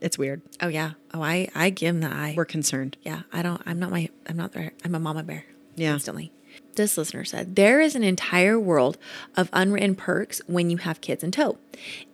It's 0.00 0.18
weird. 0.18 0.42
oh 0.60 0.68
yeah, 0.68 0.92
oh 1.14 1.22
I 1.22 1.48
I 1.54 1.70
give 1.70 1.94
them 1.94 2.00
the 2.08 2.14
eye. 2.14 2.34
We're 2.36 2.44
concerned. 2.44 2.96
yeah, 3.02 3.22
I 3.32 3.42
don't. 3.42 3.62
I'm 3.66 3.78
not 3.78 3.90
my. 3.90 4.08
I'm 4.28 4.36
not 4.36 4.52
there. 4.52 4.72
I'm 4.84 4.94
a 4.94 5.00
mama 5.00 5.22
bear. 5.22 5.44
Yeah. 5.74 5.94
Instantly. 5.94 6.32
This 6.76 6.98
listener 6.98 7.24
said 7.24 7.56
there 7.56 7.80
is 7.80 7.94
an 7.94 8.02
entire 8.04 8.60
world 8.60 8.98
of 9.36 9.48
unwritten 9.52 9.94
perks 9.94 10.40
when 10.46 10.68
you 10.70 10.76
have 10.76 11.00
kids 11.00 11.24
in 11.24 11.30
tow. 11.30 11.56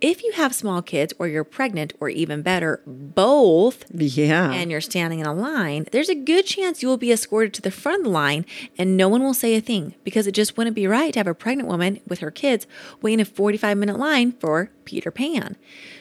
If 0.00 0.22
you 0.22 0.32
have 0.32 0.54
small 0.54 0.82
kids, 0.82 1.12
or 1.18 1.26
you're 1.28 1.44
pregnant, 1.44 1.92
or 2.00 2.08
even 2.08 2.42
better, 2.42 2.80
both, 2.86 3.84
Yeah. 3.92 4.52
and 4.52 4.70
you're 4.70 4.80
standing 4.80 5.18
in 5.20 5.26
a 5.26 5.34
line, 5.34 5.86
there's 5.92 6.08
a 6.08 6.14
good 6.14 6.46
chance 6.46 6.80
you 6.82 6.88
will 6.88 6.96
be 6.96 7.12
escorted 7.12 7.52
to 7.54 7.62
the 7.62 7.70
front 7.70 7.98
of 8.00 8.04
the 8.04 8.10
line 8.10 8.44
and 8.78 8.96
no 8.96 9.08
one 9.08 9.22
will 9.22 9.34
say 9.34 9.54
a 9.56 9.60
thing 9.60 9.94
because 10.04 10.26
it 10.26 10.32
just 10.32 10.56
wouldn't 10.56 10.76
be 10.76 10.86
right 10.86 11.12
to 11.12 11.18
have 11.18 11.26
a 11.26 11.34
pregnant 11.34 11.68
woman 11.68 12.00
with 12.08 12.20
her 12.20 12.30
kids 12.30 12.66
waiting 13.02 13.20
a 13.20 13.24
45 13.24 13.76
minute 13.76 13.98
line 13.98 14.32
for 14.32 14.70
Peter 14.84 15.10
Pan. 15.10 15.56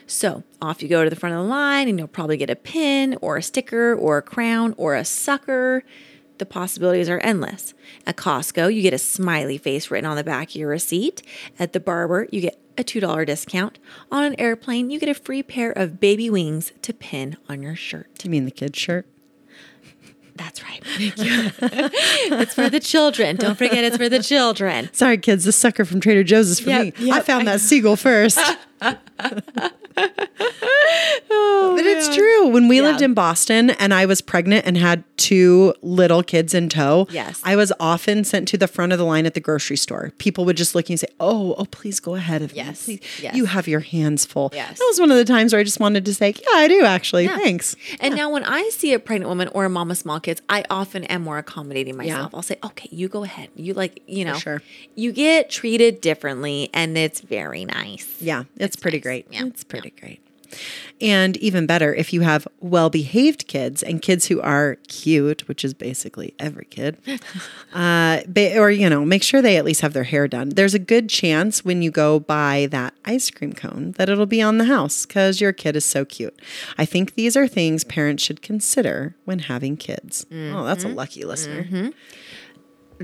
So 0.07 0.43
off 0.61 0.81
you 0.83 0.87
go 0.89 1.03
to 1.03 1.09
the 1.09 1.15
front 1.15 1.35
of 1.35 1.41
the 1.43 1.47
line 1.49 1.87
and 1.89 1.97
you'll 1.97 2.07
probably 2.07 2.37
get 2.37 2.49
a 2.49 2.55
pin 2.55 3.17
or 3.21 3.37
a 3.37 3.43
sticker 3.43 3.95
or 3.95 4.17
a 4.17 4.21
crown 4.21 4.73
or 4.77 4.95
a 4.95 5.05
sucker. 5.05 5.83
The 6.41 6.45
possibilities 6.47 7.07
are 7.07 7.19
endless. 7.19 7.75
At 8.07 8.15
Costco, 8.15 8.73
you 8.73 8.81
get 8.81 8.95
a 8.95 8.97
smiley 8.97 9.59
face 9.59 9.91
written 9.91 10.09
on 10.09 10.15
the 10.17 10.23
back 10.23 10.49
of 10.49 10.55
your 10.55 10.69
receipt. 10.69 11.21
At 11.59 11.71
the 11.73 11.79
barber, 11.79 12.27
you 12.31 12.41
get 12.41 12.59
a 12.79 12.83
$2 12.83 13.27
discount. 13.27 13.77
On 14.11 14.23
an 14.23 14.33
airplane, 14.39 14.89
you 14.89 14.99
get 14.99 15.07
a 15.07 15.13
free 15.13 15.43
pair 15.43 15.69
of 15.71 15.99
baby 15.99 16.31
wings 16.31 16.71
to 16.81 16.93
pin 16.95 17.37
on 17.47 17.61
your 17.61 17.75
shirt. 17.75 18.07
You 18.23 18.31
mean 18.31 18.45
the 18.45 18.49
kid's 18.51 18.79
shirt? 18.79 19.05
That's 20.33 20.63
right. 20.63 20.83
Thank 20.83 21.19
you. 21.19 21.51
it's 22.39 22.55
for 22.55 22.71
the 22.71 22.79
children. 22.79 23.35
Don't 23.35 23.55
forget 23.55 23.83
it's 23.83 23.97
for 23.97 24.09
the 24.09 24.23
children. 24.23 24.89
Sorry, 24.93 25.19
kids. 25.19 25.45
The 25.45 25.51
sucker 25.51 25.85
from 25.85 25.99
Trader 25.99 26.23
Joe's 26.23 26.49
is 26.49 26.59
for 26.59 26.71
Yep, 26.71 26.97
me. 26.97 27.05
yep, 27.05 27.17
I 27.17 27.21
found 27.21 27.47
I- 27.47 27.51
that 27.53 27.61
seagull 27.61 27.97
first. 27.97 28.39
Oh, 28.81 28.97
But 31.75 31.85
it's 31.85 32.09
oh, 32.09 32.13
true. 32.15 32.47
When 32.47 32.67
we 32.67 32.77
Yeah. 32.77 32.83
lived 32.83 33.01
in 33.01 33.13
Boston 33.13 33.69
and 33.71 33.93
I 33.93 34.05
was 34.05 34.21
pregnant 34.21 34.65
and 34.65 34.77
had 34.77 35.03
two 35.17 35.73
little 35.81 36.23
kids 36.23 36.53
in 36.53 36.69
tow, 36.69 37.07
Yes. 37.11 37.39
I 37.43 37.55
was 37.55 37.71
often 37.79 38.23
sent 38.23 38.47
to 38.49 38.57
the 38.57 38.67
front 38.67 38.91
of 38.91 38.97
the 38.97 39.05
line 39.05 39.25
at 39.25 39.33
the 39.35 39.39
grocery 39.39 39.77
store. 39.77 40.11
People 40.17 40.45
would 40.45 40.57
just 40.57 40.73
look 40.75 40.89
and 40.89 40.99
say, 40.99 41.07
Oh, 41.19 41.53
oh, 41.57 41.65
please 41.65 41.99
go 41.99 42.15
ahead 42.15 42.41
of 42.41 42.53
Yes, 42.53 42.87
me. 42.87 42.97
Please. 42.97 43.23
yes. 43.23 43.35
You 43.35 43.45
have 43.45 43.67
your 43.67 43.79
hands 43.81 44.25
full. 44.25 44.49
Yes. 44.53 44.79
That 44.79 44.85
was 44.89 44.99
one 44.99 45.11
of 45.11 45.17
the 45.17 45.25
times 45.25 45.53
where 45.53 45.59
I 45.59 45.63
just 45.63 45.79
wanted 45.79 46.03
to 46.05 46.13
say, 46.13 46.33
Yeah, 46.35 46.55
I 46.57 46.67
do 46.67 46.83
actually. 46.83 47.25
Yeah. 47.25 47.37
Thanks. 47.37 47.75
And 47.99 48.15
now 48.15 48.29
when 48.31 48.43
I 48.43 48.69
see 48.69 48.93
a 48.93 48.99
pregnant 48.99 49.29
woman 49.29 49.47
or 49.49 49.65
a 49.65 49.69
mom 49.69 49.91
of 49.91 49.97
small 49.97 50.19
kids, 50.19 50.41
I 50.49 50.63
often 50.69 51.03
am 51.05 51.21
more 51.23 51.37
accommodating 51.37 51.95
myself. 51.95 52.33
I'll 52.33 52.41
say, 52.41 52.57
okay, 52.63 52.89
you 52.91 53.07
go 53.07 53.23
ahead. 53.23 53.49
You 53.55 53.73
like, 53.73 54.01
you 54.07 54.25
know, 54.25 54.33
sure. 54.35 54.61
you 54.95 55.11
get 55.11 55.49
treated 55.49 56.01
differently 56.01 56.69
and 56.73 56.97
it's 56.97 57.21
very 57.21 57.65
nice. 57.65 58.15
Yeah, 58.19 58.43
it's, 58.57 58.70
pretty 58.75 58.97
nice. 58.97 59.03
great. 59.03 59.27
Yeah, 59.31 59.45
It's 59.45 59.63
pretty 59.63 59.91
great. 59.99 60.21
And 60.99 61.37
even 61.37 61.65
better, 61.65 61.95
if 61.95 62.11
you 62.11 62.21
have 62.21 62.45
well 62.59 62.89
behaved 62.89 63.47
kids 63.47 63.81
and 63.81 64.01
kids 64.01 64.25
who 64.25 64.41
are 64.41 64.77
cute, 64.89 65.47
which 65.47 65.63
is 65.63 65.73
basically 65.73 66.33
every 66.39 66.65
kid, 66.65 66.97
uh, 67.73 68.19
ba- 68.27 68.57
or, 68.59 68.69
you 68.69 68.89
know, 68.89 69.05
make 69.05 69.23
sure 69.23 69.41
they 69.41 69.55
at 69.55 69.63
least 69.63 69.79
have 69.79 69.93
their 69.93 70.03
hair 70.03 70.27
done. 70.27 70.49
There's 70.49 70.73
a 70.73 70.79
good 70.79 71.07
chance 71.09 71.63
when 71.63 71.81
you 71.81 71.89
go 71.89 72.19
buy 72.19 72.67
that 72.71 72.93
ice 73.05 73.29
cream 73.29 73.53
cone 73.53 73.93
that 73.93 74.09
it'll 74.09 74.25
be 74.25 74.41
on 74.41 74.57
the 74.57 74.65
house 74.65 75.05
because 75.05 75.39
your 75.39 75.53
kid 75.53 75.77
is 75.77 75.85
so 75.85 76.03
cute. 76.03 76.37
I 76.77 76.83
think 76.85 77.15
these 77.15 77.37
are 77.37 77.47
things 77.47 77.85
parents 77.85 78.21
should 78.21 78.41
consider 78.41 79.15
when 79.23 79.39
having 79.39 79.77
kids. 79.77 80.25
Oh, 80.31 80.65
that's 80.65 80.83
a 80.83 80.89
lucky 80.89 81.23
listener. 81.23 81.91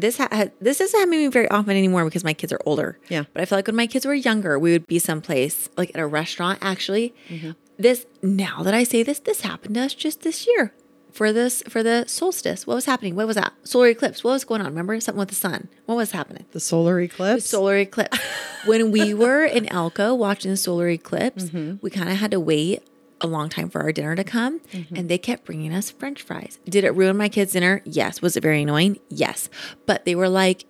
This 0.01 0.17
ha- 0.17 0.47
this 0.59 0.79
doesn't 0.79 0.99
happen 0.99 1.13
to 1.13 1.17
me 1.17 1.27
very 1.27 1.49
often 1.49 1.71
anymore 1.71 2.05
because 2.05 2.23
my 2.23 2.33
kids 2.33 2.53
are 2.53 2.61
older. 2.65 2.99
Yeah. 3.09 3.23
But 3.33 3.41
I 3.41 3.45
feel 3.45 3.57
like 3.57 3.67
when 3.67 3.75
my 3.75 3.87
kids 3.87 4.05
were 4.05 4.13
younger, 4.13 4.57
we 4.57 4.71
would 4.71 4.87
be 4.87 4.99
someplace 4.99 5.69
like 5.77 5.91
at 5.93 5.99
a 5.99 6.07
restaurant. 6.07 6.59
Actually, 6.61 7.13
mm-hmm. 7.29 7.51
this 7.77 8.05
now 8.21 8.63
that 8.63 8.73
I 8.73 8.83
say 8.83 9.03
this, 9.03 9.19
this 9.19 9.41
happened 9.41 9.75
to 9.75 9.81
us 9.81 9.93
just 9.93 10.21
this 10.21 10.47
year 10.47 10.73
for 11.11 11.33
this 11.33 11.63
for 11.67 11.81
the 11.81 12.05
solstice. 12.07 12.67
What 12.67 12.75
was 12.75 12.85
happening? 12.85 13.15
What 13.15 13.27
was 13.27 13.35
that? 13.35 13.53
Solar 13.63 13.87
eclipse. 13.87 14.23
What 14.23 14.31
was 14.31 14.45
going 14.45 14.61
on? 14.61 14.67
Remember 14.67 14.99
something 14.99 15.19
with 15.19 15.29
the 15.29 15.35
sun? 15.35 15.67
What 15.85 15.95
was 15.95 16.11
happening? 16.11 16.45
The 16.51 16.59
solar 16.59 17.01
eclipse. 17.01 17.43
The 17.43 17.49
Solar 17.49 17.77
eclipse. 17.77 18.19
when 18.65 18.91
we 18.91 19.13
were 19.13 19.43
in 19.43 19.67
Elko 19.71 20.13
watching 20.13 20.51
the 20.51 20.57
solar 20.57 20.89
eclipse, 20.89 21.45
mm-hmm. 21.45 21.77
we 21.81 21.89
kind 21.89 22.09
of 22.09 22.17
had 22.17 22.31
to 22.31 22.39
wait 22.39 22.83
a 23.21 23.27
long 23.27 23.49
time 23.49 23.69
for 23.69 23.81
our 23.81 23.91
dinner 23.91 24.15
to 24.15 24.23
come, 24.23 24.59
mm-hmm. 24.59 24.95
and 24.95 25.09
they 25.09 25.17
kept 25.17 25.45
bringing 25.45 25.73
us 25.73 25.89
French 25.89 26.21
fries. 26.21 26.59
Did 26.65 26.83
it 26.83 26.91
ruin 26.91 27.17
my 27.17 27.29
kids' 27.29 27.53
dinner? 27.53 27.81
Yes. 27.85 28.21
Was 28.21 28.37
it 28.37 28.41
very 28.41 28.61
annoying? 28.61 28.99
Yes. 29.09 29.49
But 29.85 30.05
they 30.05 30.15
were 30.15 30.29
like, 30.29 30.65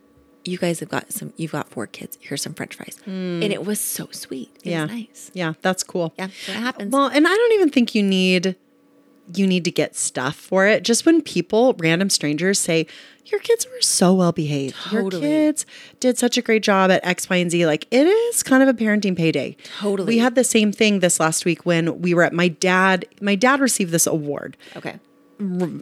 "You 0.45 0.57
guys 0.57 0.79
have 0.79 0.89
got 0.89 1.12
some. 1.12 1.33
You've 1.38 1.51
got 1.51 1.69
four 1.69 1.88
kids. 1.88 2.17
Here's 2.21 2.41
some 2.41 2.53
French 2.53 2.75
fries," 2.75 2.97
mm. 3.05 3.43
and 3.43 3.51
it 3.51 3.65
was 3.65 3.79
so 3.79 4.07
sweet. 4.12 4.49
It 4.63 4.71
yeah. 4.71 4.83
was 4.83 4.91
nice. 4.91 5.31
Yeah, 5.33 5.53
that's 5.62 5.83
cool. 5.83 6.13
Yeah, 6.17 6.25
it 6.25 6.53
happens. 6.53 6.91
Well, 6.91 7.07
and 7.07 7.27
I 7.27 7.36
don't 7.36 7.53
even 7.53 7.69
think 7.69 7.95
you 7.95 8.03
need 8.03 8.55
you 9.34 9.48
need 9.48 9.63
to 9.66 9.72
get 9.72 9.96
stuff 9.96 10.36
for 10.36 10.68
it. 10.68 10.84
Just 10.84 11.06
when 11.06 11.22
people, 11.22 11.76
random 11.80 12.10
strangers 12.10 12.60
say, 12.60 12.88
"Your 13.26 13.40
kids 13.40 13.66
were 13.66 13.82
so 13.82 14.13
well 14.13 14.32
behaved. 14.32 14.76
Your 14.92 15.10
kids 15.10 15.66
did 16.00 16.18
such 16.18 16.38
a 16.38 16.42
great 16.42 16.63
job 16.63 16.92
at 16.92 17.06
X, 17.06 17.30
Y, 17.30 17.36
and 17.38 17.52
Z." 17.52 17.66
Like 17.66 17.88
it 17.92 18.08
is 18.08 18.44
kind 18.44 18.63
of 18.63 18.70
a 18.70 18.74
parenting 18.74 19.16
payday. 19.18 19.58
Totally. 19.80 20.16
We 20.16 20.18
had 20.20 20.36
the 20.36 20.44
same 20.44 20.72
thing 20.72 21.00
this 21.00 21.20
last 21.20 21.46
week 21.46 21.66
when 21.66 22.02
we 22.02 22.13
were 22.13 22.24
at 22.24 22.34
my 22.34 22.48
dad. 22.48 23.06
My 23.22 23.36
dad 23.36 23.60
received 23.60 23.92
this 23.92 24.08
award. 24.08 24.56
okay. 24.76 25.00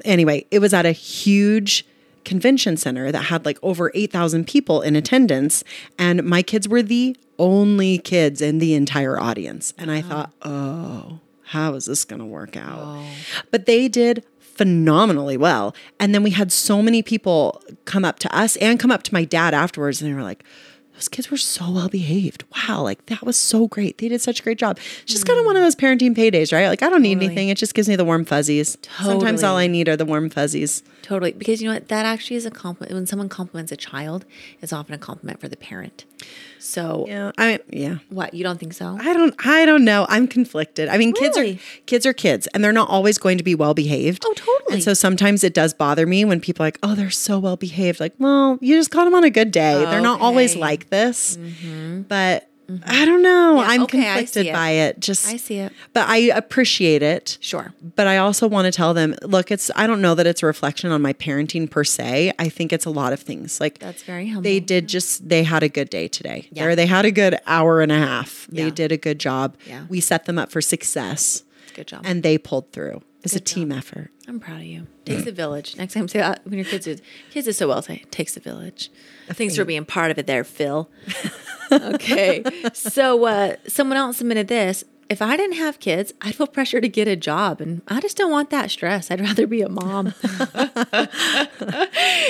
Anyway, 0.04 0.46
it 0.52 0.60
was 0.60 0.74
at 0.74 0.86
a 0.86 0.92
huge 0.92 1.86
convention 2.26 2.76
center 2.76 3.12
that 3.12 3.26
had 3.26 3.46
like 3.46 3.58
over 3.62 3.92
8,000 3.94 4.46
people 4.48 4.82
in 4.82 4.96
attendance. 4.98 5.64
And 5.98 6.24
my 6.24 6.42
kids 6.42 6.68
were 6.68 6.82
the 6.82 7.16
only 7.40 8.00
kids 8.00 8.42
in 8.42 8.58
the 8.60 8.74
entire 8.74 9.18
audience. 9.20 9.74
And 9.78 9.92
I 9.92 10.02
thought, 10.02 10.32
oh, 10.42 11.20
how 11.46 11.74
is 11.76 11.86
this 11.86 12.06
going 12.06 12.20
to 12.20 12.26
work 12.26 12.58
out? 12.58 13.06
But 13.52 13.66
they 13.66 13.88
did 13.88 14.26
phenomenally 14.40 15.38
well. 15.38 15.76
And 16.00 16.14
then 16.14 16.24
we 16.24 16.32
had 16.32 16.52
so 16.52 16.82
many 16.82 17.02
people 17.02 17.62
come 17.86 18.06
up 18.06 18.20
to 18.20 18.36
us 18.36 18.56
and 18.58 18.80
come 18.80 18.92
up 18.92 19.04
to 19.04 19.14
my 19.14 19.26
dad 19.26 19.54
afterwards. 19.54 20.02
And 20.02 20.10
they 20.10 20.16
were 20.16 20.24
like, 20.24 20.44
those 20.96 21.10
kids 21.10 21.30
were 21.30 21.38
so 21.38 21.70
well 21.70 21.90
behaved. 21.90 22.46
Wow, 22.56 22.82
like 22.82 23.06
that 23.08 23.24
was 23.24 23.36
so 23.36 23.68
great. 23.68 23.98
They 23.98 24.08
did 24.08 24.22
such 24.22 24.40
a 24.40 24.44
great 24.44 24.58
job. 24.58 24.80
It's 25.04 25.12
just 25.12 25.26
kind 25.26 25.38
of 25.38 25.44
mm. 25.44 25.48
one 25.48 25.58
of 25.58 25.62
those 25.62 25.76
parenting 25.76 26.16
paydays, 26.16 26.54
right? 26.54 26.70
Like 26.70 26.82
I 26.82 26.90
don't 26.90 27.02
need 27.02 27.16
Totally. 27.16 27.26
anything. 27.26 27.50
It 27.50 27.58
just 27.58 27.74
gives 27.74 27.90
me 27.90 27.98
the 27.98 28.06
warm 28.06 28.24
fuzzies. 28.24 28.78
Sometimes 29.02 29.44
all 29.44 29.58
I 29.58 29.68
need 29.68 29.90
are 29.90 29.98
the 29.98 30.06
warm 30.06 30.30
fuzzies. 30.30 30.84
Totally. 31.02 31.34
Because 31.34 31.62
you 31.62 31.68
know 31.68 31.74
what? 31.74 31.90
That 31.90 32.06
actually 32.06 32.38
is 32.38 32.46
a 32.46 32.52
compliment. 32.52 32.94
When 32.94 33.06
someone 33.08 33.28
compliments 33.28 33.74
a 33.74 33.78
child, 33.78 34.26
it's 34.62 34.72
often 34.72 34.96
a 34.96 34.98
compliment 34.98 35.42
for 35.42 35.50
the 35.50 35.58
parent. 35.58 36.06
So 36.60 37.06
Yeah, 37.08 37.32
I 37.38 37.60
yeah. 37.70 37.98
what? 38.10 38.34
You 38.34 38.44
don't 38.44 38.60
think 38.60 38.74
so? 38.74 38.98
I 39.00 39.13
don't 39.13 39.34
I 39.46 39.65
don't 39.65 39.86
know. 39.86 40.06
I'm 40.10 40.28
conflicted. 40.28 40.89
I 40.89 40.98
mean, 40.98 41.13
kids 41.13 41.38
Really? 41.38 41.56
are 41.56 41.60
kids 41.86 42.06
are 42.06 42.13
kids 42.13 42.48
and 42.54 42.63
they're 42.63 42.72
not 42.72 42.89
always 42.89 43.18
going 43.18 43.38
to 43.38 43.44
be 43.44 43.56
well 43.56 43.74
behaved. 43.74 44.24
Oh, 44.26 44.34
totally. 44.34 44.74
And 44.76 44.84
so 44.84 44.94
sometimes 44.94 45.44
it 45.44 45.54
does 45.54 45.74
bother 45.74 46.06
me 46.06 46.26
when 46.26 46.39
people 46.39 46.63
are 46.63 46.68
like, 46.68 46.80
"Oh, 46.84 46.96
they're 46.96 47.10
so 47.10 47.38
well 47.39 47.58
behaved." 47.58 48.00
Like, 48.00 48.13
"Well, 48.20 48.58
you 48.62 48.76
just 48.76 48.91
caught 48.91 49.06
them 49.06 49.15
on 49.15 49.24
a 49.24 49.30
good 49.30 49.52
day. 49.52 49.86
They're 49.86 50.02
not 50.02 50.22
always 50.22 50.56
like 50.56 50.89
this." 50.89 51.38
Mm-hmm. 51.38 52.02
But 52.04 52.50
Mm-hmm. 52.67 52.84
I 52.89 53.06
don't 53.06 53.21
know. 53.21 53.60
I'm 53.60 53.84
okay, 53.84 54.04
conflicted 54.04 54.47
it. 54.47 54.54
by 54.54 54.69
it. 54.71 54.99
Just 54.99 55.28
I 55.28 55.38
see 55.38 55.58
it. 55.60 55.71
But 55.93 56.08
I 56.10 56.17
appreciate 56.17 57.04
it. 57.04 57.38
Sure. 57.41 57.73
But 57.95 58.08
I 58.08 58.17
also 58.17 58.47
want 58.47 58.65
to 58.65 58.71
tell 58.71 58.93
them, 58.93 59.15
look, 59.21 59.51
it's 59.51 59.69
I 59.75 59.86
don't 59.88 60.01
know 60.01 60.15
that 60.15 60.25
it's 60.25 60.41
a 60.41 60.45
reflection 60.47 60.91
on 60.91 61.01
my 61.01 61.13
parenting 61.13 61.69
per 61.69 61.84
se. 61.84 62.34
I 62.39 62.49
think 62.49 62.73
it's 62.73 62.86
a 62.86 62.89
lot 62.89 63.13
of 63.13 63.19
things. 63.19 63.60
Like 63.60 63.80
That's 63.80 64.04
very 64.04 64.28
humble. 64.28 64.43
they 64.43 64.60
did 64.60 64.88
just 64.89 65.30
they 65.30 65.43
had 65.43 65.62
a 65.63 65.69
good 65.69 65.89
day 65.89 66.08
today. 66.08 66.47
Yeah. 66.51 66.65
Or 66.65 66.75
they 66.75 66.88
had 66.88 67.06
a 67.06 67.12
good 67.12 67.38
hour 67.45 67.82
and 67.82 67.91
a 67.91 67.99
half. 67.99 68.47
They 68.49 68.63
Yeah. 68.63 68.69
did 68.71 68.91
a 68.91 68.97
good 68.97 69.19
job. 69.19 69.56
Yeah. 69.67 69.86
We 69.88 69.99
set 70.01 70.25
them 70.25 70.39
up 70.39 70.51
for 70.51 70.62
success 70.62 71.43
Good 71.75 71.88
job. 71.88 72.01
and 72.04 72.23
they 72.23 72.38
pulled 72.38 72.71
through. 72.71 73.01
It's 73.23 73.36
a 73.36 73.39
team 73.39 73.71
effort. 73.71 74.12
I'm 74.28 74.40
proud 74.40 74.62
of 74.62 74.66
you. 74.66 74.88
Takes 75.06 75.28
a 75.28 75.32
village. 75.32 75.76
Next 75.78 75.94
time, 75.94 76.08
say 76.08 76.20
that 76.20 76.42
when 76.46 76.56
your 76.56 76.66
kids 76.66 76.86
do 76.86 76.98
kids 77.30 77.46
do 77.46 77.52
so 77.52 77.68
well. 77.68 77.82
Say 77.82 78.04
takes 78.12 78.36
a 78.36 78.40
village. 78.40 78.90
Thanks 79.30 79.56
for 79.56 79.66
being 79.66 79.86
part 79.86 80.12
of 80.12 80.18
it, 80.18 80.26
there, 80.28 80.44
Phil. 80.44 80.90
okay, 81.72 82.44
so 82.74 83.26
uh, 83.26 83.56
someone 83.68 83.98
else 83.98 84.18
submitted 84.18 84.48
this. 84.48 84.84
If 85.08 85.22
I 85.22 85.38
didn't 85.38 85.58
have 85.58 85.80
kids, 85.80 86.14
I'd 86.22 86.34
feel 86.34 86.48
pressure 86.48 86.82
to 86.82 86.88
get 86.90 87.08
a 87.08 87.16
job, 87.16 87.62
and 87.62 87.84
I 87.88 88.00
just 88.02 88.18
don't 88.18 88.32
want 88.32 88.50
that 88.50 88.72
stress. 88.72 89.12
I'd 89.12 89.22
rather 89.22 89.46
be 89.46 89.62
a 89.62 89.70
mom. 89.70 90.08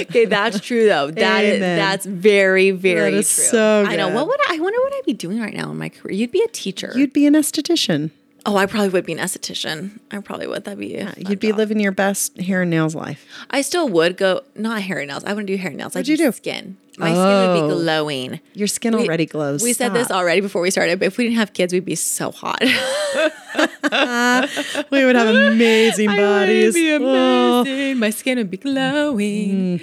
okay, 0.01 0.25
that's 0.25 0.59
true 0.59 0.85
though. 0.85 1.11
That 1.11 1.45
is, 1.45 1.55
Amen. 1.57 1.77
that's 1.77 2.05
very 2.05 2.71
very 2.71 3.11
That 3.11 3.17
is 3.19 3.33
true. 3.33 3.43
so 3.45 3.85
I 3.87 3.95
know. 3.95 4.07
good. 4.09 4.15
What 4.15 4.27
would 4.27 4.39
I, 4.49 4.55
I 4.55 4.59
wonder 4.59 4.79
what 4.81 4.93
I'd 4.93 5.05
be 5.05 5.13
doing 5.13 5.39
right 5.39 5.53
now 5.53 5.71
in 5.71 5.77
my 5.77 5.87
career? 5.89 6.13
You'd 6.15 6.31
be 6.31 6.41
a 6.41 6.47
teacher. 6.49 6.91
You'd 6.95 7.13
be 7.13 7.25
an 7.25 7.33
esthetician. 7.33 8.11
Oh, 8.45 8.57
I 8.57 8.65
probably 8.65 8.89
would 8.89 9.05
be 9.05 9.13
an 9.13 9.19
esthetician. 9.19 9.99
I 10.11 10.19
probably 10.19 10.47
would. 10.47 10.63
That'd 10.65 10.79
be. 10.79 10.97
Fun 10.99 11.13
You'd 11.17 11.39
be 11.39 11.49
job. 11.49 11.57
living 11.57 11.79
your 11.79 11.91
best 11.91 12.39
hair 12.39 12.61
and 12.61 12.71
nails 12.71 12.95
life. 12.95 13.25
I 13.49 13.61
still 13.61 13.89
would 13.89 14.17
go 14.17 14.41
not 14.55 14.81
hair 14.83 14.99
and 14.99 15.09
nails. 15.09 15.23
I 15.23 15.29
wouldn't 15.33 15.47
do 15.47 15.57
hair 15.57 15.69
and 15.69 15.77
nails. 15.77 15.95
I'd 15.95 16.07
you 16.07 16.17
do? 16.17 16.31
skin. 16.31 16.77
My 16.97 17.09
skin 17.11 17.17
would 17.21 17.59
Oh. 17.59 17.67
be 17.67 17.73
glowing. 17.73 18.39
Your 18.53 18.67
skin 18.67 18.95
We- 18.95 19.03
already 19.03 19.25
glows. 19.25 19.61
We 19.61 19.73
said 19.73 19.93
this 19.93 20.09
already 20.09 20.39
before 20.39 20.61
we 20.61 20.71
started, 20.71 20.97
but 20.99 21.07
if 21.07 21.17
we 21.17 21.25
didn't 21.25 21.35
have 21.37 21.51
kids, 21.51 21.73
we'd 21.73 21.83
be 21.83 21.95
so 21.95 22.31
hot. 22.31 22.61
we 24.91 25.03
would 25.05 25.15
have 25.15 25.35
amazing 25.35 26.07
bodies. 26.07 26.73
be 26.73 26.93
Oh. 26.93 27.95
My 27.95 28.09
skin 28.11 28.37
would 28.37 28.49
be 28.49 28.57
glowing. 28.57 29.81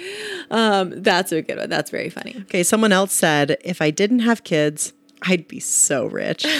Um, 0.49 1.01
that's 1.03 1.31
a 1.31 1.41
good 1.43 1.57
one. 1.57 1.69
That's 1.69 1.91
very 1.91 2.09
funny. 2.09 2.35
Okay, 2.43 2.63
someone 2.63 2.91
else 2.91 3.13
said 3.13 3.57
if 3.63 3.79
I 3.81 3.91
didn't 3.91 4.19
have 4.19 4.43
kids, 4.43 4.93
I'd 5.21 5.47
be 5.47 5.59
so 5.59 6.05
rich. 6.07 6.45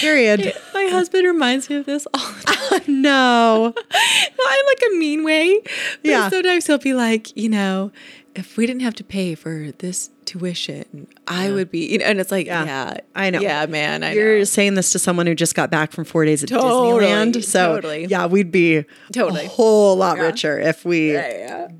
Period. 0.00 0.52
My 0.74 0.86
husband 0.86 1.26
reminds 1.26 1.68
me 1.70 1.76
of 1.76 1.86
this 1.86 2.06
all 2.14 2.20
the 2.32 2.42
time. 2.44 2.56
No. 3.00 3.72
Not 3.92 4.58
in 4.58 4.66
like 4.66 4.82
a 4.90 4.96
mean 4.96 5.24
way. 5.24 5.60
But 5.62 5.70
Yeah. 6.02 6.28
Sometimes 6.28 6.66
he'll 6.66 6.78
be 6.78 6.92
like, 6.94 7.34
you 7.36 7.48
know, 7.48 7.90
if 8.34 8.56
we 8.56 8.66
didn't 8.66 8.82
have 8.82 8.94
to 8.96 9.04
pay 9.04 9.34
for 9.34 9.72
this 9.78 10.10
tuition, 10.24 11.06
I 11.26 11.50
would 11.50 11.70
be, 11.70 11.86
you 11.92 11.98
know, 11.98 12.04
and 12.04 12.20
it's 12.20 12.30
like, 12.30 12.46
Yeah. 12.46 12.64
yeah, 12.64 12.96
I 13.14 13.30
know. 13.30 13.40
Yeah, 13.40 13.66
man. 13.66 14.04
I 14.04 14.12
You're 14.12 14.38
know. 14.38 14.44
saying 14.44 14.74
this 14.74 14.92
to 14.92 14.98
someone 14.98 15.26
who 15.26 15.34
just 15.34 15.54
got 15.54 15.70
back 15.70 15.92
from 15.92 16.04
four 16.04 16.24
days 16.24 16.42
at 16.42 16.50
Totally, 16.50 17.04
Disneyland. 17.06 17.44
So 17.44 17.74
totally. 17.76 18.04
yeah, 18.06 18.26
we'd 18.26 18.52
be 18.52 18.84
Totally. 19.12 19.46
a 19.46 19.48
whole 19.48 19.96
lot 19.96 20.16
Yeah. 20.18 20.22
richer 20.24 20.58
if 20.58 20.84
we 20.84 21.18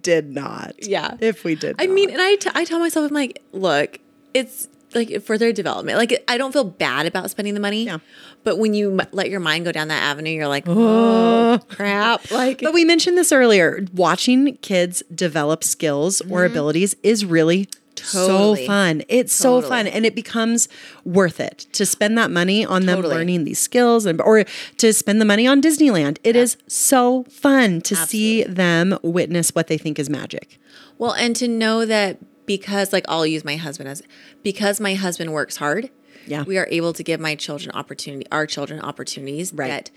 did 0.03 0.31
not. 0.33 0.74
Yeah. 0.81 1.16
If 1.20 1.44
we 1.44 1.55
did 1.55 1.76
I 1.79 1.87
not. 1.87 1.94
mean, 1.94 2.11
and 2.11 2.20
I, 2.20 2.37
t- 2.37 2.50
I 2.55 2.64
tell 2.64 2.79
myself, 2.81 3.09
I'm 3.11 3.14
like, 3.14 3.42
look, 3.53 3.98
it's 4.35 4.68
like 4.94 5.22
for 5.22 5.38
their 5.38 5.53
development. 5.53 5.98
Like, 5.98 6.22
I 6.29 6.37
don't 6.38 6.53
feel 6.53 6.64
bad 6.64 7.07
about 7.07 7.31
spending 7.31 7.55
the 7.55 7.61
money. 7.61 7.85
Yeah. 7.85 7.98
But 8.44 8.59
when 8.59 8.74
you 8.74 8.98
let 9.12 9.31
your 9.31 9.40
mind 9.40 9.64
go 9.64 9.72
down 9.72 9.88
that 9.88 10.03
avenue, 10.03 10.31
you're 10.31 10.48
like, 10.48 10.64
oh, 10.68 11.61
crap. 11.68 12.31
Like, 12.31 12.61
But 12.61 12.72
we 12.72 12.85
mentioned 12.85 13.18
this 13.18 13.33
earlier. 13.33 13.85
Watching 13.94 14.57
kids 14.59 15.03
develop 15.14 15.62
skills 15.64 16.20
or 16.22 16.44
abilities 16.44 16.96
is 17.03 17.24
really 17.24 17.68
so 17.96 18.18
Mm-hmm. 18.18 18.26
Totally. 18.29 18.66
fun. 18.66 19.03
It's 19.09 19.33
so 19.35 19.61
fun 19.61 19.87
and 19.87 20.07
it 20.07 20.14
becomes 20.14 20.68
worth 21.05 21.38
it 21.38 21.66
to 21.72 21.85
spend 21.85 22.16
that 22.16 22.31
money 22.31 22.64
on 22.64 22.87
them 22.87 23.03
learning 23.03 23.44
these 23.44 23.59
skills 23.59 24.07
and 24.07 24.22
or 24.22 24.44
to 24.79 24.92
spend 24.94 25.20
the 25.20 25.26
money 25.26 25.46
on 25.46 25.61
Disneyland. 25.61 26.16
It 26.24 26.35
is 26.35 26.57
so 26.66 27.24
fun 27.24 27.83
to 27.83 27.94
see 27.94 28.42
them 28.44 28.96
witness 29.03 29.50
what 29.50 29.66
they 29.66 29.76
think 29.76 29.98
is 29.98 30.09
magic. 30.09 30.59
well, 30.96 31.12
and 31.12 31.37
to 31.37 31.46
know 31.48 31.85
that 31.85 32.16
because, 32.50 32.92
like, 32.92 33.04
I'll 33.08 33.24
use 33.24 33.44
my 33.44 33.54
husband 33.54 33.88
as 33.88 34.02
because 34.42 34.80
my 34.80 34.94
husband 34.94 35.32
works 35.32 35.58
hard. 35.58 35.88
Yeah. 36.26 36.42
We 36.42 36.58
are 36.58 36.66
able 36.68 36.92
to 36.94 37.04
give 37.04 37.20
my 37.20 37.36
children 37.36 37.70
opportunity, 37.76 38.26
our 38.32 38.44
children 38.44 38.80
opportunities 38.80 39.52
Right. 39.54 39.68
that 39.68 39.90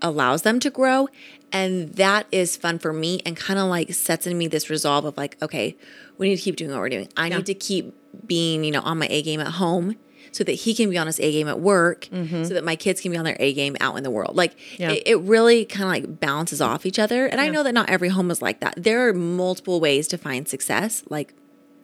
allows 0.00 0.40
them 0.40 0.60
to 0.60 0.70
grow. 0.70 1.08
And 1.52 1.92
that 1.96 2.26
is 2.32 2.56
fun 2.56 2.78
for 2.78 2.94
me 2.94 3.20
and 3.26 3.36
kind 3.36 3.58
of 3.58 3.66
like 3.68 3.92
sets 3.92 4.26
in 4.26 4.38
me 4.38 4.46
this 4.46 4.70
resolve 4.70 5.04
of 5.04 5.18
like, 5.18 5.36
okay, 5.42 5.76
we 6.16 6.30
need 6.30 6.36
to 6.36 6.42
keep 6.42 6.56
doing 6.56 6.70
what 6.70 6.80
we're 6.80 6.88
doing. 6.88 7.08
I 7.18 7.28
need 7.28 7.44
to 7.44 7.54
keep 7.54 7.94
being, 8.26 8.64
you 8.64 8.70
know, 8.70 8.80
on 8.80 8.96
my 8.98 9.06
A 9.10 9.20
game 9.20 9.40
at 9.40 9.48
home 9.48 9.96
so 10.32 10.42
that 10.44 10.52
he 10.52 10.72
can 10.74 10.88
be 10.88 10.96
on 10.96 11.06
his 11.06 11.20
A 11.20 11.30
game 11.30 11.48
at 11.48 11.60
work, 11.60 12.08
mm-hmm. 12.10 12.44
so 12.44 12.54
that 12.54 12.64
my 12.64 12.76
kids 12.76 13.02
can 13.02 13.10
be 13.10 13.18
on 13.18 13.24
their 13.26 13.36
A 13.40 13.52
game 13.52 13.76
out 13.78 13.96
in 13.98 14.04
the 14.04 14.10
world. 14.10 14.36
Like 14.36 14.54
Yeah. 14.78 14.92
it, 14.92 15.02
it 15.04 15.16
really 15.20 15.66
kind 15.66 15.82
of 15.84 15.90
like 15.90 16.18
balances 16.18 16.62
off 16.62 16.86
each 16.86 16.98
other. 16.98 17.26
And 17.26 17.42
I 17.42 17.50
know 17.50 17.62
that 17.62 17.74
not 17.74 17.90
every 17.90 18.08
home 18.08 18.30
is 18.30 18.40
like 18.40 18.60
that. 18.60 18.74
There 18.78 19.06
are 19.06 19.12
multiple 19.12 19.80
ways 19.80 20.08
to 20.08 20.16
find 20.16 20.48
success, 20.48 21.02
like 21.10 21.34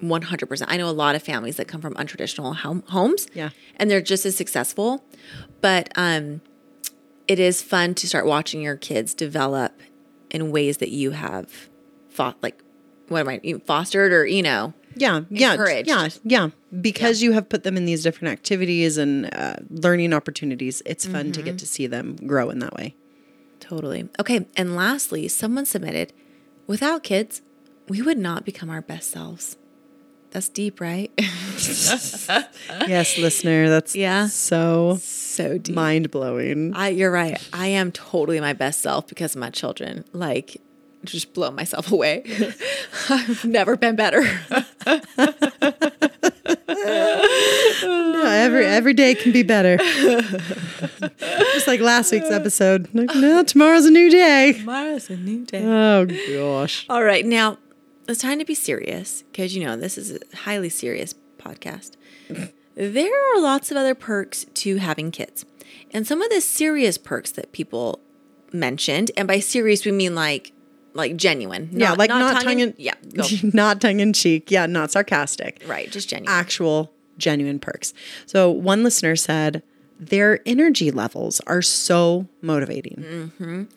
100%. 0.03 0.65
I 0.69 0.77
know 0.77 0.89
a 0.89 0.93
lot 0.93 1.15
of 1.15 1.23
families 1.23 1.57
that 1.57 1.67
come 1.69 1.81
from 1.81 1.95
untraditional 1.95 2.55
home, 2.57 2.83
homes. 2.89 3.27
Yeah. 3.35 3.51
And 3.77 3.90
they're 3.90 4.01
just 4.01 4.27
as 4.27 4.37
successful. 4.37 5.05
But 5.61 5.90
um, 5.97 6.40
it 7.29 7.38
is 7.38 7.63
fun 7.63 7.94
to 7.94 8.07
start 8.09 8.27
watching 8.27 8.61
your 8.63 8.77
kids 8.77 9.15
develop 9.15 9.81
in 10.31 10.51
ways 10.51 10.79
that 10.79 10.90
you 10.90 11.13
have 11.13 11.69
fought, 12.11 12.37
like, 12.42 12.63
what 13.09 13.21
am 13.21 13.29
I, 13.29 13.40
fostered 13.65 14.13
or, 14.13 14.27
you 14.27 14.42
know, 14.42 14.75
Yeah, 14.97 15.23
yeah, 15.31 15.53
Encouraged. 15.53 15.88
yeah, 15.88 16.09
yeah. 16.25 16.49
Because 16.81 17.23
you 17.23 17.33
have 17.33 17.49
put 17.49 17.63
them 17.63 17.77
in 17.77 17.85
these 17.87 18.03
different 18.03 18.33
activities 18.33 18.99
and 18.99 19.33
uh, 19.35 19.57
learning 19.71 20.13
opportunities, 20.13 20.83
it's 20.85 21.07
fun 21.07 21.31
to 21.33 21.40
Mm-hmm. 21.40 21.44
get 21.51 21.59
to 21.59 21.67
see 21.67 21.87
them 21.87 22.17
grow 22.27 22.51
in 22.51 22.59
that 22.59 22.75
way. 22.75 22.97
Totally. 23.61 24.09
Okay. 24.21 24.47
And 24.57 24.75
lastly, 24.77 25.29
someone 25.29 25.65
submitted 25.67 26.13
without 26.67 27.03
kids, 27.03 27.42
we 27.88 28.03
would 28.03 28.19
not 28.19 28.44
become 28.44 28.69
our 28.71 28.83
best 28.83 29.11
selves. 29.11 29.57
That's 30.37 30.51
deep, 30.51 30.83
right? 30.83 31.11
Yes, 32.87 33.17
listener, 33.17 33.71
that's 33.71 33.97
Yeah. 33.97 34.27
so 34.27 34.99
so 35.01 35.57
deep. 35.57 35.75
mind 35.75 36.11
blowing. 36.11 36.75
I, 36.75 36.89
you're 36.89 37.11
right. 37.11 37.41
I 37.55 37.69
am 37.69 37.91
totally 37.91 38.39
my 38.41 38.53
best 38.53 38.83
self 38.83 39.07
because 39.07 39.35
of 39.35 39.41
my 39.41 39.49
children. 39.49 40.05
Like, 40.13 40.61
just 41.07 41.33
blow 41.33 41.51
myself 41.51 41.91
away. 41.91 42.23
I've 43.09 43.47
never 43.47 43.79
been 43.79 43.97
better. 43.97 44.23
every 48.27 48.67
every 48.67 48.93
day 48.93 49.15
can 49.15 49.33
be 49.33 49.43
better. 49.43 49.79
Just 49.79 51.67
like 51.67 51.81
last 51.81 52.13
week's 52.13 52.31
episode. 52.31 52.89
Like, 52.93 53.15
no, 53.15 53.43
tomorrow's 53.43 53.87
a 53.87 53.91
new 53.91 54.11
day. 54.11 54.53
Tomorrow's 54.53 55.09
a 55.09 55.17
new 55.17 55.47
day. 55.47 55.65
Oh 55.65 56.05
gosh. 56.05 56.85
All 56.91 57.03
right. 57.03 57.25
Now, 57.25 57.57
it's 58.09 58.21
time 58.21 58.38
to 58.38 58.44
be 58.44 58.54
serious 58.54 59.23
because, 59.31 59.57
you 59.57 59.65
know, 59.65 59.77
this 59.77 59.98
is 59.98 60.13
a 60.13 60.37
highly 60.37 60.69
serious 60.69 61.15
podcast. 61.38 61.92
there 62.75 63.37
are 63.37 63.40
lots 63.40 63.71
of 63.71 63.77
other 63.77 63.94
perks 63.94 64.46
to 64.54 64.77
having 64.77 65.11
kids. 65.11 65.44
And 65.90 66.07
some 66.07 66.23
of 66.23 66.31
the 66.31 66.40
serious 66.40 66.98
perks 66.98 67.31
that 67.33 67.52
people 67.52 68.00
mentioned, 68.52 69.11
and 69.17 69.27
by 69.27 69.40
serious, 69.40 69.85
we 69.85 69.92
mean 69.92 70.15
like, 70.15 70.52
like 70.94 71.17
genuine. 71.17 71.69
Yeah, 71.73 71.92
like 71.92 72.09
not, 72.09 72.42
tongue 72.42 72.61
in, 72.61 72.75
yeah, 72.79 72.94
go. 73.15 73.25
not 73.52 73.81
tongue 73.81 74.00
in 74.00 74.13
cheek. 74.13 74.50
Yeah, 74.50 74.67
not 74.67 74.90
sarcastic. 74.90 75.63
right, 75.67 75.90
just 75.90 76.09
genuine. 76.09 76.33
Actual 76.33 76.92
genuine 77.19 77.59
perks. 77.59 77.92
So 78.27 78.50
one 78.50 78.83
listener 78.83 79.17
said 79.17 79.63
their 79.98 80.40
energy 80.46 80.90
levels 80.90 81.40
are 81.46 81.63
so 81.63 82.27
motivating. 82.42 83.69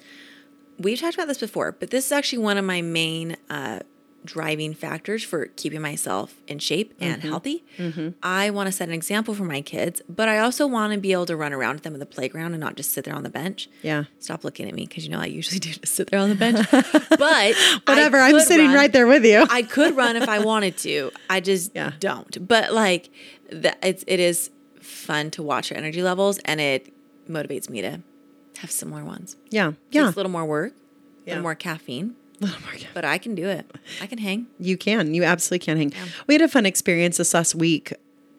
We've 0.77 0.99
talked 0.99 1.15
about 1.15 1.27
this 1.27 1.38
before, 1.38 1.73
but 1.73 1.89
this 1.89 2.05
is 2.05 2.11
actually 2.11 2.39
one 2.39 2.57
of 2.57 2.63
my 2.63 2.82
main 2.82 3.36
uh, 3.49 3.80
driving 4.26 4.74
factors 4.74 5.24
for 5.24 5.47
keeping 5.47 5.82
myself 5.82 6.36
in 6.47 6.59
shape 6.59 6.93
and 6.99 7.20
mm-hmm. 7.22 7.30
healthy. 7.30 7.63
Mm-hmm. 7.78 8.09
I 8.22 8.49
want 8.49 8.67
to 8.67 8.72
set 8.72 8.88
an 8.89 8.93
example 8.93 9.34
for 9.34 9.43
my 9.45 9.61
kids, 9.61 10.01
but 10.09 10.28
I 10.28 10.39
also 10.39 10.67
want 10.67 10.93
to 10.93 10.99
be 10.99 11.13
able 11.13 11.26
to 11.28 11.36
run 11.38 11.53
around 11.53 11.76
with 11.76 11.84
them 11.84 11.93
in 11.93 11.99
the 11.99 12.05
playground 12.05 12.53
and 12.53 12.59
not 12.59 12.76
just 12.76 12.91
sit 12.91 13.05
there 13.05 13.15
on 13.15 13.24
the 13.24 13.30
bench. 13.30 13.70
Yeah. 13.82 14.05
Stop 14.20 14.43
looking 14.43 14.67
at 14.67 14.74
me 14.76 14.86
because 14.86 15.05
you 15.05 15.09
know 15.11 15.20
I 15.20 15.26
usually 15.28 15.59
do 15.65 15.70
just 15.72 15.88
sit 15.95 16.09
there 16.11 16.20
on 16.20 16.30
the 16.30 16.36
bench. 16.36 16.67
But 17.09 17.55
Whatever. 17.86 18.17
I'm 18.17 18.39
sitting 18.39 18.67
run. 18.67 18.76
right 18.76 18.91
there 18.93 19.07
with 19.07 19.26
you. 19.26 19.45
I 19.49 19.61
could 19.63 19.95
run 19.95 20.15
if 20.15 20.28
I 20.30 20.39
wanted 20.45 20.78
to. 20.80 21.11
I 21.30 21.39
just 21.39 21.72
Yeah. 21.76 21.93
don't. 21.99 22.47
But 22.47 22.74
like 22.74 23.09
that, 23.51 23.78
it's 23.84 24.03
it 24.07 24.20
is 24.20 24.51
fun 24.82 25.32
to 25.32 25.43
watch 25.43 25.70
your 25.70 25.78
energy 25.78 26.01
levels, 26.01 26.38
and 26.45 26.59
it 26.61 26.93
motivates 27.30 27.70
me 27.70 27.82
to 27.82 28.01
have 28.59 28.72
similar 28.72 29.03
ones. 29.03 29.36
yeah. 29.49 29.74
Yeah. 29.91 30.09
a 30.09 30.11
little 30.11 30.32
more 30.32 30.45
work, 30.45 30.74
a 30.74 30.76
Yeah. 31.26 31.34
little 31.34 31.43
more 31.43 31.55
caffeine, 31.55 32.15
Oh 32.41 32.45
Little 32.45 32.61
more 32.61 32.89
but 32.93 33.03
I 33.03 33.17
can 33.17 33.35
do 33.35 33.47
it. 33.47 33.69
I 34.01 34.05
can 34.07 34.17
hang. 34.17 34.47
You 34.59 34.77
can. 34.77 35.13
You 35.13 35.23
absolutely 35.23 35.65
can 35.65 35.77
hang. 35.77 35.93
We 36.25 36.35
had 36.35 36.41
a 36.41 36.47
fun 36.47 36.65
experience 36.65 37.17
this 37.17 37.33
last 37.33 37.53
week. 37.53 37.93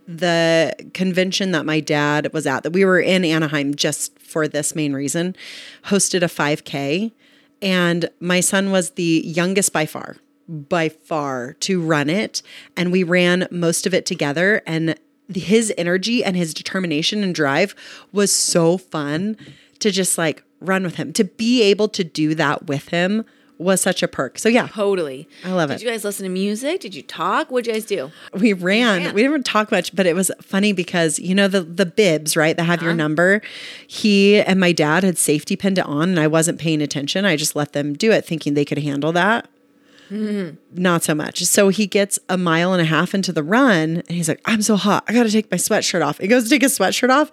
The 0.09 0.75
convention 0.95 1.53
that 1.53 1.67
my 1.67 1.81
dad 1.81 2.33
was 2.33 2.47
at, 2.47 2.63
that 2.63 2.73
we 2.73 2.85
were 2.85 2.99
in 2.99 3.25
Anaheim 3.25 3.75
just 3.75 4.19
for 4.19 4.49
this 4.49 4.75
main 4.75 4.95
reason, 4.95 5.37
hosted 5.85 6.23
a 6.23 6.27
5K. 6.27 7.13
And 7.61 8.09
my 8.21 8.41
son 8.41 8.71
was 8.71 8.93
the 8.93 9.23
youngest 9.25 9.73
by 9.73 9.85
far, 9.85 10.17
by 10.49 10.89
far 10.89 11.53
to 11.61 11.83
run 11.83 12.09
it. 12.09 12.43
And 12.77 12.91
we 12.91 13.03
ran 13.03 13.47
most 13.51 13.87
of 13.87 13.93
it 13.93 14.07
together. 14.07 14.63
And 14.67 14.99
his 15.33 15.73
energy 15.77 16.25
and 16.25 16.37
his 16.37 16.55
determination 16.55 17.23
and 17.23 17.35
drive 17.35 17.75
was 18.13 18.33
so 18.33 18.79
fun 18.79 19.37
to 19.81 19.91
just 19.91 20.17
like 20.17 20.43
run 20.59 20.83
with 20.85 20.97
him. 20.97 21.13
To 21.13 21.25
be 21.25 21.63
able 21.63 21.89
to 21.91 22.03
do 22.03 22.35
that 22.35 22.67
with 22.67 22.89
him 22.89 23.25
was 23.61 23.81
such 23.81 24.03
a 24.03 24.09
perk. 24.09 24.39
So, 24.39 24.49
yeah, 24.49 24.67
Totally. 24.69 25.29
I 25.45 25.53
love 25.53 25.71
it. 25.71 25.75
Did 25.75 25.83
you 25.83 25.91
guys 25.91 26.05
listen 26.05 26.25
to 26.25 26.31
music? 26.31 26.81
Did 26.81 26.95
you 26.95 27.03
talk? 27.03 27.51
What'd 27.51 27.67
you 27.67 27.73
guys 27.75 27.85
do? 27.85 28.11
we 28.35 28.53
ran. 28.53 29.05
ran. 29.05 29.15
We 29.15 29.23
didn't 29.23 29.45
talk 29.45 29.71
much, 29.71 29.95
but 29.95 30.07
it 30.07 30.15
was 30.15 30.31
funny 30.41 30.73
because 30.73 31.19
you 31.19 31.35
know 31.35 31.49
the 31.49 31.61
the 31.61 31.87
bibs, 31.87 32.37
right? 32.37 32.57
That 32.57 32.65
have 32.65 32.83
your 32.83 32.93
uh-huh. 32.93 32.97
number. 32.97 33.43
He 33.87 34.41
and 34.41 34.59
my 34.59 34.73
dad 34.73 35.05
had 35.05 35.19
safety 35.19 35.57
pinned 35.57 35.79
it 35.79 35.87
on, 35.87 36.09
and 36.09 36.21
I 36.21 36.27
wasn't 36.27 36.59
paying 36.59 36.83
attention. 36.83 37.25
I 37.25 37.37
just 37.37 37.55
let 37.55 37.73
them 37.73 37.95
do 37.95 38.11
it, 38.11 38.25
thinking 38.25 38.55
they 38.55 38.65
could 38.65 38.79
handle 38.79 39.13
that. 39.13 39.49
Mm-hmm. 40.11 40.57
Not 40.83 41.05
so 41.05 41.15
much. 41.15 41.45
So 41.45 41.69
he 41.69 41.87
gets 41.87 42.19
a 42.29 42.37
mile 42.37 42.73
and 42.73 42.83
a 42.83 42.85
half 42.85 43.15
into 43.15 43.33
the 43.33 43.43
run, 43.43 43.97
and 43.97 44.11
he's 44.11 44.29
like, 44.29 44.41
"I'm 44.45 44.61
so 44.63 44.77
hot. 44.77 45.05
I 45.09 45.13
got 45.13 45.23
to 45.25 45.31
take 45.31 45.51
my 45.51 45.57
sweatshirt 45.57 46.05
off." 46.05 46.19
He 46.19 46.27
goes 46.27 46.45
to 46.45 46.51
take 46.51 46.63
his 46.63 46.77
sweatshirt 46.77 47.11
off, 47.11 47.31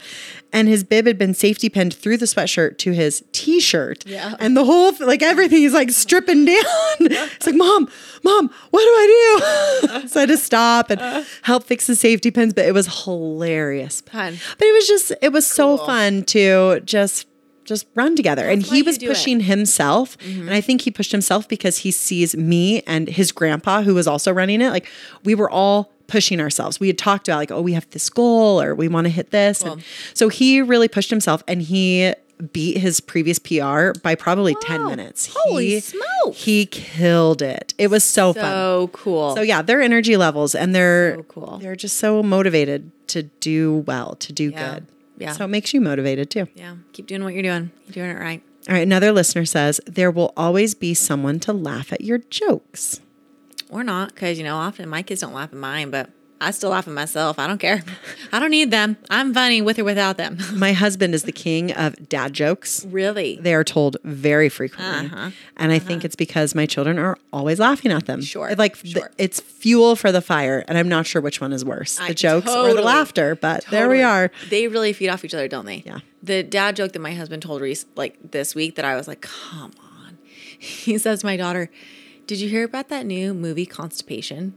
and 0.54 0.68
his 0.68 0.84
bib 0.84 1.08
had 1.08 1.18
been 1.18 1.34
safety 1.34 1.70
pinned 1.70 1.94
through 1.94 2.18
the 2.18 2.26
sweatshirt 2.26 2.78
to 2.80 2.92
his 2.92 3.24
t-shirt. 3.32 4.06
Yeah. 4.06 4.36
and 4.40 4.56
the 4.56 4.64
whole 4.64 4.94
like 5.00 5.22
everything 5.24 5.64
is 5.64 5.74
like 5.74 5.90
stripping 5.92 6.46
down. 6.46 6.56
It's 7.00 7.46
like, 7.48 7.56
"Mom, 7.56 7.90
mom, 8.24 8.50
what 8.70 8.82
do 8.82 8.88
I 8.88 10.00
do?" 10.02 10.08
so 10.08 10.20
I 10.20 10.22
had 10.22 10.30
to 10.30 10.38
stop 10.38 10.90
and 10.90 11.26
help 11.42 11.64
fix 11.64 11.88
the 11.88 11.96
safety 11.96 12.32
pins, 12.32 12.54
but 12.54 12.66
it 12.66 12.74
was 12.74 13.04
hilarious. 13.06 14.02
Fun. 14.02 14.38
But 14.58 14.66
it 14.68 14.74
was 14.74 14.88
just 14.88 15.12
it 15.22 15.32
was 15.32 15.46
so 15.48 15.78
fun 15.78 16.24
to 16.26 16.80
just 16.82 17.28
just 17.68 17.86
run 17.94 18.16
together. 18.16 18.48
and 18.48 18.64
he 18.64 18.82
was 18.82 18.98
do 18.98 19.06
it. 19.06 19.10
Mm-hmm. 19.10 19.14
pushing 19.14 19.40
himself. 19.42 20.18
And 20.26 20.50
I 20.50 20.62
think 20.62 20.82
he 20.82 20.90
pushed 20.92 21.12
himself 21.12 21.48
because 21.48 21.80
he 21.80 21.92
sees 21.92 22.36
me 22.36 22.82
and 22.88 23.08
his 23.08 23.32
grandpa 23.32 23.84
who 23.84 23.94
was 23.94 24.08
also 24.08 24.32
running 24.32 24.62
it. 24.62 24.70
Like 24.72 24.88
we 25.24 25.36
were 25.36 25.50
all 25.52 25.92
pushing 26.08 26.40
ourselves. 26.40 26.80
We 26.80 26.88
had 26.88 26.98
talked 26.98 27.28
about 27.28 27.38
like, 27.38 27.52
oh, 27.52 27.62
we 27.62 27.74
have 27.74 27.88
this 27.92 28.10
goal 28.10 28.62
or 28.62 28.74
we 28.74 28.88
want 28.88 29.06
to 29.06 29.10
hit 29.12 29.32
this. 29.32 29.62
And 29.62 29.84
so 30.14 30.30
he 30.30 30.62
really 30.62 30.88
pushed 30.88 31.10
himself 31.10 31.44
and 31.48 31.62
he 31.62 32.14
beat 32.54 32.78
his 32.78 33.00
previous 33.02 33.40
PR 33.40 33.92
by 34.04 34.16
probably 34.16 34.56
10 34.62 34.86
minutes. 34.86 35.28
Holy 35.36 35.66
he, 35.72 35.80
smokes. 35.82 36.44
He 36.44 36.66
killed 36.68 37.42
it. 37.42 37.74
It 37.78 37.90
was 37.90 38.04
so, 38.04 38.32
fun. 38.32 38.44
So 38.44 38.90
cool. 38.94 39.36
So 39.36 39.42
yeah, 39.42 39.62
their 39.62 39.82
energy 39.82 40.16
levels 40.18 40.56
and 40.56 40.74
they're 40.74 41.16
So 41.16 41.24
cool. 41.24 41.58
they're 41.58 41.76
just 41.76 41.98
so 41.98 42.22
motivated 42.24 42.92
to 43.10 43.24
do 43.24 43.84
well, 43.88 44.16
to 44.16 44.32
do 44.32 44.52
Yeah. 44.52 44.76
good. 44.76 44.88
Yeah. 45.18 45.32
So 45.34 45.46
it 45.46 45.50
makes 45.50 45.74
you 45.74 45.82
motivated 45.82 46.30
too. 46.30 46.48
yeah, 46.56 46.76
keep 46.94 47.08
doing 47.08 47.24
what 47.24 47.34
you're 47.34 47.44
doing. 47.44 47.72
You're 47.88 47.94
doing 48.06 48.10
it 48.16 48.20
right. 48.20 48.42
All 48.70 48.74
right, 48.76 48.84
another 48.84 49.12
listener 49.12 49.46
says 49.46 49.80
there 49.86 50.12
will 50.12 50.34
always 50.36 50.76
be 50.76 50.94
someone 50.94 51.40
to 51.42 51.54
laugh 51.54 51.92
at 51.94 52.02
your 52.02 52.18
jokes. 52.18 53.00
Or 53.70 53.84
not, 53.84 54.14
because 54.14 54.38
you 54.38 54.44
know, 54.44 54.58
often 54.58 54.88
my 54.90 55.02
kids 55.02 55.22
don't 55.22 55.34
laugh 55.34 55.50
at 55.52 55.58
mine, 55.58 55.90
but 55.90 56.10
I 56.40 56.52
still 56.52 56.70
laugh 56.70 56.88
at 56.88 56.94
myself. 56.94 57.40
I 57.40 57.48
don't 57.48 57.58
care. 57.58 57.84
I 58.32 58.40
don't 58.40 58.52
need 58.52 58.70
them. 58.72 58.98
I'm 59.10 59.34
funny 59.34 59.62
with 59.62 59.80
or 59.80 59.84
without 59.84 60.18
them. 60.18 60.38
My 60.54 60.74
husband 60.74 61.16
is 61.16 61.24
the 61.24 61.32
king 61.32 61.72
of 61.72 62.08
dad 62.10 62.34
jokes. 62.34 62.86
really? 62.86 63.38
They 63.42 63.54
are 63.54 63.64
told 63.64 63.98
very 64.04 64.50
frequently. 64.50 65.08
Uh-huh. 65.08 65.32
And 65.56 65.72
I 65.72 65.80
think 65.80 66.06
it's 66.06 66.16
because 66.16 66.54
my 66.54 66.66
children 66.66 67.00
are 67.00 67.18
always 67.34 67.60
laughing 67.60 67.92
at 67.92 68.06
them. 68.06 68.22
Sure, 68.22 68.54
Like 68.56 68.80
th- 68.82 69.06
it's 69.18 69.40
fuel 69.40 69.96
for 69.96 70.12
the 70.12 70.22
fire. 70.22 70.64
And 70.68 70.78
I'm 70.78 70.88
not 70.90 71.08
sure 71.08 71.22
which 71.22 71.42
one 71.42 71.52
is 71.54 71.66
worse 71.66 72.00
I 72.00 72.10
the 72.10 72.14
jokes 72.14 72.50
or 72.50 72.74
the 72.74 72.82
laughter, 72.82 73.36
but 73.36 73.66
there 73.72 73.90
we 73.90 74.04
are. 74.04 74.32
They 74.50 74.68
really 74.68 74.94
feed 74.94 75.10
off 75.10 75.26
each 75.26 75.34
other, 75.34 75.48
don't 75.48 75.66
they? 75.66 75.84
Yeah. 75.86 76.00
The 76.22 76.44
dad 76.44 76.76
joke 76.76 76.92
that 76.94 77.00
my 77.00 77.14
husband 77.14 77.42
told 77.42 77.62
Reese 77.62 77.86
like 77.96 78.18
this 78.32 78.54
week 78.54 78.76
that 78.76 78.86
I 78.86 78.96
was 78.96 79.08
like, 79.08 79.22
come 79.22 79.72
on. 79.80 80.18
He 80.60 80.98
says 80.98 81.20
to 81.22 81.26
my 81.26 81.38
daughter, 81.38 81.70
Did 82.28 82.40
you 82.42 82.50
hear 82.50 82.64
about 82.66 82.90
that 82.90 83.06
new 83.06 83.34
movie 83.34 83.66
Constipation? 83.66 84.54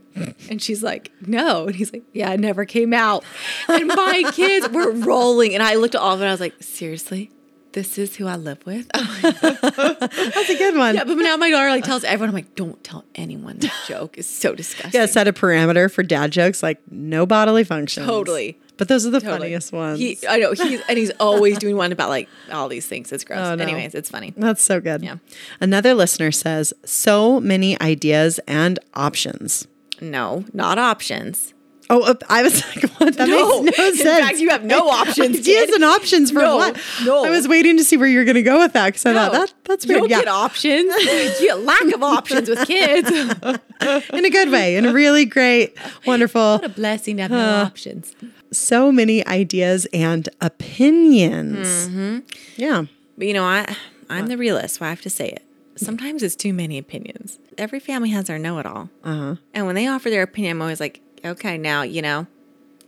And 0.49 0.61
she's 0.61 0.83
like, 0.83 1.11
No. 1.25 1.67
And 1.67 1.75
he's 1.75 1.91
like, 1.93 2.03
Yeah, 2.13 2.29
it 2.31 2.39
never 2.39 2.65
came 2.65 2.93
out. 2.93 3.23
And 3.67 3.87
my 3.87 4.23
kids 4.33 4.67
were 4.69 4.91
rolling. 4.91 5.53
And 5.53 5.63
I 5.63 5.75
looked 5.75 5.95
at 5.95 6.01
all 6.01 6.13
of 6.15 6.19
it 6.19 6.23
and 6.23 6.29
I 6.29 6.33
was 6.33 6.41
like, 6.41 6.61
Seriously? 6.61 7.31
This 7.73 7.97
is 7.97 8.17
who 8.17 8.27
I 8.27 8.35
live 8.35 8.65
with? 8.65 8.89
That's 8.91 10.49
a 10.49 10.57
good 10.57 10.75
one. 10.75 10.95
yeah, 10.95 11.05
but 11.05 11.15
now 11.15 11.37
my 11.37 11.49
daughter 11.49 11.69
like 11.69 11.85
tells 11.85 12.03
everyone, 12.03 12.27
I'm 12.29 12.35
like, 12.35 12.55
don't 12.55 12.83
tell 12.83 13.05
anyone 13.15 13.59
that 13.59 13.71
joke. 13.87 14.17
is 14.17 14.27
so 14.27 14.53
disgusting. 14.53 14.99
Yeah, 14.99 15.05
set 15.05 15.29
a 15.29 15.33
parameter 15.33 15.89
for 15.89 16.03
dad 16.03 16.31
jokes 16.31 16.61
like 16.61 16.79
no 16.91 17.25
bodily 17.25 17.63
functions. 17.63 18.05
Totally. 18.05 18.59
But 18.81 18.87
those 18.87 19.05
are 19.05 19.11
the 19.11 19.19
Totally. 19.19 19.37
funniest 19.41 19.71
ones. 19.71 19.99
He, 19.99 20.17
I 20.27 20.39
know 20.39 20.53
he's 20.53 20.81
and 20.89 20.97
he's 20.97 21.11
always 21.19 21.59
doing 21.59 21.77
one 21.77 21.91
about 21.91 22.09
like 22.09 22.27
all 22.51 22.67
these 22.67 22.87
things. 22.87 23.11
It's 23.11 23.23
gross. 23.23 23.37
Oh, 23.39 23.53
no. 23.53 23.61
Anyways, 23.61 23.93
it's 23.93 24.09
funny. 24.09 24.33
That's 24.35 24.63
so 24.63 24.81
good. 24.81 25.03
Yeah. 25.03 25.17
Another 25.59 25.93
listener 25.93 26.31
says, 26.31 26.73
so 26.83 27.39
many 27.39 27.79
ideas 27.79 28.39
and 28.47 28.79
options. 28.95 29.67
No, 30.01 30.45
not 30.51 30.79
options. 30.79 31.53
Oh, 31.91 32.01
uh, 32.03 32.13
I 32.27 32.41
was 32.41 32.63
like, 32.75 32.89
what? 32.93 33.17
That 33.17 33.29
No. 33.29 33.61
makes 33.61 33.77
no 33.77 33.85
In 33.87 33.95
fact, 33.97 34.39
you 34.39 34.49
have 34.49 34.63
no 34.63 34.89
options, 34.89 35.37
Ideas 35.37 35.69
and 35.75 35.83
options 35.83 36.31
for 36.31 36.39
No, 36.39 36.55
what? 36.57 36.79
no. 37.03 37.23
I 37.23 37.29
was 37.29 37.47
waiting 37.47 37.77
to 37.77 37.83
see 37.83 37.97
where 37.97 38.07
you're 38.07 38.25
going 38.25 38.33
to 38.33 38.41
go 38.41 38.57
with 38.59 38.73
that 38.73 38.87
because 38.87 39.05
I 39.05 39.13
thought 39.13 39.31
that 39.33 39.53
that's 39.65 39.85
You 39.85 39.89
weird. 39.99 40.01
don't 40.03 40.09
Yeah, 40.09 40.19
get 40.21 40.27
options. 40.27 40.91
you 41.39 41.47
get 41.47 41.59
lack 41.59 41.83
of 41.93 42.01
options 42.01 42.49
with 42.49 42.65
kids. 42.65 43.11
in 44.09 44.25
a 44.25 44.29
good 44.31 44.49
way, 44.49 44.75
in 44.75 44.85
a 44.87 44.91
really 44.93 45.25
great, 45.25 45.77
wonderful. 46.07 46.53
what 46.53 46.63
a 46.65 46.69
blessing 46.69 47.17
to 47.17 47.21
have 47.23 47.31
no 47.31 47.61
options. 47.63 48.15
So 48.51 48.91
many 48.91 49.25
ideas 49.25 49.87
and 49.93 50.27
opinions. 50.39 51.67
Mm-hmm. 51.67 52.19
Yeah. 52.57 52.85
But 53.17 53.27
you 53.27 53.33
know, 53.33 53.43
I 53.43 53.75
I'm 54.09 54.27
the 54.27 54.37
realist, 54.37 54.75
so 54.75 54.85
I 54.85 54.89
have 54.89 55.01
to 55.01 55.09
say 55.09 55.29
it. 55.29 55.43
Sometimes 55.75 56.21
it's 56.21 56.35
too 56.35 56.53
many 56.53 56.77
opinions. 56.77 57.39
Every 57.57 57.79
family 57.79 58.09
has 58.09 58.25
their 58.25 58.37
know-it-all, 58.37 58.89
uh-huh. 59.03 59.35
and 59.53 59.65
when 59.65 59.75
they 59.75 59.87
offer 59.87 60.09
their 60.09 60.21
opinion, 60.21 60.57
I'm 60.57 60.61
always 60.61 60.79
like, 60.79 61.01
okay, 61.23 61.57
now 61.57 61.81
you 61.81 62.01
know, 62.01 62.27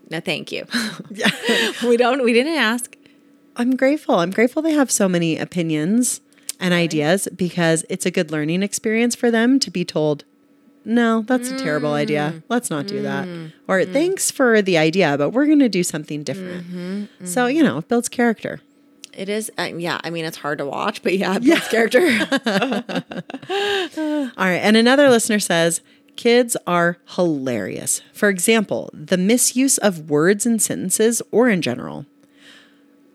no, 0.10 0.20
thank 0.20 0.52
you. 0.52 0.66
we 1.84 1.98
don't, 1.98 2.24
we 2.24 2.34
didn't 2.34 2.54
ask. 2.54 2.96
I'm 3.56 3.76
grateful. 3.76 4.16
I'm 4.16 4.32
grateful 4.32 4.62
they 4.62 4.74
have 4.74 4.92
so 4.92 5.08
many 5.08 5.38
opinions 5.38 6.22
and 6.60 6.74
ideas 6.74 7.28
because 7.36 7.86
it's 7.90 8.06
a 8.06 8.12
good 8.12 8.32
learning 8.32 8.64
experience 8.64 9.16
for 9.16 9.32
them 9.32 9.60
to 9.60 9.72
be 9.72 9.86
told, 9.86 10.24
no, 10.86 11.22
that's 11.22 11.50
a 11.52 11.58
terrible 11.58 11.92
Mm. 11.92 11.94
idea. 12.04 12.44
Let's 12.50 12.70
not 12.70 12.88
do 12.88 13.02
that. 13.04 13.28
Or 13.68 13.86
thanks 13.86 14.32
for 14.32 14.62
the 14.62 14.78
idea, 14.78 15.18
but 15.18 15.30
we're 15.32 15.46
going 15.46 15.60
to 15.60 15.70
do 15.70 15.84
something 15.84 16.24
different. 16.24 16.66
Mm-hmm. 16.68 17.26
So, 17.26 17.48
you 17.48 17.64
know, 17.64 17.78
it 17.80 17.88
builds 17.88 18.10
character. 18.10 18.62
It 19.14 19.30
is, 19.30 19.52
uh, 19.60 19.70
yeah. 19.78 20.00
I 20.04 20.10
mean, 20.10 20.26
it's 20.26 20.38
hard 20.38 20.58
to 20.58 20.66
watch, 20.66 21.04
but 21.04 21.16
yeah, 21.18 21.36
it 21.36 21.44
builds 21.44 21.68
character. 21.68 22.00
All 24.38 24.46
right. 24.46 24.62
And 24.62 24.76
another 24.78 25.10
listener 25.10 25.40
says, 25.40 25.82
kids 26.16 26.56
are 26.68 26.98
hilarious. 27.16 28.02
For 28.14 28.30
example, 28.30 28.90
the 28.94 29.18
misuse 29.18 29.78
of 29.78 30.10
words 30.10 30.46
in 30.46 30.60
sentences 30.60 31.22
or 31.32 31.50
in 31.50 31.62
general. 31.62 32.06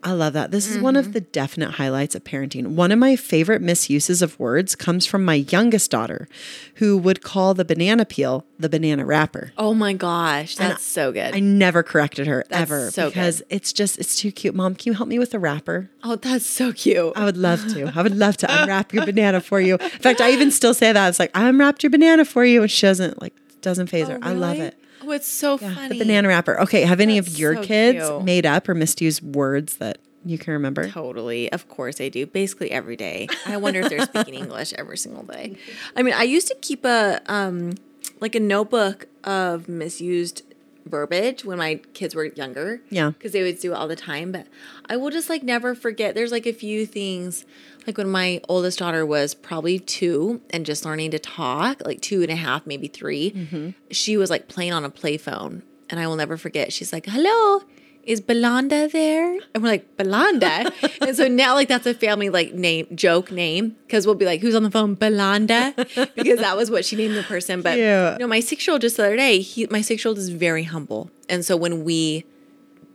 I 0.03 0.13
love 0.13 0.33
that. 0.33 0.51
This 0.51 0.67
is 0.67 0.79
one 0.79 0.95
of 0.95 1.05
mm-hmm. 1.05 1.11
the 1.13 1.21
definite 1.21 1.71
highlights 1.71 2.15
of 2.15 2.23
parenting. 2.23 2.67
One 2.67 2.91
of 2.91 2.99
my 2.99 3.15
favorite 3.15 3.61
misuses 3.61 4.21
of 4.21 4.39
words 4.39 4.75
comes 4.75 5.05
from 5.05 5.25
my 5.25 5.33
youngest 5.35 5.91
daughter, 5.91 6.27
who 6.75 6.97
would 6.97 7.21
call 7.21 7.53
the 7.53 7.65
banana 7.65 8.05
peel 8.05 8.45
the 8.57 8.69
banana 8.69 9.05
wrapper. 9.05 9.51
oh 9.57 9.73
my 9.73 9.93
gosh, 9.93 10.55
that's 10.55 10.83
so 10.83 11.11
good. 11.11 11.35
I 11.35 11.39
never 11.39 11.83
corrected 11.83 12.27
her 12.27 12.45
That's 12.49 12.61
ever 12.61 12.91
so 12.91 13.05
good. 13.05 13.13
because 13.13 13.43
it's 13.49 13.73
just 13.73 13.99
it's 13.99 14.17
too 14.17 14.31
cute. 14.31 14.55
Mom, 14.55 14.75
can 14.75 14.91
you 14.91 14.97
help 14.97 15.09
me 15.09 15.19
with 15.19 15.31
the 15.31 15.39
wrapper? 15.39 15.89
oh, 16.03 16.15
that's 16.15 16.45
so 16.45 16.71
cute. 16.71 17.13
I 17.15 17.25
would 17.25 17.37
love 17.37 17.67
to. 17.73 17.91
I 17.93 18.01
would 18.01 18.15
love 18.15 18.37
to 18.37 18.61
unwrap 18.61 18.93
your 18.93 19.05
banana 19.05 19.41
for 19.41 19.59
you. 19.59 19.75
In 19.75 19.89
fact, 19.89 20.21
I 20.21 20.31
even 20.31 20.51
still 20.51 20.73
say 20.73 20.91
that. 20.93 21.09
It's 21.09 21.19
like 21.19 21.31
I 21.35 21.47
unwrapped 21.47 21.83
your 21.83 21.89
banana 21.89 22.25
for 22.25 22.45
you, 22.45 22.61
and 22.61 22.71
she 22.71 22.85
doesn't 22.85 23.21
like 23.21 23.33
doesn't 23.61 23.87
faze 23.87 24.07
her. 24.07 24.19
I 24.21 24.31
love 24.31 24.57
oh, 24.59 24.63
it. 24.63 24.78
Oh, 25.09 25.11
it's 25.11 25.27
so 25.27 25.57
funny. 25.57 25.97
The 25.97 26.05
banana 26.05 26.27
wrapper. 26.27 26.59
Okay, 26.61 26.81
have 26.83 26.99
any 26.99 27.17
of 27.17 27.27
your 27.39 27.55
so 27.55 27.63
kids 27.63 28.07
cute. 28.07 28.23
made 28.23 28.45
up 28.45 28.69
or 28.69 28.75
misused 28.75 29.23
words 29.23 29.77
that 29.77 29.97
you 30.23 30.37
can 30.37 30.53
remember? 30.53 30.87
Totally. 30.87 31.51
Of 31.51 31.67
course 31.67 31.99
I 31.99 32.09
do. 32.09 32.27
Basically 32.27 32.69
every 32.69 32.95
day. 32.95 33.27
I 33.47 33.57
wonder 33.57 33.79
if 33.79 33.89
they're 33.89 34.05
speaking 34.05 34.33
English 34.35 34.71
every 34.73 34.99
single 34.99 35.23
day. 35.23 35.55
I 35.95 36.03
mean, 36.03 36.13
I 36.13 36.23
used 36.23 36.47
to 36.49 36.55
keep 36.61 36.85
a 36.85 37.21
um 37.25 37.73
like 38.19 38.35
a 38.35 38.39
notebook 38.39 39.07
of 39.23 39.67
misused 39.67 40.43
verbiage 40.89 41.45
when 41.45 41.57
my 41.57 41.75
kids 41.93 42.15
were 42.15 42.25
younger. 42.25 42.81
Yeah. 42.89 43.11
Because 43.11 43.31
they 43.31 43.43
would 43.43 43.59
do 43.59 43.71
it 43.71 43.75
all 43.75 43.87
the 43.87 43.95
time. 43.95 44.31
But 44.31 44.47
I 44.87 44.97
will 44.97 45.09
just 45.09 45.29
like 45.29 45.43
never 45.43 45.75
forget. 45.75 46.15
There's 46.15 46.31
like 46.31 46.45
a 46.45 46.53
few 46.53 46.85
things 46.85 47.45
like 47.87 47.97
when 47.97 48.09
my 48.09 48.41
oldest 48.47 48.79
daughter 48.79 49.05
was 49.05 49.33
probably 49.33 49.79
two 49.79 50.41
and 50.49 50.65
just 50.65 50.85
learning 50.85 51.11
to 51.11 51.19
talk, 51.19 51.81
like 51.85 52.01
two 52.01 52.21
and 52.21 52.31
a 52.31 52.35
half, 52.35 52.67
maybe 52.67 52.87
3 52.87 53.31
mm-hmm. 53.31 53.69
she 53.89 54.17
was 54.17 54.29
like 54.29 54.47
playing 54.47 54.73
on 54.73 54.85
a 54.85 54.89
play 54.89 55.17
phone. 55.17 55.63
And 55.89 55.99
I 55.99 56.05
will 56.05 56.15
never 56.15 56.37
forget. 56.37 56.71
She's 56.71 56.93
like, 56.93 57.07
hello, 57.07 57.63
is 58.09 58.19
Belanda 58.19 58.87
there? 58.87 59.37
And 59.53 59.61
we're 59.61 59.69
like, 59.69 59.95
Belanda? 59.95 60.71
and 61.01 61.15
so 61.15 61.27
now, 61.27 61.53
like, 61.53 61.67
that's 61.67 61.85
a 61.85 61.93
family, 61.93 62.31
like, 62.31 62.55
name, 62.55 62.87
joke 62.95 63.31
name. 63.31 63.75
Cause 63.87 64.07
we'll 64.07 64.15
be 64.15 64.25
like, 64.25 64.41
who's 64.41 64.55
on 64.55 64.63
the 64.63 64.71
phone? 64.71 64.95
Belanda? 64.95 65.75
Because 66.15 66.39
that 66.39 66.57
was 66.57 66.71
what 66.71 66.85
she 66.85 66.95
named 66.95 67.15
the 67.15 67.21
person. 67.21 67.61
But, 67.61 67.75
Cute. 67.75 68.13
you 68.13 68.17
know, 68.17 68.27
my 68.27 68.39
six 68.39 68.65
year 68.65 68.73
old 68.73 68.81
just 68.81 68.97
the 68.97 69.05
other 69.05 69.15
day, 69.15 69.41
he, 69.41 69.67
my 69.67 69.81
six 69.81 70.03
year 70.03 70.09
old 70.09 70.17
is 70.17 70.29
very 70.29 70.63
humble. 70.63 71.11
And 71.29 71.45
so 71.45 71.55
when 71.55 71.83
we, 71.83 72.25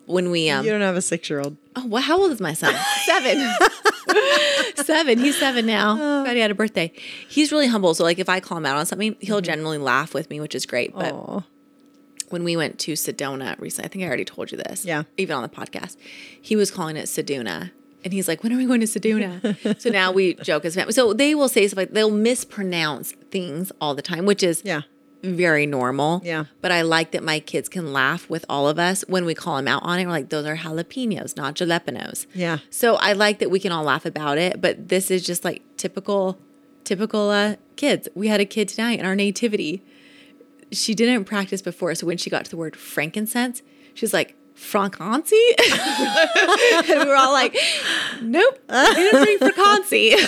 when 0.07 0.33
we, 0.33 0.51
um, 0.51 0.65
You 0.65 0.73
don't 0.73 0.81
have 0.81 0.97
a 0.97 1.03
six 1.03 1.31
year 1.31 1.39
old. 1.39 1.57
Oh, 1.77 1.87
well, 1.87 2.03
how 2.03 2.21
old 2.21 2.33
is 2.33 2.41
my 2.41 2.53
son? 2.53 2.75
Seven. 3.05 3.55
seven. 4.85 5.19
He's 5.19 5.39
seven 5.39 5.65
now. 5.65 6.25
God, 6.25 6.35
he 6.35 6.41
had 6.41 6.51
a 6.51 6.57
birthday. 6.57 6.93
He's 7.29 7.53
really 7.53 7.69
humble. 7.69 7.95
So, 7.95 8.03
like, 8.03 8.19
if 8.19 8.29
I 8.29 8.41
call 8.41 8.59
him 8.59 8.67
out 8.67 8.77
on 8.77 8.85
something, 8.87 9.15
he'll 9.21 9.41
generally 9.41 9.79
laugh 9.79 10.13
with 10.13 10.29
me, 10.29 10.41
which 10.41 10.57
is 10.57 10.67
great. 10.67 10.93
But 10.93 11.13
Oh, 11.13 11.45
when 12.35 12.43
we 12.43 12.57
went 12.57 12.81
to 12.81 12.95
Sedona 12.95 13.57
recently, 13.61 13.87
I 13.87 13.89
think 13.89 14.03
I 14.03 14.09
already 14.09 14.25
told 14.25 14.51
you 14.51 14.59
this. 14.59 14.85
Yeah. 14.85 15.05
Even 15.17 15.37
on 15.37 15.45
the 15.45 15.49
podcast, 15.49 15.97
he 16.43 16.57
was 16.57 16.69
calling 16.69 16.97
it 16.97 17.05
Sedona. 17.05 17.71
And 18.03 18.13
he's 18.13 18.27
like, 18.27 18.43
when 18.43 18.53
are 18.53 18.57
we 18.57 18.67
going 18.67 18.81
to 18.81 18.87
Sedona? 18.87 19.81
so 19.81 19.89
now 19.89 20.11
we 20.11 20.35
joke 20.35 20.65
as 20.65 20.75
family. 20.75 20.93
So 20.93 21.13
they 21.13 21.37
will 21.37 21.49
say 21.49 21.69
stuff 21.69 21.77
like, 21.77 21.93
they'll 21.93 22.11
mispronounce 22.11 23.13
things 23.31 23.71
all 23.81 23.95
the 23.95 24.03
time, 24.03 24.27
which 24.27 24.43
is 24.43 24.63
yeah. 24.65 24.81
very 25.23 25.65
normal. 25.65 26.23
Yeah. 26.25 26.47
But 26.61 26.73
I 26.73 26.83
like 26.83 27.13
that 27.13 27.23
my 27.23 27.39
kids 27.39 27.69
can 27.69 27.93
laugh 27.93 28.29
with 28.29 28.45
all 28.49 28.69
of 28.69 28.81
us 28.81 29.05
when 29.07 29.25
we 29.25 29.35
call 29.35 29.55
them 29.57 29.69
out 29.69 29.85
on 29.85 30.01
it. 30.01 30.05
We're 30.05 30.11
like, 30.11 30.31
those 30.31 30.45
are 30.45 30.57
jalapenos, 30.57 31.37
not 31.37 31.55
jalapenos. 31.55 32.27
Yeah. 32.35 32.59
So 32.69 32.97
I 32.97 33.13
like 33.13 33.39
that 33.39 33.51
we 33.53 33.61
can 33.61 33.71
all 33.71 33.85
laugh 33.85 34.05
about 34.05 34.39
it. 34.39 34.61
But 34.61 34.89
this 34.89 35.09
is 35.09 35.25
just 35.25 35.45
like 35.45 35.63
typical, 35.77 36.37
typical 36.83 37.31
uh, 37.31 37.55
kids. 37.77 38.09
We 38.17 38.27
had 38.27 38.41
a 38.41 38.45
kid 38.45 38.69
tonight 38.69 38.99
in 38.99 39.07
our 39.07 39.15
nativity. 39.15 39.85
She 40.75 40.95
didn't 40.95 41.25
practice 41.25 41.63
before. 41.63 41.95
So 41.95 42.07
when 42.07 42.17
she 42.19 42.31
got 42.31 42.45
to 42.45 42.51
the 42.51 42.57
word 42.57 42.77
frankincense, 42.77 43.63
she's 43.95 44.13
like, 44.13 44.37
Francancy? 44.55 45.37
and 46.89 47.01
we 47.01 47.07
were 47.07 47.17
all 47.17 47.33
like, 47.33 47.57
nope, 48.23 48.59
we 48.69 48.77
didn't 48.77 49.39
bring. 49.39 49.39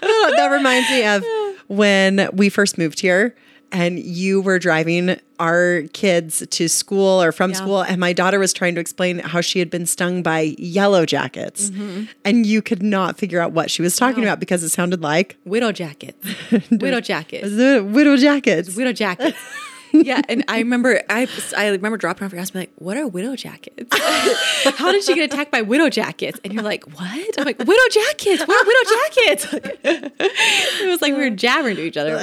Oh, 0.00 0.32
that 0.36 0.48
reminds 0.52 0.90
me 0.90 1.06
of 1.06 1.24
when 1.68 2.28
we 2.34 2.48
first 2.50 2.76
moved 2.78 3.00
here 3.00 3.34
and 3.72 3.98
you 3.98 4.40
were 4.40 4.58
driving 4.58 5.18
our 5.38 5.82
kids 5.92 6.44
to 6.50 6.68
school 6.68 7.22
or 7.22 7.32
from 7.32 7.50
Yeah. 7.50 7.56
school 7.56 7.82
and 7.82 8.00
my 8.00 8.12
daughter 8.12 8.38
was 8.38 8.52
trying 8.52 8.74
to 8.74 8.80
explain 8.80 9.18
how 9.20 9.40
she 9.40 9.58
had 9.58 9.70
been 9.70 9.86
stung 9.86 10.22
by 10.22 10.54
yellow 10.58 11.06
jackets 11.06 11.70
mm-hmm. 11.70 12.04
and 12.24 12.44
you 12.46 12.60
could 12.62 12.82
not 12.82 13.18
figure 13.18 13.40
out 13.40 13.52
what 13.52 13.70
she 13.70 13.82
was 13.82 13.94
talking 13.96 14.22
about 14.22 14.40
because 14.40 14.62
it 14.64 14.70
sounded 14.70 15.00
like 15.02 15.36
Widow 15.44 15.72
jackets. 15.72 16.26
Widow 16.70 17.00
jackets. 17.00 17.48
widow 17.82 18.16
jackets 18.16 18.74
widow 18.76 18.92
jackets. 18.92 19.38
yeah, 19.92 20.20
and 20.28 20.44
I 20.48 20.58
remember 20.58 21.02
I 21.08 21.26
I 21.56 21.68
remember 21.68 21.96
dropping 21.96 22.24
off 22.24 22.32
your 22.32 22.38
house 22.40 22.48
and 22.50 22.54
be 22.54 22.58
like, 22.60 22.72
"What 22.76 22.96
are 22.96 23.06
widow 23.06 23.36
jackets? 23.36 23.96
How 24.76 24.92
did 24.92 25.04
she 25.04 25.14
get 25.14 25.32
attacked 25.32 25.50
by 25.50 25.62
widow 25.62 25.88
jackets?" 25.88 26.40
And 26.44 26.52
you're 26.52 26.62
like, 26.62 26.84
"What?" 26.98 27.38
I'm 27.38 27.44
like, 27.44 27.58
"Widow 27.58 27.88
jackets. 27.90 28.46
What 28.46 28.50
are 28.50 28.66
widow 28.66 28.90
jackets?" 28.90 30.12
it 30.82 30.88
was 30.88 31.02
like 31.02 31.14
we 31.14 31.20
were 31.20 31.30
jabbering 31.30 31.76
to 31.76 31.82
each 31.82 31.96
other. 31.96 32.18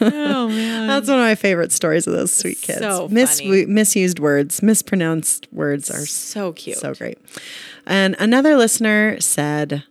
oh 0.00 0.48
man, 0.48 0.86
that's 0.88 1.08
one 1.08 1.18
of 1.18 1.24
my 1.24 1.34
favorite 1.34 1.72
stories 1.72 2.06
of 2.06 2.12
those 2.14 2.32
sweet 2.32 2.60
kids 2.60 2.78
So 2.80 3.08
Mis- 3.08 3.40
funny. 3.40 3.66
misused 3.66 4.18
words 4.18 4.62
mispronounced 4.62 5.48
words 5.52 5.90
are 5.90 6.06
so 6.06 6.52
cute. 6.52 6.78
So 6.78 6.94
great. 6.94 7.18
And 7.86 8.16
another 8.18 8.56
listener 8.56 9.20
said, 9.20 9.84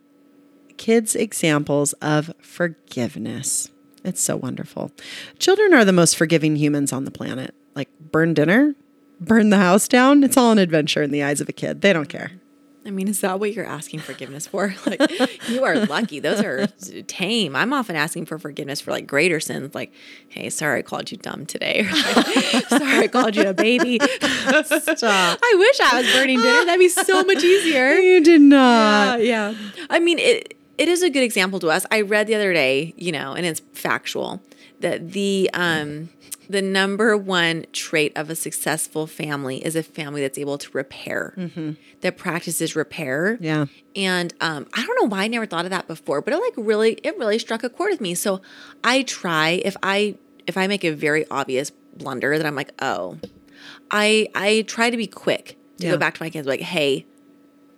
kids' 0.77 1.15
examples 1.15 1.93
of 1.93 2.31
forgiveness. 2.41 3.69
It's 4.07 4.21
so 4.21 4.37
wonderful. 4.37 4.91
Children 5.37 5.73
are 5.73 5.83
the 5.85 5.93
most 5.93 6.15
forgiving 6.15 6.55
humans 6.55 6.93
on 6.93 7.03
the 7.05 7.11
planet. 7.11 7.53
Like, 7.75 7.89
burn 7.99 8.33
dinner, 8.33 8.73
burn 9.19 9.49
the 9.49 9.57
house 9.57 9.87
down. 9.87 10.23
It's 10.23 10.37
all 10.37 10.51
an 10.51 10.57
adventure 10.59 11.03
in 11.03 11.11
the 11.11 11.23
eyes 11.23 11.41
of 11.41 11.49
a 11.49 11.53
kid. 11.53 11.81
They 11.81 11.93
don't 11.93 12.09
care. 12.09 12.31
I 12.85 12.89
mean, 12.89 13.09
is 13.09 13.19
that 13.19 13.41
what 13.41 13.51
you're 13.53 13.65
asking 13.65 13.99
forgiveness 13.99 14.47
for? 14.47 14.73
Like, 14.85 15.49
you 15.49 15.65
are 15.65 15.75
lucky. 15.87 16.21
Those 16.21 16.39
are 16.39 16.67
tame. 17.07 17.53
I'm 17.53 17.73
often 17.73 17.97
asking 17.97 18.27
for 18.27 18.39
forgiveness 18.39 18.79
for 18.79 18.91
like 18.91 19.05
greater 19.05 19.41
sins, 19.41 19.75
like, 19.75 19.91
hey, 20.29 20.49
sorry 20.49 20.79
I 20.79 20.81
called 20.83 21.11
you 21.11 21.17
dumb 21.17 21.45
today. 21.45 21.81
Or, 21.81 21.91
sorry 22.69 22.99
I 22.99 23.09
called 23.11 23.35
you 23.35 23.49
a 23.49 23.53
baby. 23.53 23.99
Stop. 23.99 25.39
I 25.43 25.55
wish 25.57 25.79
I 25.81 26.01
was 26.01 26.13
burning 26.13 26.41
dinner. 26.41 26.63
That'd 26.65 26.79
be 26.79 26.87
so 26.87 27.23
much 27.23 27.43
easier. 27.43 27.95
You 27.97 28.23
did 28.23 28.39
not. 28.39 29.21
yeah. 29.21 29.53
I 29.89 29.99
mean, 29.99 30.19
it 30.19 30.57
it 30.77 30.87
is 30.87 31.01
a 31.03 31.09
good 31.09 31.23
example 31.23 31.59
to 31.59 31.69
us. 31.69 31.85
I 31.91 32.01
read 32.01 32.27
the 32.27 32.35
other 32.35 32.53
day, 32.53 32.93
you 32.97 33.11
know, 33.11 33.33
and 33.33 33.45
it's 33.45 33.61
factual 33.73 34.41
that 34.79 35.11
the 35.13 35.49
um 35.53 36.09
the 36.49 36.61
number 36.61 37.17
one 37.17 37.65
trait 37.73 38.13
of 38.15 38.29
a 38.29 38.35
successful 38.35 39.05
family 39.05 39.57
is 39.65 39.75
a 39.75 39.83
family 39.83 40.21
that's 40.21 40.37
able 40.37 40.57
to 40.57 40.69
repair, 40.71 41.33
that 41.99 42.15
practices 42.15 42.73
repair. 42.73 43.37
Yeah. 43.41 43.65
And 43.97 44.33
um, 44.39 44.65
I 44.73 44.85
don't 44.85 44.95
know 45.01 45.09
why 45.09 45.23
I 45.23 45.27
never 45.27 45.45
thought 45.45 45.65
of 45.65 45.71
that 45.71 45.87
before, 45.87 46.21
but 46.21 46.33
it 46.33 46.37
like 46.37 46.53
really, 46.55 46.93
it 47.03 47.17
really 47.17 47.37
struck 47.37 47.63
a 47.63 47.69
chord 47.69 47.91
with 47.91 47.99
me. 47.99 48.15
So 48.15 48.39
I 48.81 49.01
try 49.01 49.61
if 49.65 49.75
I 49.83 50.15
if 50.45 50.55
I 50.55 50.67
make 50.67 50.85
a 50.85 50.91
very 50.91 51.25
obvious 51.29 51.69
blunder 51.97 52.37
that 52.37 52.45
I'm 52.47 52.55
like, 52.55 52.71
oh, 52.81 53.17
I 53.91 54.29
I 54.33 54.63
try 54.67 54.89
to 54.89 54.95
be 54.97 55.07
quick 55.07 55.57
to 55.79 55.85
Yeah. 55.87 55.91
go 55.91 55.97
back 55.97 56.15
to 56.15 56.23
my 56.23 56.29
kids, 56.29 56.47
like, 56.47 56.61
hey, 56.61 57.05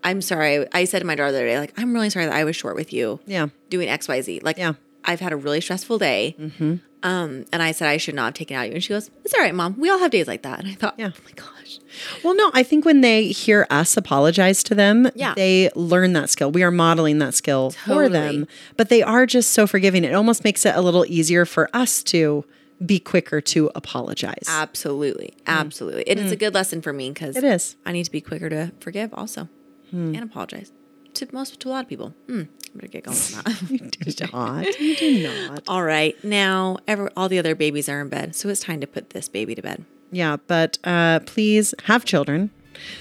I'm 0.04 0.22
sorry. 0.22 0.66
I 0.74 0.86
said 0.86 1.00
to 1.00 1.06
my 1.06 1.16
daughter 1.16 1.32
the 1.32 1.38
other 1.40 1.48
day, 1.48 1.60
like, 1.60 1.74
I'm 1.78 1.94
really 1.94 2.10
sorry 2.10 2.26
that 2.26 2.34
I 2.34 2.44
was 2.44 2.56
short 2.56 2.76
with 2.76 2.94
you 2.94 3.20
Yeah. 3.26 3.48
doing 3.70 3.90
X, 3.90 4.08
Y, 4.08 4.22
Z. 4.22 4.40
Like, 4.44 4.58
Yeah. 4.58 4.74
I've 5.06 5.20
had 5.20 5.32
a 5.32 5.38
really 5.38 5.62
stressful 5.62 5.98
day. 5.98 6.36
Mm-hmm. 6.40 6.76
Um, 7.02 7.46
and 7.54 7.64
I 7.64 7.72
said 7.72 7.88
I 7.88 7.98
should 7.98 8.16
not 8.16 8.26
have 8.26 8.34
taken 8.34 8.56
it 8.56 8.60
out 8.60 8.64
of 8.66 8.68
you. 8.70 8.74
And 8.76 8.84
she 8.84 8.90
goes, 8.90 9.10
It's 9.24 9.34
all 9.34 9.40
right, 9.40 9.56
mom. 9.56 9.76
We 9.80 9.90
all 9.90 10.00
have 10.00 10.12
days 10.12 10.28
like 10.28 10.42
that. 10.42 10.60
And 10.60 10.68
I 10.68 10.74
thought, 10.74 10.96
Yeah. 10.98 11.12
Oh 11.16 11.22
my 11.24 11.32
gosh. 11.32 11.80
Well, 12.24 12.36
no, 12.36 12.52
I 12.54 12.64
think 12.64 12.86
when 12.86 13.02
they 13.02 13.28
hear 13.28 13.66
us 13.70 13.96
apologize 13.96 14.64
to 14.64 14.76
them, 14.76 15.10
Yeah. 15.16 15.34
they 15.36 15.70
learn 15.76 16.14
that 16.14 16.30
skill. 16.30 16.52
We 16.52 16.64
are 16.64 16.72
modeling 16.72 17.20
that 17.20 17.34
skill 17.34 17.72
for 17.72 18.10
them, 18.10 18.48
but 18.76 18.90
they 18.90 19.02
are 19.02 19.26
just 19.26 19.52
so 19.52 19.66
forgiving. 19.66 20.04
It 20.04 20.14
almost 20.14 20.44
makes 20.44 20.66
it 20.66 20.76
a 20.76 20.82
little 20.82 21.06
easier 21.08 21.46
for 21.46 21.70
us 21.74 22.04
to 22.04 22.44
be 22.86 23.00
quicker 23.00 23.42
to 23.42 23.72
apologize. 23.76 24.46
Absolutely. 24.48 25.34
Mm. 25.46 25.48
Absolutely. 25.48 26.04
It 26.06 26.18
is 26.18 26.32
a 26.32 26.36
mm. 26.36 26.40
good 26.40 26.54
lesson 26.54 26.82
for 26.82 26.94
me 26.94 27.10
because 27.12 27.36
It 27.36 27.44
is. 27.44 27.76
I 27.86 27.92
need 27.92 28.04
to 28.06 28.12
be 28.12 28.22
quicker 28.22 28.50
to 28.50 28.72
forgive 28.80 29.14
also 29.14 29.50
and 29.92 30.18
apologize 30.24 30.72
to 31.16 31.28
most 31.32 31.60
to 31.62 31.70
a 31.70 31.72
lot 31.72 31.84
of 31.84 31.90
people. 31.90 32.14
Hmm. 32.28 32.44
I 32.74 32.76
better 32.76 32.88
get 32.88 33.04
going 33.04 33.18
on 33.18 33.44
that. 33.44 33.70
You 33.70 34.14
do 34.14 34.26
not. 34.34 34.80
You 34.80 34.96
do 34.96 35.24
not. 35.50 35.64
all 35.68 35.84
right. 35.84 36.22
Now 36.24 36.78
every, 36.88 37.10
all 37.18 37.28
the 37.30 37.40
other 37.40 37.56
babies 37.56 37.90
are 37.90 38.00
in 38.02 38.10
bed. 38.10 38.36
So 38.36 38.48
it's 38.50 38.62
time 38.62 38.80
to 38.82 38.88
put 38.88 39.10
this 39.12 39.28
baby 39.28 39.56
to 39.56 39.62
bed. 39.62 39.86
Yeah, 40.12 40.38
but 40.48 40.78
uh, 40.84 41.20
please 41.26 41.74
have 41.86 42.06
children 42.06 42.52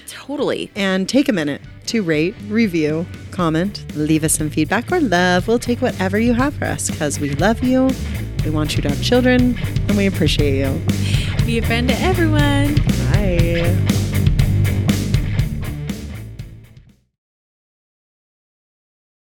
Totally. 0.07 0.71
and 0.75 1.07
take 1.07 1.29
a 1.29 1.33
minute 1.33 1.61
to 1.87 2.01
rate, 2.03 2.35
review, 2.47 3.05
comment, 3.31 3.83
leave 3.95 4.23
us 4.23 4.33
some 4.33 4.49
feedback 4.49 4.91
or 4.91 4.99
love. 4.99 5.47
We'll 5.47 5.57
take 5.59 5.81
whatever 5.81 6.19
you 6.19 6.33
have 6.33 6.53
for 6.55 6.65
us 6.65 6.89
because 6.89 7.19
we 7.19 7.31
love 7.31 7.63
you. 7.63 7.89
We 8.43 8.51
want 8.51 8.75
you 8.75 8.81
to 8.83 8.89
have 8.89 9.01
children 9.03 9.55
and 9.87 9.97
we 9.97 10.05
appreciate 10.07 10.59
you. 10.59 10.79
Be 11.45 11.57
a 11.59 11.61
friend 11.65 11.87
to 11.89 11.95
everyone. 11.95 12.75
Bye. 13.11 14.07